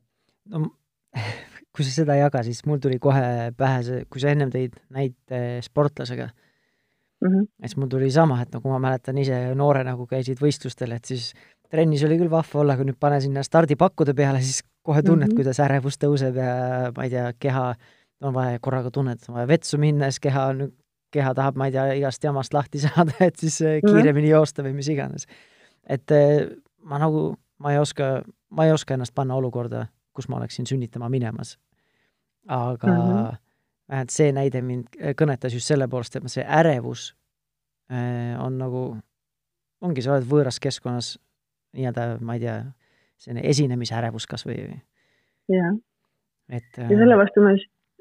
no 0.53 0.69
kui 1.75 1.88
sa 1.88 1.91
seda 2.01 2.15
jaga, 2.19 2.43
siis 2.43 2.63
mul 2.67 2.79
tuli 2.84 2.99
kohe 2.99 3.51
pähe 3.57 3.84
see, 3.88 4.05
kui 4.11 4.23
sa 4.23 4.32
ennem 4.34 4.51
tõid 4.51 4.75
näite 4.91 5.61
sportlasega 5.65 6.27
mm, 6.27 7.29
-hmm. 7.29 7.47
siis 7.65 7.77
mul 7.77 7.91
tuli 7.91 8.11
sama, 8.11 8.41
et 8.41 8.51
nagu 8.53 8.69
ma 8.69 8.79
mäletan 8.79 9.17
ise 9.17 9.39
noorena, 9.55 9.95
kui 9.99 10.09
käisid 10.11 10.41
võistlustel, 10.41 10.95
et 10.95 11.05
siis 11.05 11.32
trennis 11.71 12.03
oli 12.03 12.17
küll 12.19 12.32
vahva 12.32 12.63
olla, 12.63 12.75
aga 12.75 12.88
nüüd 12.88 12.99
pane 12.99 13.21
sinna 13.23 13.43
stardipakkude 13.43 14.13
peale, 14.17 14.41
siis 14.41 14.63
kohe 14.84 15.03
tunned 15.03 15.27
mm, 15.27 15.32
-hmm. 15.32 15.36
kuidas 15.36 15.59
ärevus 15.59 15.97
tõuseb 16.01 16.38
ja 16.38 16.91
ma 16.95 17.03
ei 17.07 17.09
tea, 17.09 17.32
keha, 17.39 17.75
on 18.21 18.34
vaja 18.34 18.59
korraga 18.59 18.91
tunned, 18.91 19.19
on 19.29 19.36
vaja 19.36 19.47
vetsu 19.47 19.77
minna, 19.77 20.11
siis 20.11 20.19
keha 20.19 20.45
on, 20.53 20.71
keha 21.11 21.34
tahab, 21.38 21.55
ma 21.55 21.67
ei 21.67 21.71
tea, 21.71 21.86
igast 22.01 22.23
jamast 22.23 22.53
lahti 22.53 22.79
saada, 22.79 23.13
et 23.27 23.36
siis 23.36 23.57
kiiremini 23.59 24.11
mm 24.11 24.25
-hmm. 24.25 24.29
joosta 24.32 24.63
või 24.63 24.73
mis 24.73 24.89
iganes. 24.89 25.27
et 25.89 26.11
ma 26.84 26.99
nagu, 27.01 27.36
ma 27.59 27.73
ei 27.73 27.79
oska, 27.79 28.21
ma 28.49 28.65
ei 28.65 28.71
oska 28.71 28.95
ennast 28.95 29.15
panna 29.15 29.36
olukorda, 29.36 29.86
kus 30.15 30.29
ma 30.29 30.38
oleksin 30.38 30.67
sünnitama 30.67 31.09
minemas. 31.09 31.59
aga 32.47 32.88
mm 32.88 32.93
-hmm. 32.93 33.38
vähemalt 33.89 34.09
see 34.09 34.32
näide 34.32 34.61
mind 34.61 34.88
kõnetas 35.21 35.53
just 35.53 35.67
selle 35.67 35.88
poolest, 35.88 36.15
et 36.15 36.23
see 36.27 36.45
ärevus 36.47 37.15
äh, 37.91 38.45
on 38.45 38.57
nagu, 38.57 38.97
ongi, 39.82 40.01
sa 40.01 40.13
oled 40.13 40.25
võõras 40.25 40.59
keskkonnas 40.59 41.19
nii-öelda, 41.73 42.17
ma 42.21 42.34
ei 42.34 42.39
tea, 42.39 42.55
selline 43.17 43.47
esinemisärevus 43.49 44.27
kas 44.27 44.45
või. 44.45 44.82
jah. 45.49 45.77
et 46.49 46.79
äh, 46.79 46.89
ja 46.89 46.97
selle 46.97 47.17
vastu 47.17 47.41
me 47.41 47.55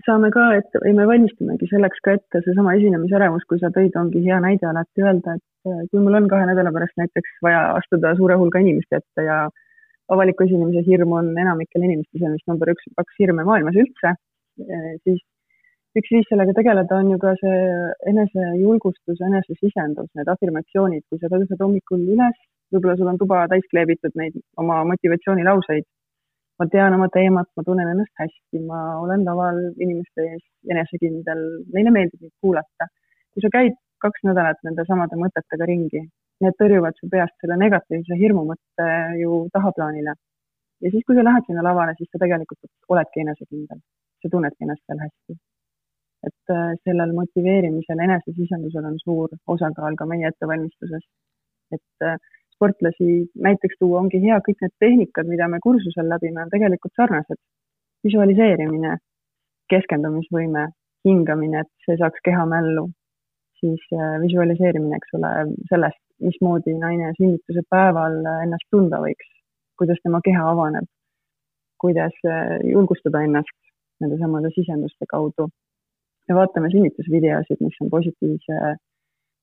saame 0.06 0.30
ka 0.34 0.48
ette 0.56 0.80
või 0.84 0.94
me 0.96 1.06
valmistumegi 1.08 1.68
selleks 1.70 2.02
ka 2.04 2.16
ette, 2.18 2.42
seesama 2.44 2.74
esinemisärevus, 2.78 3.46
kui 3.48 3.60
sa 3.60 3.72
tõid, 3.74 3.96
ongi 4.00 4.24
hea 4.24 4.38
näide 4.42 4.68
alati 4.70 5.04
öelda, 5.04 5.36
et 5.36 5.44
Äh, 5.68 5.80
kui 5.92 6.00
mul 6.00 6.16
on 6.16 6.26
kahe 6.32 6.46
nädala 6.48 6.70
pärast 6.72 6.96
näiteks 6.96 7.32
vaja 7.44 7.58
astuda 7.76 8.14
suure 8.16 8.36
hulga 8.40 8.62
inimeste 8.62 8.96
ette 8.96 9.24
ja 9.26 9.40
avaliku 10.14 10.46
esinemise 10.46 10.80
hirm 10.86 11.12
on 11.18 11.26
enamikel 11.42 11.84
inimestel, 11.84 12.16
see 12.16 12.28
on 12.28 12.36
vist 12.38 12.48
number 12.48 12.70
üks, 12.72 12.86
kaks 12.96 13.18
hirme 13.20 13.44
maailmas 13.44 13.76
üldse, 13.82 14.14
äh, 14.64 14.86
siis 15.04 15.20
üks 16.00 16.14
viis 16.14 16.24
sellega 16.32 16.54
tegeleda 16.56 17.02
on 17.02 17.12
ju 17.12 17.18
ka 17.20 17.34
see 17.42 17.60
enesejulgustus, 18.12 19.20
enesesisendus, 19.28 20.08
need 20.16 20.32
afirmatsioonid, 20.32 21.04
kui 21.12 21.20
sa 21.20 21.28
tõused 21.34 21.60
hommikul 21.60 22.08
üles, 22.16 22.40
võib-olla 22.72 22.96
sul 22.96 23.12
on 23.12 23.20
tuba 23.20 23.44
täis 23.52 23.68
kleebitud 23.74 24.16
neid 24.16 24.40
oma 24.64 24.80
motivatsioonilauseid. 24.94 25.84
Ma 26.60 26.66
tean 26.68 26.94
oma 26.94 27.08
teemat, 27.08 27.48
ma 27.56 27.62
tunnen 27.64 27.88
ennast 27.88 28.12
hästi, 28.20 28.60
ma 28.70 28.80
olen 29.00 29.22
laval 29.24 29.60
inimeste 29.80 30.26
ees 30.28 30.42
enesekindel, 30.74 31.44
neile 31.74 31.92
meeldib 31.94 32.20
mind 32.20 32.34
kuulata. 32.44 32.88
kui 33.32 33.42
sa 33.44 33.50
käid 33.54 33.76
kaks 34.04 34.24
nädalat 34.28 34.58
nende 34.66 34.84
samade 34.88 35.16
mõtetega 35.20 35.68
ringi. 35.70 36.02
Need 36.44 36.56
tõrjuvad 36.60 36.96
su 36.98 37.08
peast 37.12 37.36
selle 37.42 37.56
negatiivse 37.60 38.16
hirmumõtte 38.22 38.88
ju 39.20 39.44
tahaplaanile. 39.56 40.14
ja 40.84 40.90
siis, 40.92 41.04
kui 41.06 41.16
sa 41.16 41.24
lähed 41.24 41.46
sinna 41.46 41.64
lavale, 41.64 41.94
siis 41.96 42.08
sa 42.12 42.20
tegelikult 42.24 42.92
oledki 42.94 43.24
enesekindel, 43.24 43.80
sa 44.22 44.32
tunnedki 44.34 44.66
ennast 44.66 44.84
seal 44.86 45.00
hästi. 45.06 45.38
et 46.28 46.52
äh, 46.52 46.72
sellel 46.84 47.14
motiveerimisel, 47.16 48.00
enesesisendusel 48.06 48.84
on 48.90 48.96
suur 49.04 49.30
osakaal 49.54 49.94
ka 49.96 50.06
meie 50.12 50.28
ettevalmistuses. 50.28 51.04
et 51.76 52.08
äh, 52.08 52.16
sportlasi 52.60 53.30
näiteks 53.40 53.78
tuua 53.80 54.02
ongi 54.04 54.20
hea, 54.20 54.36
kõik 54.44 54.60
need 54.60 54.74
tehnikad, 54.84 55.28
mida 55.32 55.48
me 55.48 55.58
kursusel 55.64 56.08
läbime, 56.12 56.44
on 56.44 56.52
tegelikult 56.52 56.92
sarnased. 56.96 57.40
visualiseerimine, 58.04 58.94
keskendumisvõime, 59.68 60.62
hingamine, 61.04 61.60
et 61.60 61.84
see 61.84 61.98
saaks 62.00 62.22
keha 62.24 62.46
mällu, 62.48 62.86
siis 63.60 63.82
äh, 63.92 64.14
visualiseerimine, 64.22 64.96
eks 64.96 65.18
ole, 65.18 65.32
sellest, 65.68 66.00
mismoodi 66.24 66.78
naine 66.80 67.10
sünnituse 67.18 67.60
päeval 67.68 68.16
ennast 68.46 68.64
tunda 68.72 69.02
võiks, 69.04 69.28
kuidas 69.76 70.00
tema 70.04 70.22
keha 70.24 70.46
avaneb, 70.54 70.88
kuidas 71.84 72.16
äh, 72.24 72.56
julgustada 72.72 73.20
ennast 73.28 73.52
nende 74.00 74.16
samade 74.22 74.48
sisenduste 74.56 75.08
kaudu. 75.12 75.50
ja 76.28 76.34
vaatame 76.40 76.70
sünnitusvideosid, 76.72 77.60
mis 77.60 77.76
on 77.84 77.90
positiivse 77.90 78.74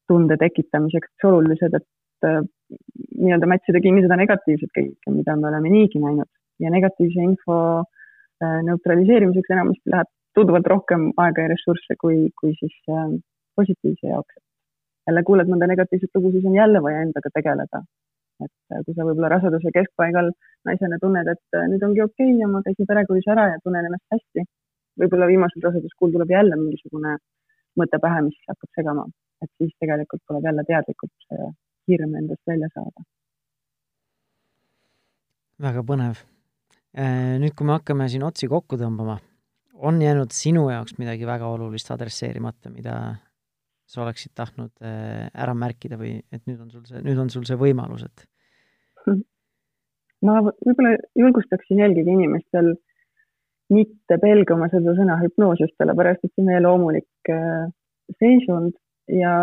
tunde 0.08 0.38
tekitamiseks 0.42 1.26
olulised, 1.30 1.74
et 1.78 1.86
äh, 2.26 2.42
nii-öelda 3.18 3.50
mätsida 3.50 3.82
kinni 3.84 4.04
seda 4.06 4.18
negatiivset 4.20 4.74
kõike, 4.76 5.14
mida 5.14 5.36
me 5.36 5.50
oleme 5.52 5.72
niigi 5.72 6.02
näinud 6.04 6.30
ja 6.64 6.72
negatiivse 6.74 7.24
info 7.24 7.58
neutraliseerimiseks 8.38 9.50
enamasti 9.56 9.90
läheb 9.94 10.10
tunduvalt 10.38 10.68
rohkem 10.70 11.08
aega 11.24 11.46
ja 11.46 11.50
ressursse, 11.50 11.96
kui, 12.02 12.28
kui 12.38 12.52
siis 12.60 12.76
positiivse 13.60 14.12
jaoks. 14.14 14.36
jälle 15.08 15.24
kuuled 15.28 15.50
mõnda 15.52 15.68
negatiivset 15.72 16.18
lugu, 16.18 16.32
siis 16.34 16.46
on 16.50 16.56
jälle 16.62 16.82
vaja 16.86 17.02
endaga 17.06 17.30
tegeleda. 17.38 17.82
et 18.46 18.74
äh, 18.74 18.82
kui 18.86 18.94
sa 18.94 19.06
võib-olla 19.08 19.32
raseduse 19.34 19.72
keskpaigal 19.76 20.28
naisena 20.70 21.00
tunned, 21.02 21.30
et 21.32 21.58
äh, 21.58 21.64
nüüd 21.72 21.86
ongi 21.88 22.04
okei 22.04 22.28
okay 22.28 22.42
ja 22.42 22.50
ma 22.52 22.60
käisin 22.66 22.90
perekoolis 22.92 23.30
ära 23.34 23.46
ja 23.52 23.56
tunnen 23.64 23.88
ennast 23.88 24.14
hästi, 24.14 24.44
võib-olla 25.02 25.30
viimasel 25.32 25.66
raseduskuul 25.66 26.14
tuleb 26.14 26.34
jälle 26.36 26.60
mingisugune 26.60 27.16
mõte 27.82 28.00
pähe, 28.04 28.20
mis 28.28 28.38
hakkab 28.52 28.78
segama, 28.80 29.08
et 29.42 29.52
siis 29.58 29.74
tegelikult 29.82 30.22
tuleb 30.30 30.46
jälle 30.50 30.68
teadlikult 30.70 31.16
hirm 31.88 32.16
endast 32.20 32.44
välja 32.48 32.70
saada. 32.74 33.06
väga 35.58 35.82
põnev. 35.82 36.20
Äh, 36.98 37.38
nüüd, 37.42 37.56
kui 37.58 37.66
me 37.66 37.78
hakkame 37.78 38.06
siin 38.10 38.26
otsi 38.26 38.50
kokku 38.50 38.78
tõmbama, 38.78 39.18
on 39.88 40.02
jäänud 40.02 40.34
sinu 40.34 40.68
jaoks 40.70 40.98
midagi 41.02 41.26
väga 41.26 41.50
olulist 41.50 41.90
adresseerimata, 41.94 42.70
mida 42.74 42.98
sa 43.88 44.04
oleksid 44.04 44.34
tahtnud 44.38 44.74
äh, 44.84 45.28
ära 45.34 45.56
märkida 45.58 45.98
või 46.00 46.18
et 46.34 46.44
nüüd 46.50 46.62
on 46.62 46.72
sul 46.74 46.86
see, 46.90 47.02
nüüd 47.06 47.20
on 47.22 47.32
sul 47.34 47.46
see 47.48 47.58
võimalus, 47.60 48.06
et? 48.08 48.28
ma 50.28 50.40
võib-olla 50.44 50.96
julgustaksin 51.16 51.82
eelkõige 51.86 52.16
inimestel 52.18 52.74
mitte 53.74 54.18
pelgama 54.22 54.70
seda 54.72 54.96
sõna 54.98 55.18
hüpnoosist, 55.22 55.76
sellepärast 55.80 56.24
et 56.24 56.34
see 56.34 56.44
on 56.44 56.50
meie 56.50 56.64
loomulik 56.64 57.32
äh, 57.34 57.68
seisund 58.22 58.76
ja 59.12 59.34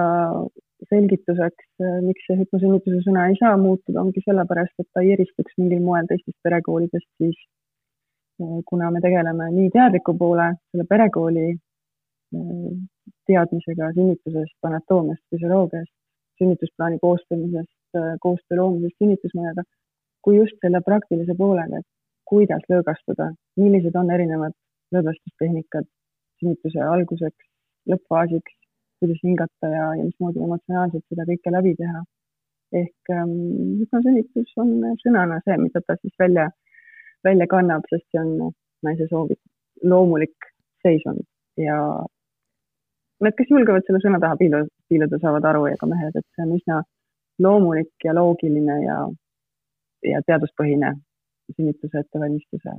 selgituseks, 0.90 1.66
äh, 1.82 1.98
miks 2.04 2.26
see 2.28 2.38
hüpnosünnituse 2.40 3.02
sõna 3.06 3.28
ei 3.30 3.36
saa 3.40 3.56
muutuda, 3.60 4.02
ongi 4.02 4.22
sellepärast, 4.24 4.74
et 4.78 4.88
ta 4.92 5.04
ei 5.04 5.14
eristuks 5.16 5.56
mingil 5.60 5.82
moel 5.84 6.08
teistest 6.10 6.38
perekoolidest, 6.46 7.10
siis 7.22 7.38
kuna 8.66 8.88
me 8.90 8.98
tegeleme 8.98 9.46
nii 9.54 9.68
teadliku 9.70 10.16
poole, 10.18 10.48
selle 10.72 10.84
perekooli 10.90 11.52
teadmisega 13.30 13.92
sünnitusest, 13.94 14.56
anatoomiast, 14.66 15.22
füsioloogiast, 15.30 15.92
sünnitusplaani 16.42 16.98
koostamisest, 17.02 18.00
koostöö 18.20 18.58
loomisest 18.58 18.98
sünnitusmajaga, 18.98 19.62
kui 20.24 20.40
just 20.40 20.58
selle 20.64 20.80
praktilise 20.88 21.36
poolega, 21.38 21.78
et 21.78 21.88
kuidas 22.30 22.66
lõõgastuda, 22.72 23.30
millised 23.60 23.96
on 24.00 24.10
erinevad 24.10 24.56
lõõgastustehnikad 24.94 25.86
sünnituse 26.40 26.82
alguseks, 26.82 27.48
lõppfaasiks, 27.90 28.56
kuidas 29.04 29.22
hingata 29.22 29.70
ja, 29.76 29.86
ja 29.98 30.04
mismoodi 30.04 30.42
emotsionaalselt 30.44 31.04
seda 31.08 31.26
kõike 31.28 31.52
läbi 31.52 31.74
teha. 31.80 32.02
ehk 32.74 33.10
ähm, 33.14 33.34
hüpnosünnitus 33.80 34.54
on 34.62 34.70
sõnana 35.02 35.36
see, 35.44 35.56
mida 35.62 35.82
ta 35.86 35.94
siis 36.00 36.14
välja, 36.18 36.48
välja 37.24 37.46
kannab, 37.46 37.84
sest 37.90 38.06
see 38.10 38.22
on 38.22 38.48
naise 38.82 39.06
soovi 39.10 39.36
loomulik 39.92 40.48
seisund. 40.82 41.22
Ja 41.60 41.76
need, 43.22 43.36
kes 43.38 43.52
julgevad 43.52 43.86
selle 43.86 44.00
sõna 44.02 44.18
taha 44.24 44.40
piiluda, 44.40 44.66
piiluda, 44.90 45.20
saavad 45.22 45.46
aru 45.50 45.68
ja 45.70 45.78
ka 45.80 45.90
mehed, 45.92 46.18
et 46.18 46.26
see 46.34 46.46
on 46.46 46.56
üsna 46.56 46.80
loomulik 47.46 48.08
ja 48.08 48.16
loogiline 48.16 48.80
ja, 48.86 48.98
ja 50.10 50.24
teaduspõhine 50.26 50.96
sünnituse 51.54 52.02
ettevalmistuse 52.02 52.74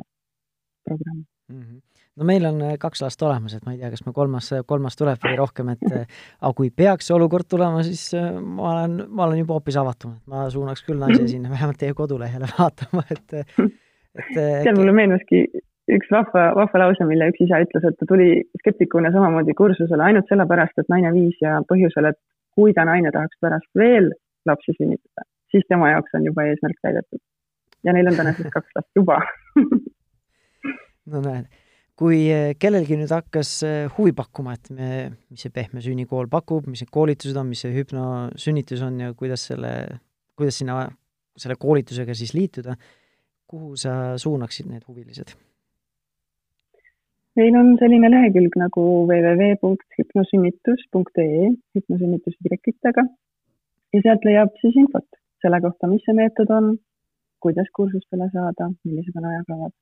programm 0.89 1.23
mm. 1.49 1.61
-hmm. 1.61 1.81
no 2.15 2.25
meil 2.25 2.45
on 2.45 2.61
äh, 2.61 2.77
kaks 2.79 3.01
last 3.01 3.21
olemas, 3.21 3.55
et 3.55 3.65
ma 3.65 3.73
ei 3.73 3.79
tea, 3.81 3.89
kas 3.93 4.05
me 4.05 4.13
kolmas, 4.13 4.49
kolmas 4.65 4.95
tuleb 4.95 5.21
või 5.25 5.35
rohkem, 5.37 5.69
et 5.75 5.85
äh, 5.91 6.07
aga 6.41 6.53
kui 6.53 6.71
peaks 6.71 7.07
see 7.07 7.15
olukord 7.15 7.47
tulema, 7.49 7.83
siis 7.83 8.07
äh, 8.13 8.33
ma 8.41 8.71
olen, 8.71 8.97
ma 9.09 9.27
olen 9.27 9.43
juba 9.43 9.59
hoopis 9.59 9.77
avatum, 9.81 10.17
et 10.17 10.33
ma 10.33 10.49
suunaks 10.49 10.85
küll 10.87 10.99
naise 11.01 11.27
sinna 11.27 11.49
vähemalt 11.53 11.79
teie 11.81 11.93
kodulehele 11.93 12.49
vaatama, 12.59 13.05
et 13.11 13.39
et 13.39 14.35
seal 14.35 14.77
mulle 14.77 14.95
meenuski 14.95 15.45
üks 15.91 16.09
vahva, 16.11 16.47
vahva 16.57 16.81
lause, 16.85 17.05
mille 17.05 17.27
üks 17.29 17.43
isa 17.45 17.59
ütles, 17.61 17.83
et 17.85 17.97
ta 17.99 18.07
tuli 18.09 18.29
skeptikuna 18.61 19.11
samamoodi 19.13 19.53
kursusele 19.57 20.03
ainult 20.07 20.29
sellepärast, 20.31 20.79
et 20.81 20.89
naine 20.89 21.11
viis 21.13 21.37
ja 21.43 21.59
põhjusel, 21.69 22.09
et 22.09 22.19
kui 22.55 22.73
ta 22.73 22.87
naine 22.87 23.11
tahaks 23.13 23.37
pärast 23.43 23.69
veel 23.77 24.09
lapsi 24.49 24.73
sünnitada, 24.77 25.27
siis 25.51 25.65
tema 25.69 25.91
jaoks 25.91 26.17
on 26.17 26.25
juba 26.25 26.47
eesmärk 26.49 26.79
täidetud. 26.81 27.21
ja 27.85 27.93
neil 27.93 28.07
on 28.09 28.17
tänaseks 28.17 28.49
kaks 28.53 28.77
last 28.77 28.89
juba 28.97 29.19
no 31.11 31.21
näed, 31.23 31.47
kui 31.99 32.25
eh, 32.33 32.53
kellelgi 32.59 32.97
nüüd 32.99 33.11
hakkas 33.13 33.51
eh, 33.67 33.85
huvi 33.97 34.13
pakkuma, 34.17 34.51
et 34.57 34.65
me, 34.75 34.89
mis 35.31 35.41
see 35.45 35.53
Pehme 35.55 35.79
sünnikool 35.83 36.27
pakub, 36.31 36.63
mis 36.69 36.81
need 36.83 36.93
koolitused 36.93 37.37
on, 37.39 37.47
mis 37.51 37.61
see 37.65 37.73
hüpnosünnitus 37.75 38.81
on 38.85 38.93
ja 39.03 39.07
kuidas 39.17 39.41
selle, 39.51 39.71
kuidas 40.37 40.55
sinna, 40.61 40.75
selle 41.39 41.57
koolitusega 41.61 42.13
siis 42.17 42.33
liituda, 42.35 42.73
kuhu 43.49 43.69
sa 43.79 43.91
suunaksid 44.21 44.67
need 44.71 44.83
huvilised? 44.87 45.29
meil 47.35 47.55
on 47.59 47.67
selline 47.79 48.07
lehekülg 48.07 48.53
nagu 48.55 48.81
www.hüpnosünnitus.ee, 49.09 51.47
hüpnosünnitus 51.75 52.35
Y-tega 52.39 53.03
ja 53.91 53.99
sealt 54.05 54.23
leiab 54.27 54.51
siis 54.61 54.75
infot 54.79 55.09
selle 55.43 55.59
kohta, 55.65 55.83
mis 55.91 56.03
see 56.07 56.15
meetod 56.17 56.49
on, 56.55 56.65
kuidas 57.43 57.69
kursustele 57.75 58.27
saada, 58.33 58.63
millised 58.87 59.15
on 59.19 59.25
ajakavad. 59.31 59.73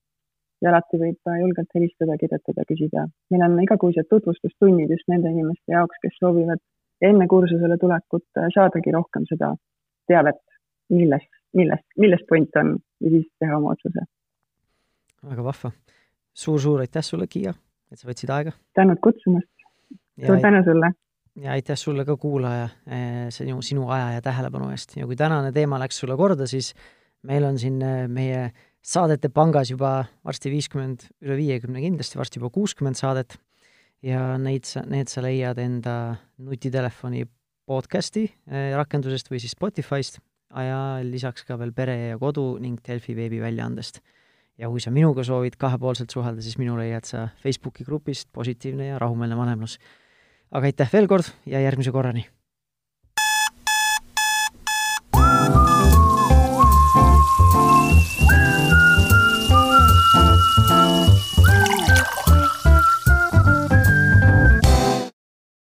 Ja 0.64 0.72
alati 0.72 1.00
võib 1.02 1.34
julgelt 1.42 1.76
helistada, 1.76 2.18
kirjutada, 2.22 2.66
küsida. 2.70 3.06
meil 3.34 3.46
on 3.48 3.60
igakuised 3.64 4.10
tutvustustunnid 4.10 4.92
just 4.96 5.10
nende 5.12 5.32
inimeste 5.36 5.76
jaoks, 5.76 6.00
kes 6.04 6.18
soovivad 6.22 6.64
enne 7.04 7.28
kursusele 7.28 7.78
tulekut 7.82 8.44
saadagi 8.56 8.96
rohkem 8.96 9.28
seda 9.30 9.54
teavet, 10.08 10.40
millest, 10.94 11.32
millest, 11.58 11.88
millest 12.00 12.30
point 12.30 12.62
on 12.64 12.78
ja 13.04 13.16
siis 13.18 13.28
teha 13.40 13.60
oma 13.60 13.76
otsuse. 13.76 14.08
väga 15.24 15.44
vahva 15.44 15.72
suur-suur 16.34 16.82
aitäh 16.84 17.06
sulle, 17.06 17.28
Kiia, 17.30 17.54
et 17.92 18.00
sa 18.00 18.10
võtsid 18.10 18.34
aega. 18.34 18.54
tänud 18.78 19.00
kutsumast. 19.04 19.50
suur 20.26 20.42
tänu 20.42 20.64
sulle. 20.66 20.92
ja 21.44 21.52
aitäh 21.58 21.78
sulle 21.78 22.06
ka, 22.06 22.18
kuulaja, 22.18 22.70
eh, 22.88 23.30
sinu, 23.30 23.62
sinu 23.62 23.90
aja 23.90 24.12
ja 24.18 24.22
tähelepanu 24.22 24.70
eest 24.72 24.98
ja 24.98 25.06
kui 25.06 25.16
tänane 25.16 25.52
teema 25.52 25.80
läks 25.80 26.00
sulle 26.00 26.18
korda, 26.18 26.48
siis 26.48 26.74
meil 27.24 27.44
on 27.44 27.60
siin 27.60 27.82
eh, 27.82 28.08
meie 28.08 28.52
saadete 28.84 29.32
pangas 29.32 29.72
juba 29.72 30.04
varsti 30.28 30.52
viiskümmend, 30.52 31.08
üle 31.24 31.38
viiekümne 31.40 31.82
kindlasti, 31.84 32.20
varsti 32.20 32.42
juba 32.42 32.52
kuuskümmend 32.54 33.00
saadet 33.00 33.38
ja 34.04 34.36
neid 34.42 34.68
sa, 34.68 34.84
need 34.88 35.12
sa 35.12 35.24
leiad 35.24 35.60
enda 35.64 35.96
nutitelefoni 36.44 37.24
podcasti 37.70 38.26
eh, 38.28 38.74
rakendusest 38.76 39.32
või 39.32 39.40
siis 39.40 39.56
Spotify'st 39.56 40.20
ja 40.54 41.00
lisaks 41.02 41.48
ka 41.48 41.58
veel 41.58 41.72
Pere 41.74 41.96
ja 42.12 42.20
Kodu 42.22 42.58
ning 42.62 42.84
Delfi 42.86 43.16
veebiväljaandest 43.18 44.04
ja 44.60 44.70
kui 44.70 44.84
sa 44.84 44.92
minuga 44.94 45.24
soovid 45.26 45.56
kahepoolselt 45.58 46.14
suhelda, 46.14 46.44
siis 46.44 46.60
minu 46.62 46.76
leiad 46.78 47.08
sa 47.08 47.30
Facebooki 47.42 47.88
grupist 47.88 48.30
Positiivne 48.36 48.92
ja 48.92 49.00
rahumeelne 49.02 49.40
vanemlus. 49.40 49.80
aga 50.52 50.70
aitäh 50.70 50.94
veel 50.94 51.08
kord 51.08 51.32
ja 51.46 51.64
järgmise 51.64 51.92
korrani! 51.92 52.28